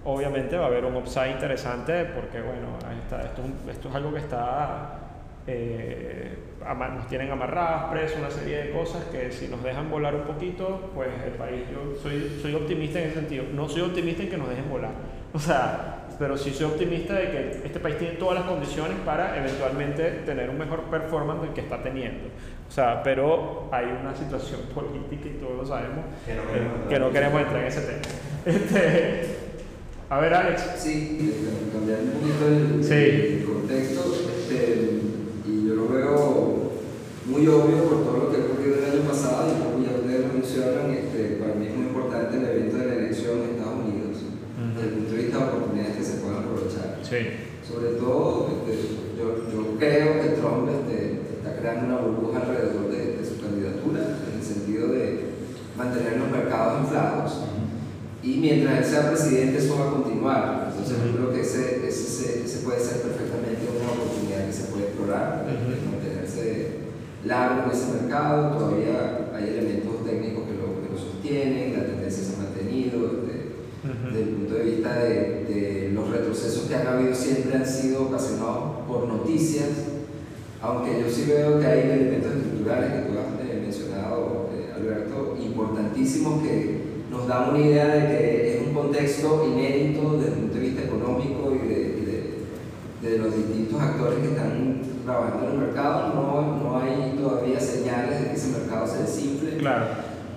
[0.06, 3.96] obviamente va a haber un upside interesante porque, bueno, ahí está, esto, es esto es
[3.96, 5.00] algo que está,
[5.48, 6.38] eh,
[6.96, 10.92] nos tienen amarradas, presos, una serie de cosas que si nos dejan volar un poquito,
[10.96, 14.38] pues el país, yo soy, soy optimista en ese sentido, no soy optimista en que
[14.38, 14.92] nos dejen volar,
[15.34, 19.38] o sea, pero sí soy optimista de que este país tiene todas las condiciones para
[19.38, 22.30] eventualmente tener un mejor performance del que está teniendo.
[22.68, 26.90] O sea, pero hay una situación política y todos lo sabemos Que no queremos entrar
[26.90, 28.02] que no en queremos entrar en ese tema.
[28.46, 29.36] Este,
[30.10, 30.74] a ver, Alex.
[30.78, 31.34] Sí,
[31.72, 32.94] cambiar un poquito el, Sí.
[32.94, 35.00] el contexto, este,
[35.66, 36.72] yo lo veo
[37.26, 40.28] muy obvio por todo lo que ha ocurrido el año pasado, y como ya ustedes
[40.28, 43.80] lo mencionan, este, para mí es muy importante el evento de la elección en Estados
[43.80, 44.18] Unidos,
[44.76, 47.00] desde el punto de vista de oportunidades que se puedan aprovechar.
[47.04, 47.20] Sí.
[47.64, 48.74] Sobre todo, este,
[49.16, 54.20] yo, yo creo que Trump este, está creando una burbuja alrededor de, de su candidatura,
[54.28, 55.32] en el sentido de
[55.78, 57.32] mantener los mercados inflados.
[58.22, 60.68] Y mientras él sea presidente, eso va a continuar.
[60.72, 64.83] Entonces, yo creo que ese, ese- ese puede ser perfectamente una oportunidad que se puede
[64.94, 66.68] explorar, de- de mantenerse
[67.26, 68.58] largo en ese mercado.
[68.58, 73.26] Todavía hay elementos técnicos que lo, que lo sostienen, la tendencia se ha mantenido.
[73.26, 73.34] este,
[73.84, 78.04] desde el punto de vista de, de los retrocesos que han habido siempre han sido
[78.04, 79.68] ocasionados por noticias,
[80.62, 85.36] aunque yo sí veo que hay elementos estructurales que tú has eh, mencionado, eh, Alberto,
[85.44, 86.78] importantísimos que
[87.12, 90.82] nos dan una idea de que es un contexto inédito desde el punto de vista
[90.84, 91.83] económico y de,
[93.04, 96.14] de- los distintos actores que están trabajando en el mercado.
[96.16, 99.58] No, no hay todavía señales de que ese mercado se desinfle.
[99.58, 99.86] Claro.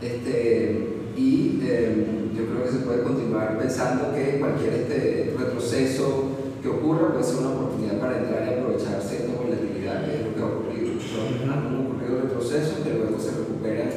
[0.03, 2.05] Este, y eh,
[2.37, 6.25] yo creo que se puede continuar pensando que cualquier este retroceso
[6.63, 10.35] que ocurra puede ser una oportunidad para entrar y aprovechar cierta volatilidad, que es lo
[10.35, 10.93] que ha ocurrido.
[11.01, 13.89] Son- Han ocurrido retrocesos que luego se recuperan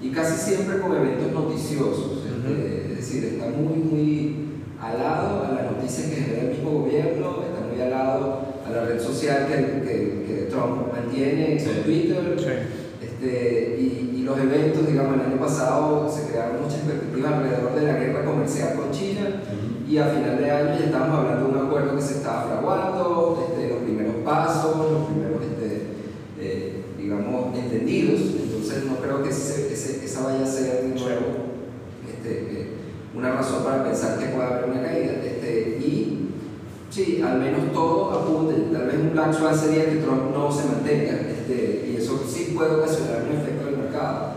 [0.00, 2.22] y casi siempre con eventos noticiosos.
[2.26, 4.36] este, es decir, está muy, muy
[4.80, 7.36] alado a la noticia que genera el mismo gobierno,
[7.72, 11.68] muy alado a la red social que, que- que Trump mantiene Sí.
[11.84, 12.36] Twitter.
[12.38, 13.04] Sí.
[13.06, 17.82] Este, y, y los eventos, digamos, el año pasado se crearon muchas expectativas alrededor de
[17.86, 19.42] la guerra comercial con China
[19.88, 23.46] y a final de año ya estamos hablando de un acuerdo que se estaba fraguando,
[23.50, 25.82] este, los primeros pasos, los primeros, este,
[26.40, 28.20] eh, digamos, entendidos.
[28.20, 31.26] Entonces no creo que ese- ese- esa vaya a ser de nuevo
[32.08, 32.66] este, eh,
[33.14, 35.12] una razón para pensar que pueda haber una caída.
[35.24, 36.11] Este, y
[36.92, 40.68] sí, al menos todo apunta, tal vez un black swan sería que Trump no se
[40.68, 44.32] mantenga, este, y eso sí puede ocasionar un efecto en el mercado,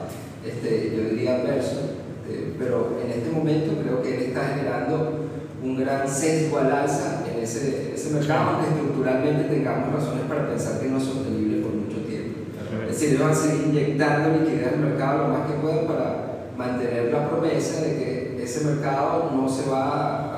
[0.45, 1.81] este, yo diría adverso,
[2.23, 5.25] este, pero en este momento creo que él está generando
[5.61, 10.47] un gran sesgo al alza en ese, en ese mercado, aunque estructuralmente tengamos razones para
[10.47, 12.39] pensar que no es sostenible por mucho tiempo.
[12.87, 16.25] Es decir, ellos van a seguir inyectando liquidez al mercado lo más que puedan para
[16.55, 20.34] mantener la promesa de que ese mercado no se va a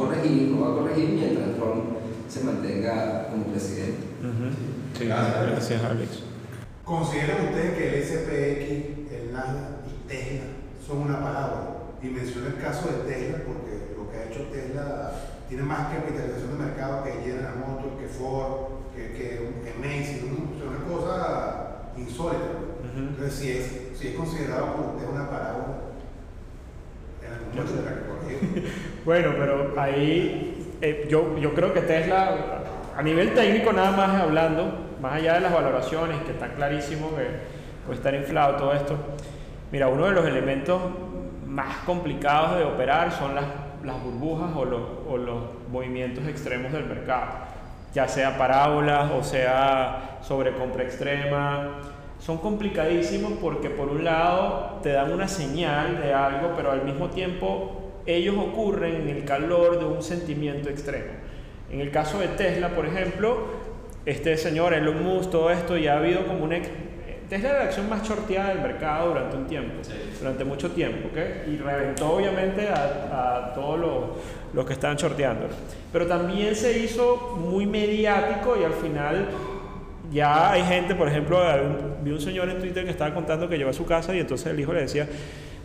[0.00, 1.84] corregir, no va a corregir mientras Trump
[2.28, 4.06] se mantenga como presidente.
[4.98, 5.50] Sí, Gracias.
[5.50, 6.10] gracias Alex.
[6.84, 10.44] ¿Consideran ustedes que el SPX, el Nasdaq y Tesla
[10.86, 11.70] son una parábola?
[12.02, 15.12] Y menciono el caso de Tesla porque lo que ha hecho Tesla
[15.48, 18.52] tiene más capitalización de mercado que General Motors, que Ford,
[18.94, 19.28] que, que,
[19.64, 20.54] que Macy's, ¿no?
[20.54, 22.44] O sea, una cosa insólita.
[22.54, 22.88] ¿no?
[22.90, 23.08] Ujú.
[23.10, 27.19] Entonces, si es, si es considerado ustedes una parábola, en algún momento tendrá que corregir.
[29.04, 32.62] Bueno, pero ahí eh, yo, yo creo que Tesla,
[32.96, 37.26] a nivel técnico nada más hablando, más allá de las valoraciones, que está clarísimo que
[37.86, 38.96] puede estar inflado todo esto,
[39.72, 40.80] mira, uno de los elementos
[41.46, 43.44] más complicados de operar son las,
[43.84, 44.80] las burbujas o los,
[45.20, 47.30] los movimientos extremos del mercado,
[47.92, 51.80] ya sea parábolas o sea sobrecompra extrema.
[52.20, 57.08] Son complicadísimos porque por un lado te dan una señal de algo, pero al mismo
[57.08, 61.12] tiempo ellos ocurren en el calor de un sentimiento extremo.
[61.70, 63.38] En el caso de Tesla, por ejemplo,
[64.04, 66.58] este señor Elon Musk, todo esto, ya ha habido como una...
[67.28, 69.74] Tesla era la acción más shorteada del mercado durante un tiempo,
[70.18, 71.48] durante mucho tiempo, ¿ok?
[71.48, 74.04] Y reventó obviamente a, a todos los,
[74.52, 75.46] los que estaban shorteando.
[75.92, 79.28] Pero también se hizo muy mediático y al final
[80.10, 81.38] ya hay gente, por ejemplo,
[82.02, 84.46] vi un señor en Twitter que estaba contando que llegó a su casa y entonces
[84.48, 85.06] el hijo le decía,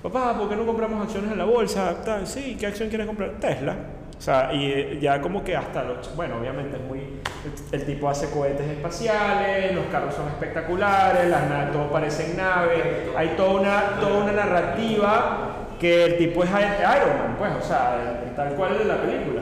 [0.04, 1.96] papá, ¿por qué no compramos acciones en la bolsa?
[2.06, 3.32] Tal, sí, ¿qué acción quieres comprar?
[3.40, 3.76] Tesla.
[4.18, 6.16] O sea, y eh, ya como que hasta los...
[6.16, 7.00] Bueno, obviamente es muy...
[7.00, 12.38] El, el tipo hace cohetes espaciales, los carros son espectaculares, las na- todo parece en
[12.38, 12.82] naves,
[13.18, 18.00] hay toda una, toda una narrativa que el tipo es Iron Man, pues, o sea,
[18.24, 19.42] el- el tal cual de la película.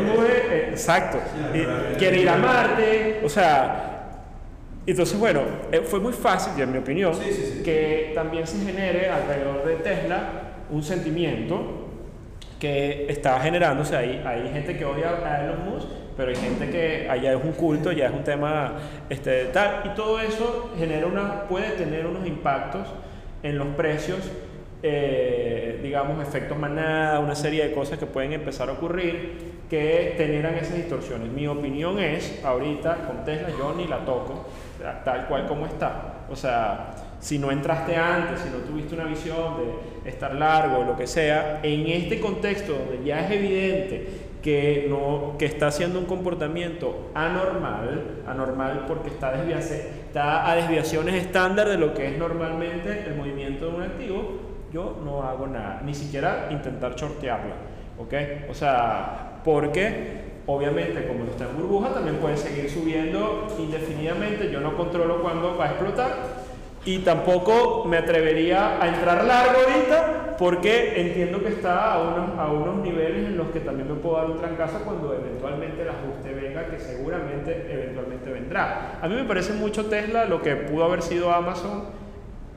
[0.00, 1.18] Musk, es- eh, exacto,
[1.52, 3.87] eh, quiere ir a Marte, o sea,
[4.90, 5.40] entonces, bueno,
[5.70, 7.62] eh, fue muy fácil, en mi opinión, Sí, sí, sí.
[7.62, 10.30] que también se genere alrededor de Tesla
[10.70, 11.88] un sentimiento
[12.58, 14.22] que está generándose ahí.
[14.26, 17.92] Hay gente que odia a Elon Musk, pero hay gente que allá es un culto,
[17.92, 18.74] ya es un tema
[19.08, 19.82] este, tal.
[19.84, 22.88] Y todo eso genera una, puede tener unos impactos
[23.42, 24.18] en los precios,
[24.82, 30.54] eh, digamos, efectos manada, una serie de cosas que pueden empezar a ocurrir que generan
[30.54, 31.30] esas distorsiones.
[31.30, 34.46] Mi opinión es, ahorita con Tesla yo ni la toco,
[35.04, 36.24] tal cual como está.
[36.30, 39.56] O sea, si no entraste antes, si no tuviste una visión
[40.04, 45.36] de estar largo, lo que sea, en este contexto donde ya es evidente que, no,
[45.38, 51.92] que está haciendo un comportamiento anormal, anormal porque está, está a desviaciones estándar de lo
[51.92, 54.38] que es normalmente el movimiento de un activo,
[54.72, 57.54] yo no hago nada, ni siquiera intentar shortearla,
[57.98, 58.14] ¿ok?
[58.50, 64.76] O sea, porque obviamente como está en burbuja también puede seguir subiendo indefinidamente, yo no
[64.76, 66.12] controlo cuándo va a explotar
[66.86, 72.50] y tampoco me atrevería a entrar largo ahorita porque entiendo que está a unos, a
[72.50, 76.32] unos niveles en los que también me puedo dar un trancazo cuando eventualmente el ajuste
[76.32, 78.98] venga, que seguramente eventualmente vendrá.
[79.02, 81.86] A mí me parece mucho Tesla lo que pudo haber sido Amazon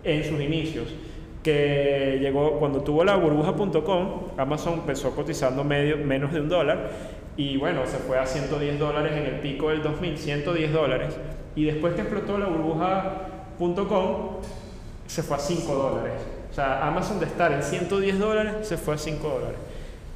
[0.06, 0.96] en sus inicios,
[1.44, 6.90] que llegó cuando tuvo la burbuja.com, Amazon empezó cotizando medio, menos de un dólar
[7.38, 11.16] y bueno, se fue a 110 dólares en el pico del 2000, 110 dólares.
[11.56, 14.38] Y después que explotó la burbuja.com,
[15.08, 16.14] se fue a 5 dólares.
[16.50, 19.58] O sea, Amazon de estar en 110 dólares, se fue a 5 dólares.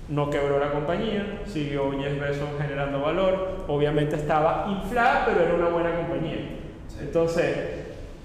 [0.07, 3.65] No quebró la compañía, siguió Jeff Bezos generando valor.
[3.67, 6.59] Obviamente estaba inflada, pero era una buena compañía.
[7.01, 7.57] Entonces,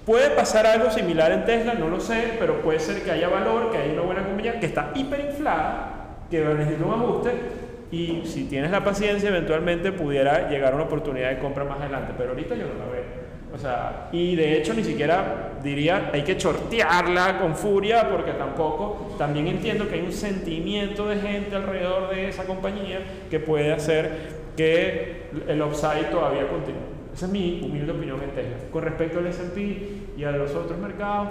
[0.04, 3.70] puede pasar algo similar en Tesla, no lo sé, pero puede ser que haya valor,
[3.70, 7.30] que haya una buena compañía que está hiperinflada, que necesita un ajuste,
[7.90, 12.30] y si tienes la paciencia, eventualmente pudiera llegar una oportunidad de compra más adelante, pero
[12.30, 13.30] ahorita yo no la veo.
[13.52, 19.16] O sea, y de hecho ni siquiera diría hay que chortearla con furia porque tampoco,
[19.18, 24.40] también entiendo que hay un sentimiento de gente alrededor de esa compañía que puede hacer
[24.56, 27.00] que el upside todavía continúe.
[27.12, 28.56] Esa es mi humilde opinión en Tesla.
[28.70, 29.60] Con respecto al S&P
[30.16, 31.28] y a los otros mercados,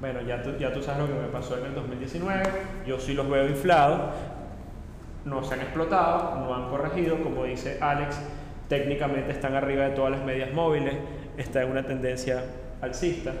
[0.00, 2.42] bueno, ya tú, ya tú sabes lo que me pasó en el 2019,
[2.86, 4.14] yo sí los veo inflados,
[5.24, 8.20] no se han explotado, no han corregido, como dice Alex,
[8.68, 10.94] técnicamente están arriba de todas las medias móviles,
[11.36, 12.42] está en una tendencia
[12.80, 13.32] alcista,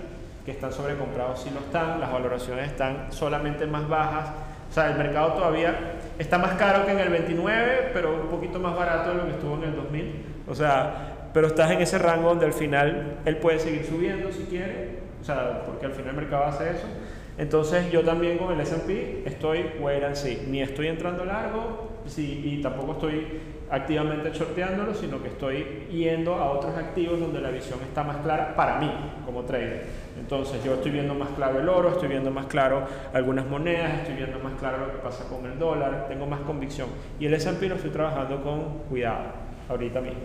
[0.44, 4.30] que están sobrecomprados si no están, las valoraciones están solamente más bajas,
[4.70, 5.76] o sea, el mercado todavía
[6.18, 9.32] está más caro que en el 29, pero un poquito más barato de lo que
[9.32, 13.36] estuvo en el 2000, o sea, pero estás en ese rango donde al final él
[13.36, 16.86] puede seguir subiendo si quiere, o sea, porque al final el mercado hace eso.
[17.40, 22.42] Entonces yo también con el S&P estoy wait and see, ni estoy entrando largo sí,
[22.44, 23.40] y tampoco estoy
[23.70, 28.54] activamente shorteándolo, sino que estoy yendo a otros activos donde la visión está más clara
[28.54, 28.92] para mí
[29.24, 29.86] como trader.
[30.18, 32.82] Entonces yo estoy viendo más claro el oro, estoy viendo más claro
[33.14, 36.88] algunas monedas, estoy viendo más claro lo que pasa con el dólar, tengo más convicción.
[37.18, 39.32] Y el S&P lo estoy trabajando con cuidado
[39.66, 40.20] ahorita mismo.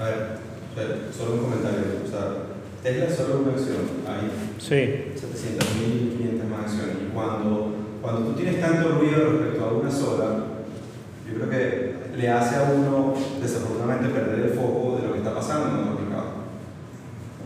[0.00, 1.82] A ver, solo un comentario.
[2.04, 3.76] O sea, Tesla es solo una acción.
[4.08, 5.12] Hay sí.
[5.14, 6.96] 700.000, 500 más acciones.
[7.08, 10.44] Y cuando, cuando tú tienes tanto ruido respecto a una sola,
[11.26, 15.34] yo creo que le hace a uno desafortunadamente perder el foco de lo que está
[15.34, 16.32] pasando en el mercado.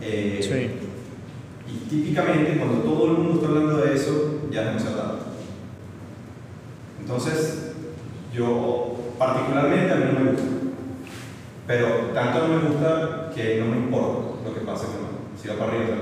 [0.01, 1.71] Eh, sí.
[1.71, 5.17] Y típicamente cuando todo el mundo está hablando de eso, ya es demasiado tarde.
[6.99, 7.73] Entonces,
[8.33, 10.47] yo particularmente a mí no me gusta.
[11.67, 15.06] Pero tanto no me gusta que no me importa lo que pase con
[15.41, 15.97] si va para arriba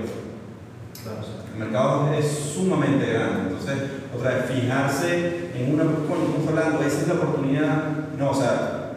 [1.54, 3.76] El mercado es sumamente grande, entonces,
[4.16, 7.84] otra vez, fijarse en una, cuando estamos hablando, esa es la oportunidad,
[8.18, 8.92] no, o sea,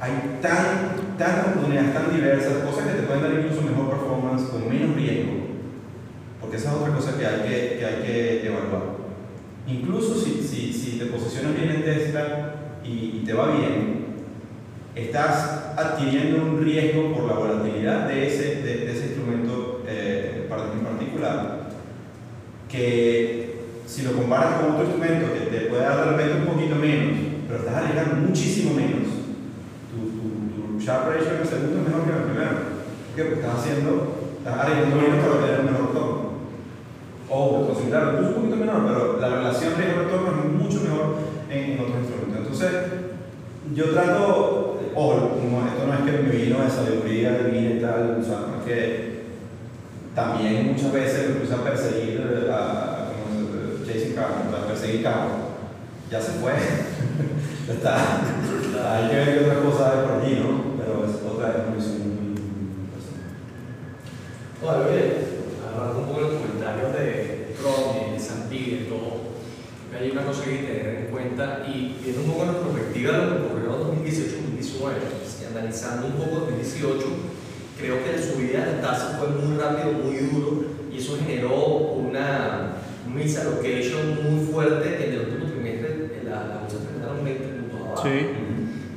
[0.00, 4.68] hay tan, tantas oportunidades tan diversas, cosas que te pueden dar incluso mejor performance con
[4.68, 5.32] menos riesgo,
[6.40, 8.96] porque esa es otra cosa que hay que, que, hay que evaluar.
[9.66, 12.54] Incluso si, si, si te posicionas bien en Tesla
[12.84, 14.06] y te va bien,
[14.96, 21.68] estás adquiriendo un riesgo por la volatilidad de ese, de, ese instrumento eh, en particular,
[22.76, 26.76] que si lo comparas con otro instrumento que te puede dar de repente un poquito
[26.76, 27.16] menos,
[27.48, 29.08] pero estás arriesgando muchísimo menos,
[29.90, 32.50] tu, sharp ratio en el segundo es mejor que en el primero.
[32.52, 33.22] ¿Por qué?
[33.24, 33.90] Porque estás haciendo,
[34.38, 36.26] estás arriesgando menos para tener un mejor retorno.
[37.28, 41.16] O considerarlo un poquito menor, pero la relación riesgo-retorno es mucho mejor
[41.50, 42.38] en, en otros instrumentos.
[42.38, 42.72] Entonces,
[43.74, 48.24] yo trato ojo, esto no es que me vino de sabiduría divina y tal, o
[48.24, 49.15] sea, no es que
[50.16, 55.32] también muchas veces me puse a perseguir a, como Jason Carter, a perseguir carros.
[56.10, 56.52] Ya se fue,
[57.68, 58.22] está.
[58.94, 60.78] Hay que ver qué otra cosa hay por allí, ¿no?
[60.78, 62.06] Pero es otra vez muy.
[64.62, 64.84] Bueno,
[65.68, 69.20] hablando un poco los comentarios de y de Santi de todo,
[69.92, 73.12] hay una cosa que hay que tener en cuenta y viendo un poco la perspectiva
[73.12, 74.36] de lo que ocurrió en 2018
[75.42, 77.06] y analizando un poco 2018,
[77.78, 81.66] creo que la subida de tasa fue muy rápido, muy duro, y eso generó
[81.96, 82.72] una
[83.12, 88.02] misallocation muy fuerte en el último trimestre, en la, la bolsa terminaron 20 puntos abajo.
[88.02, 88.46] Sí.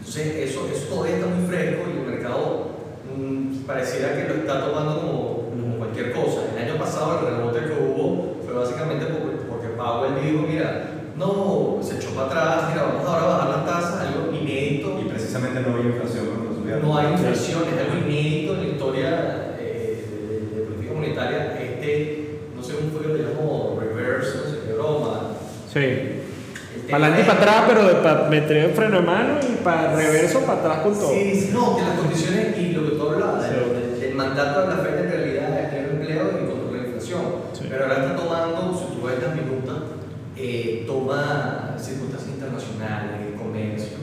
[0.09, 2.69] Entonces, eso, eso todavía está muy fresco y el mercado
[3.15, 6.41] mmm, pareciera que lo está tomando como, cualquier cosa.
[6.55, 11.79] El año pasado el rebote que hubo fue básicamente porque, porque Powell dijo, mira, no,
[11.81, 14.99] se echó para atrás, mira, vamos ahora a bajar las tasas, algo inédito.
[14.99, 16.81] Y precisamente no hay inflación cuando subieron.
[16.81, 21.59] No hay inflación, es algo inédito en la historia eh, de, de, política monetaria.
[21.59, 25.35] Este, no sé cómo fue que lo llamó, reverse, no sé qué broma.
[25.71, 26.19] Sí.
[26.89, 30.41] Para adelante y para atrás, pero para meter el freno de mano y para reverso,
[30.41, 31.13] para atrás con todo.
[31.13, 33.55] Sí, sí, no, que las condiciones y lo que tú hablabas, sí.
[33.55, 36.87] el, el, mandato de la Fed en realidad es crear empleo y control de la
[36.87, 37.21] inflación.
[37.53, 37.65] Sí.
[37.69, 39.77] Pero ahora está tomando, si tú ves estas minutas,
[40.41, 43.97] eh, toma circunstancias internacionales, el comercio,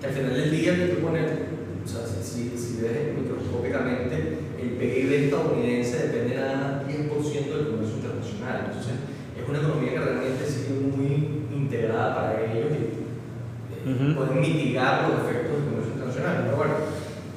[0.00, 1.46] que al final del día que poner,
[1.84, 7.96] o sea, si, si ves microscópicamente, el PIB estadounidense depende nada más 10% del comercio
[7.96, 8.66] internacional.
[8.66, 8.94] Entonces,
[9.36, 14.14] es una economía que realmente sigue muy integrada para ellos y uh -huh.
[14.14, 16.42] pueden mitigar los efectos del comercio internacional.
[16.44, 16.74] Pero bueno,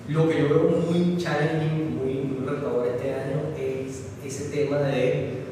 [0.08, 5.46] lo que yo veo muy challenging, muy, muy retador este año es ese tema de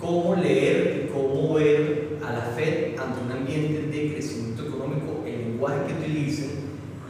[0.00, 5.50] cómo leer y cómo ver a la Fed ante un ambiente de crecimiento económico, el
[5.50, 6.50] lenguaje que utilicen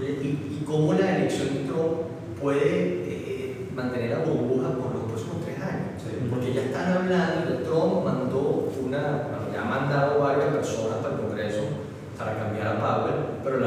[0.01, 2.09] y, y cómo la elección de Trump
[2.41, 5.99] puede eh, mantener a burbuja por los próximos tres años.
[5.99, 6.27] Sí.
[6.31, 11.21] Porque ya están hablando, Trump mandó una, bueno, ya ha mandado varias personas para el
[11.21, 11.63] Congreso
[12.17, 13.15] para cambiar a Powell,
[13.45, 13.59] pero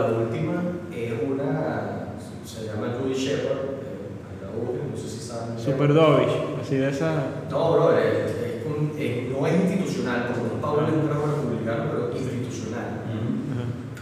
[5.58, 7.12] Super Dovish, así de esa.
[7.50, 11.28] No, bro, es, es un- es- no es institucional, porque no Powell es un trabajo
[11.36, 13.02] republicano, pero institucional.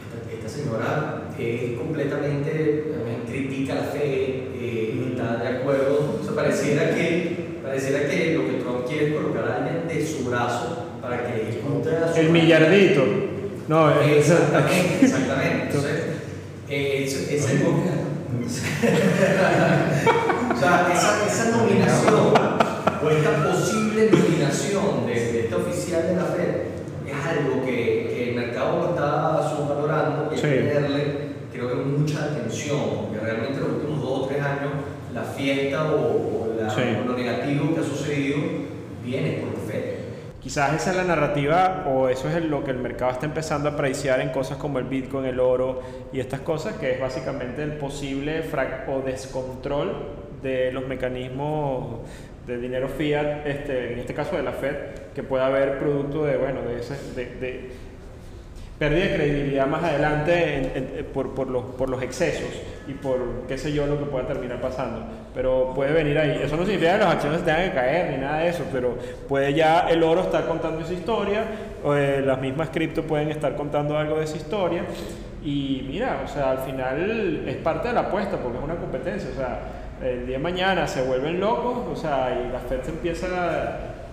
[0.05, 6.35] Esta, esta señora es completamente, eh, critica la fe, eh, está de acuerdo, o sea,
[6.35, 10.85] pareciera que, pareciera que lo que Trump quiere es colocar a alguien de su brazo
[11.01, 13.03] para que ejecuta su El millardito.
[13.67, 15.63] No, es- Exactamente, exactamente.
[15.65, 16.01] Entonces,
[16.69, 17.05] eh,
[20.55, 22.33] o sea, esa, esa nominación
[23.03, 26.55] o esta posible nominación de, de este oficial de la FED
[27.07, 27.71] es algo que,
[28.13, 30.41] que el mercado lo está subvalorando y Sí.
[30.43, 34.71] tenerle, creo que mucha atención, porque realmente los últimos dos o tres años
[35.13, 36.81] la fiesta o, o la- Sí.
[37.03, 38.38] o lo negativo que ha sucedido
[39.03, 39.84] viene por la FED.
[40.39, 43.73] Quizás esa es la narrativa o eso es lo que el mercado está empezando a
[43.73, 45.81] apreciar en cosas como el Bitcoin, el oro
[46.13, 49.93] y estas cosas, que es básicamente el posible frac- o descontrol
[50.41, 51.99] de los mecanismos
[52.48, 54.76] de dinero fiat, este, en este caso de la Fed,
[55.14, 57.70] que pueda haber producto de, bueno, de, ese, de, de
[58.80, 62.48] pérdida de credibilidad más adelante en- en- por, por, los, por los excesos
[62.88, 65.03] y por qué sé yo lo que pueda terminar pasando.
[65.36, 66.40] Pero puede venir ahí.
[66.44, 68.98] Eso no significa que las acciones tengan que caer ni nada de eso, pero
[69.28, 71.44] puede ya el oro estar contando esa historia,
[71.84, 74.84] o, eh, las mismas cripto pueden estar contando algo de esa historia.
[75.44, 79.30] Y mira, o sea, al final es parte de la apuesta porque es una competencia.
[79.32, 79.60] O sea,
[80.03, 83.27] el día de mañana se vuelven locos, o sea, y la Fed se empieza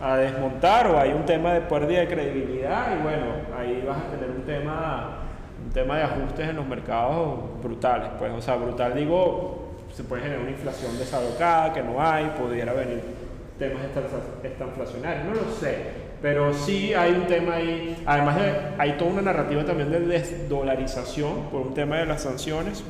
[0.01, 3.27] a, a desmontar o hay un tema de pérdida de credibilidad y bueno,
[3.59, 5.19] ahí vas a tener un tema,
[5.65, 9.63] un tema de ajustes en los mercados brutales, pues, o sea, brutal digo,
[9.95, 13.01] se puede generar una inflación desalocada que no hay, pudiera venir
[13.59, 15.77] temas estan- estanflacionarios, no lo sé,
[16.21, 21.45] pero sí hay un tema ahí, además de- hay toda una narrativa también de desdolarización
[21.51, 22.83] por un tema de las sanciones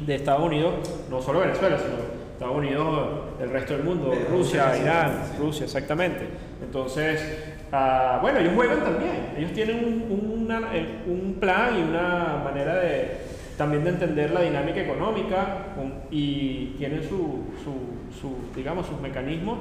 [0.00, 0.74] de Estados Unidos,
[1.10, 2.11] no solo Venezuela, sino
[2.42, 3.08] Estados Unidos,
[3.40, 5.36] el resto del mundo, Pero Rusia, Irán, sí.
[5.38, 6.26] Rusia, exactamente.
[6.62, 12.40] Entonces, ah, bueno, ellos juegan también, ellos tienen un, una- eh, un plan y una
[12.44, 15.66] manera de también de entender la dinámica económica
[16.10, 19.58] y tienen su, su, su, digamos, sus mecanismos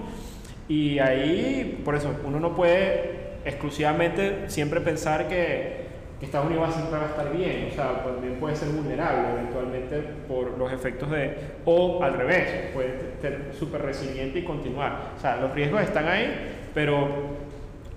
[0.67, 5.80] y ahí, por eso, uno no puede exclusivamente siempre pensar que,
[6.22, 9.31] que Estados Unidos va siempre va a estar bien, o sea, también puede ser vulnerable
[9.31, 11.35] eventualmente por los efectos de,
[11.65, 15.14] o al revés, puede ser súper resiliente y continuar.
[15.18, 17.07] O sea, los riesgos están ahí, pero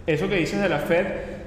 [0.07, 1.05] eso que dices de la Fed,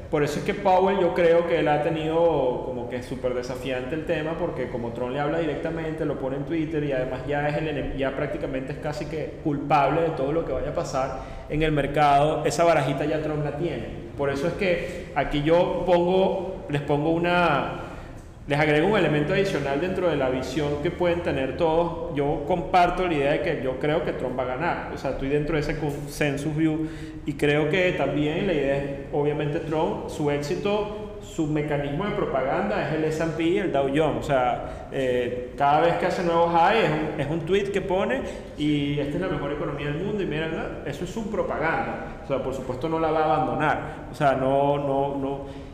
[0.09, 3.95] por eso es que Powell yo creo que él ha tenido como que súper desafiante
[3.95, 7.49] el tema, porque como Trump le habla directamente, lo pone en Twitter y además ya,
[7.49, 11.19] es el, ya prácticamente es casi que culpable de todo lo que vaya a pasar
[11.49, 14.07] en el mercado, esa barajita ya Trump la tiene.
[14.17, 17.81] Por eso es que aquí yo pongo, les pongo una,
[18.47, 22.15] les agrego un elemento adicional dentro de la visión que pueden tener todos.
[22.15, 24.91] Yo comparto la idea de que yo creo que Trump va a ganar.
[24.93, 26.87] O sea, estoy dentro de ese consensus view
[27.25, 32.87] y creo que también la idea es, obviamente, Trump, su éxito, su mecanismo de propaganda
[32.87, 34.19] es el S&P y el Dow Jones.
[34.19, 37.81] O sea, eh, cada vez que hace nuevos high es un, es un tweet que
[37.81, 38.21] pone
[38.57, 42.21] y esta es la mejor economía del mundo y mira, eso es su propaganda.
[42.23, 44.07] O sea, por supuesto no la va a abandonar.
[44.09, 45.66] O sea, no, no, no.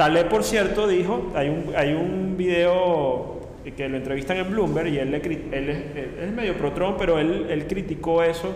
[0.00, 3.38] Taleb, por cierto, dijo, hay un, hay un video
[3.76, 6.96] que lo entrevistan en Bloomberg y él, le él, es, él es medio pro Trump,
[6.98, 8.50] pero él, él criticó eso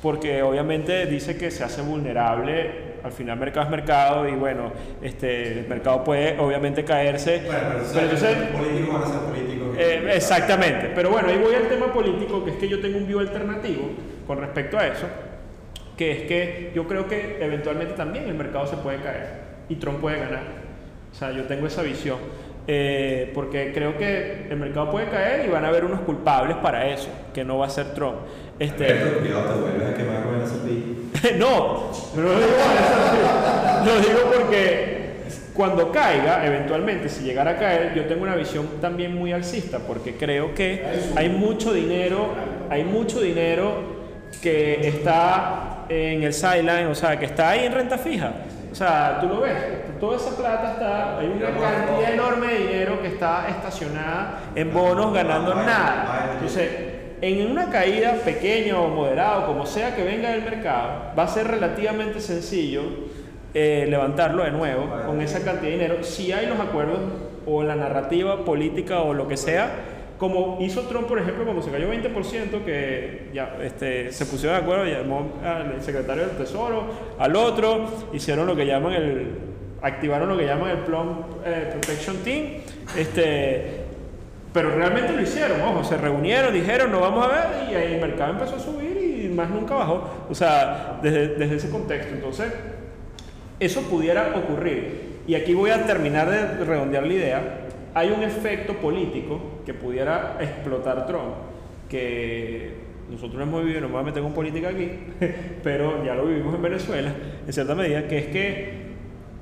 [0.00, 2.70] porque obviamente dice que se hace vulnerable,
[3.04, 7.42] al final mercado es mercado y bueno, este, el mercado puede obviamente caerse.
[7.44, 9.76] Bueno, pero, pero entonces, políticos van a ser políticos.
[9.78, 13.06] eh, exactamente, pero bueno, ahí voy al tema político, que es que yo tengo un
[13.06, 13.82] view alternativo
[14.26, 15.06] con respecto a eso,
[15.94, 20.00] que es que yo creo que eventualmente también el mercado se puede caer y Trump
[20.00, 20.55] puede ganar.
[21.16, 22.18] O sea, yo tengo esa visión.
[22.68, 26.86] Eh, porque creo que el mercado puede caer y van a haber unos culpables para
[26.88, 28.16] eso, que no va a ser Trump.
[28.58, 30.42] Este, te vuelves a quemar con el
[31.38, 33.86] no, no lo digo por.
[33.86, 35.06] Lo digo porque
[35.54, 40.16] cuando caiga, eventualmente, si llegara a caer, yo tengo una visión también muy alcista, porque
[40.16, 40.84] creo que
[41.16, 42.28] hay mucho dinero,
[42.68, 43.96] hay mucho dinero
[44.42, 48.32] que está en el sideline, o sea, que está ahí en renta fija.
[48.70, 49.54] O sea, tú lo ves,
[50.00, 55.12] toda esa plata está, hay una cantidad enorme de dinero que está estacionada en bonos
[55.12, 56.30] ganando nada.
[56.34, 56.70] Entonces,
[57.20, 61.48] en una caída pequeña o moderada, como sea que venga del mercado, va a ser
[61.48, 62.82] relativamente sencillo
[63.54, 67.00] eh, levantarlo de nuevo con esa cantidad de dinero si hay los acuerdos
[67.46, 69.70] o la narrativa política o lo que sea,
[70.18, 74.62] como hizo Trump, por ejemplo, cuando se cayó 20%, que ya este, se pusieron de
[74.62, 76.84] acuerdo, llamó al secretario del Tesoro,
[77.18, 79.55] al otro, hicieron lo que llaman el,
[79.86, 82.46] activaron lo que llaman el Plum eh, Protection Team,
[82.96, 83.84] este,
[84.52, 88.00] pero realmente lo hicieron, ojo, se reunieron, dijeron, no vamos a ver, y ahí el
[88.00, 90.26] mercado empezó a subir y más nunca bajó.
[90.28, 92.14] O sea, desde, desde ese contexto.
[92.14, 92.52] Entonces,
[93.60, 95.16] eso pudiera ocurrir.
[95.26, 97.58] Y aquí voy a terminar de redondear la idea.
[97.94, 101.34] Hay un efecto político que pudiera explotar Trump,
[101.88, 102.74] que
[103.10, 104.90] nosotros hemos vivido, no me voy a meter con política aquí,
[105.62, 107.12] pero ya lo vivimos en Venezuela,
[107.46, 108.85] en cierta medida, que es que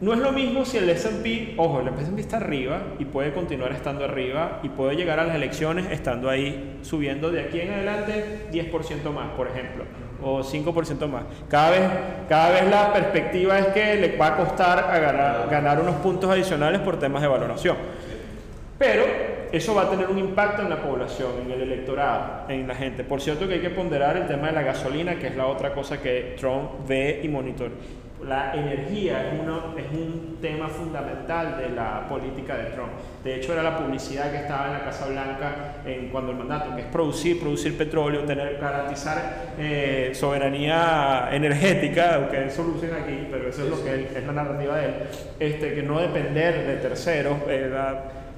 [0.05, 3.73] no es lo mismo si el S&P, ojo, el S&P está arriba y puede continuar
[3.73, 8.49] estando arriba y puede llegar a las elecciones estando ahí subiendo de aquí en adelante
[8.53, 9.85] 10% más, por ejemplo,
[10.23, 11.25] o 5% más.
[11.49, 11.81] Cada vez,
[12.29, 16.99] cada vez la perspectiva es que le va a costar ganar, unos puntos adicionales por
[16.99, 17.79] temas de valoración.
[18.79, 19.05] Pero
[19.53, 23.05] eso va a tener un impacto en la población, en el electorado, en la gente.
[23.05, 25.73] Por cierto que hay que ponderar el tema de la gasolina, que es la otra
[25.73, 27.73] cosa que Trump ve y monitorea.
[28.29, 32.93] La energía es, uno, es un tema fundamental de la política de Trump.
[33.23, 36.75] De hecho, era la publicidad que estaba en la Casa Blanca en, cuando el mandato,
[36.75, 43.49] que es producir, producir petróleo, tener, garantizar eh, soberanía energética, aunque eso lucen aquí, pero
[43.49, 44.95] eso es lo que es la narrativa de él,
[45.39, 47.37] este, que no depender de terceros.
[47.49, 47.71] Eh,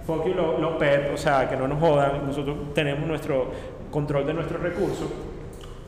[0.06, 3.50] fuck you los PEP, o sea, que no nos jodan, nosotros tenemos nuestro
[3.90, 5.08] control de nuestros recursos.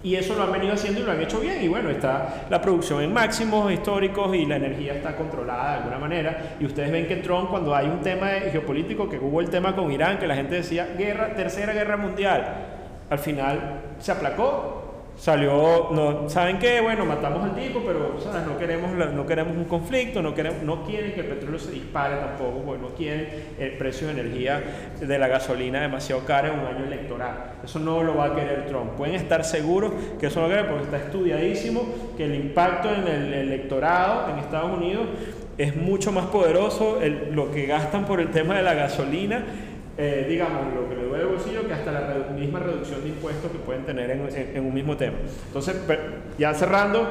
[0.03, 1.62] Y eso lo han venido haciendo y lo han hecho bien.
[1.62, 5.99] Y bueno, está la producción en máximos históricos y la energía está controlada de alguna
[5.99, 6.57] manera.
[6.61, 9.91] Y ustedes ven que Trump, cuando hay un tema geopolítico, que hubo el tema con
[9.91, 12.47] Irán, que la gente decía guerra, tercera guerra mundial,
[13.11, 14.78] al final se aplacó
[15.19, 16.81] salió, no, ¿saben qué?
[16.81, 18.16] Bueno, matamos al tipo, pero
[18.47, 22.16] No, queremos, no queremos un conflicto, no, queremos, no quieren que el petróleo se dispare
[22.16, 23.28] tampoco, porque no quieren
[23.59, 24.62] el precio de energía
[25.01, 27.55] de la gasolina demasiado cara en un año electoral.
[27.65, 28.93] Eso no lo va a querer Trump.
[28.93, 33.09] Pueden estar seguros que eso no lo quiere porque está estudiadísimo que el impacto en
[33.09, 35.07] el electorado en Estados Unidos
[35.59, 37.01] es mucho más poderoso
[37.32, 39.43] lo que gastan por el tema de la gasolina
[40.01, 41.08] eh, digamos, lo que el
[41.39, 42.01] bolsillo que hasta la
[42.35, 45.16] misma reducción de impuestos que pueden tener en, un mismo tema.
[45.47, 45.77] Entonces,
[46.39, 47.09] ya cerrando,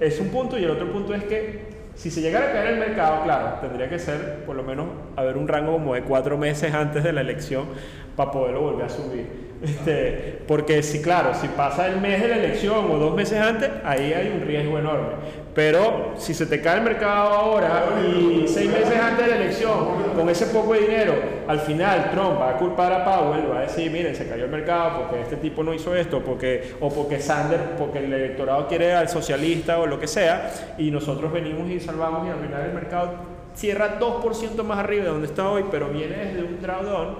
[0.00, 2.78] es un punto y el otro punto es que si se llegara a caer el
[2.78, 4.86] mercado, claro, tendría que ser por lo menos
[5.16, 7.66] haber un rango como de cuatro meses antes de la elección
[8.14, 9.47] para poderlo volver a subir.
[9.62, 13.70] Este, porque si, claro, si pasa el mes de la elección o dos meses antes,
[13.84, 15.14] ahí hay un riesgo enorme.
[15.54, 19.74] Pero si se te cae el mercado ahora y seis meses antes de la elección,
[20.14, 21.14] con ese poco de dinero,
[21.48, 24.50] al final Trump va a culpar a Powell, va a decir, miren, se cayó el
[24.50, 28.94] mercado porque este tipo no hizo esto, porque, o porque Sanders, porque el electorado quiere
[28.94, 32.74] al socialista o lo que sea, y nosotros venimos y salvamos y al final el
[32.74, 37.16] mercado cierra 2% más arriba de donde está hoy, pero viene desde un drawdown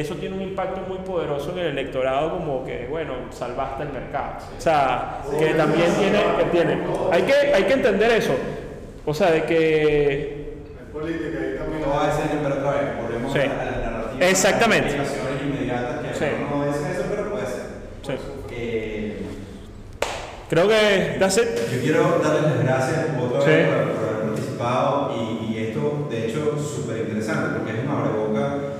[0.00, 4.36] eso tiene un impacto muy poderoso en el electorado como que, bueno, salvaste el mercado.
[4.56, 6.78] O sea, que también tiene, que tiene.
[7.10, 8.34] Hay que, hay que entender eso.
[9.06, 10.54] O sea, de que...
[10.92, 11.80] política y también...
[11.80, 13.38] No va a ser pero otra vez, volvemos sí.
[13.38, 14.26] a la narrativa.
[14.26, 14.96] Exactamente.
[15.42, 16.24] inmediatas que sí.
[16.50, 17.62] no eso, pero puede ser.
[18.02, 18.12] Sí.
[18.50, 19.22] Eh,
[20.50, 21.72] Creo que, that's it.
[21.72, 26.26] Yo quiero darles las gracias otra vez por, por, haber participado y, y esto, de
[26.26, 28.75] hecho, súper interesante porque es una boca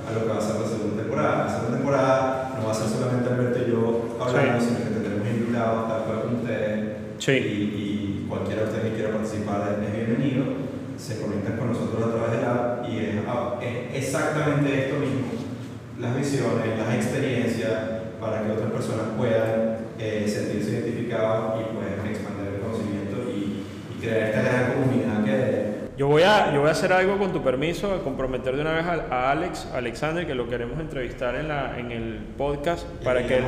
[1.16, 1.44] temporada.
[1.44, 5.28] La segunda temporada no va a ser solamente Alberto y yo hablando, sino que tendremos
[5.28, 6.96] invitados tal cual como ustedes.
[7.18, 7.32] Sí.
[7.32, 10.44] Y, y, cualquiera de ustedes que quiera participar es bienvenido.
[10.98, 15.28] Se conectan con nosotros a través de la y es, ah, es exactamente esto mismo.
[16.00, 17.72] Las visiones, las experiencias,
[18.20, 24.00] para que otras personas puedan eh, sentirse identificadas y puedan expandir el conocimiento y, y
[24.00, 25.65] crear esta gran comunidad que
[25.96, 28.72] yo voy, a, yo voy a hacer algo con tu permiso, a comprometer de una
[28.72, 33.38] vez a, Alex, Alexander, que lo queremos entrevistar en, la, en el podcast para que
[33.38, 33.44] él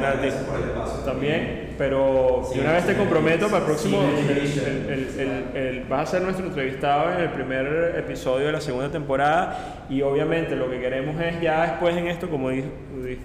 [1.05, 6.47] también, pero de una vez te comprometo para el próximo, el, vas a ser nuestro
[6.47, 11.39] entrevistado en el primer episodio de la segunda temporada y obviamente lo que queremos es
[11.43, 12.71] ya después en esto, como, dice,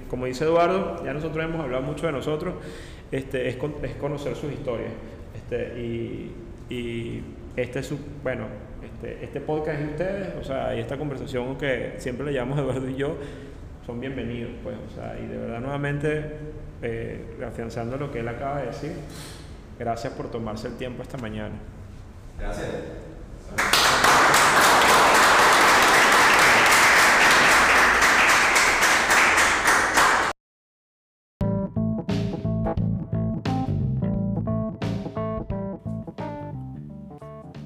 [0.10, 2.56] como dice Eduardo, ya nosotros hemos hablado mucho de nosotros,
[3.10, 4.92] este, es, es conocer sus historias
[5.34, 6.32] este, y,
[6.70, 7.24] y
[7.56, 8.48] este es su, bueno,
[9.04, 12.90] este, este, podcast de ustedes, o sea, y esta conversación que siempre le llamamos Eduardo
[12.90, 13.18] y yo,
[13.86, 16.24] son bienvenidos, pues, o sea, y de verdad nuevamente,
[16.82, 17.36] eh,
[18.00, 18.94] lo que él acaba de decir,
[19.78, 21.56] gracias por tomarse el tiempo esta mañana.
[22.40, 22.68] Gracias.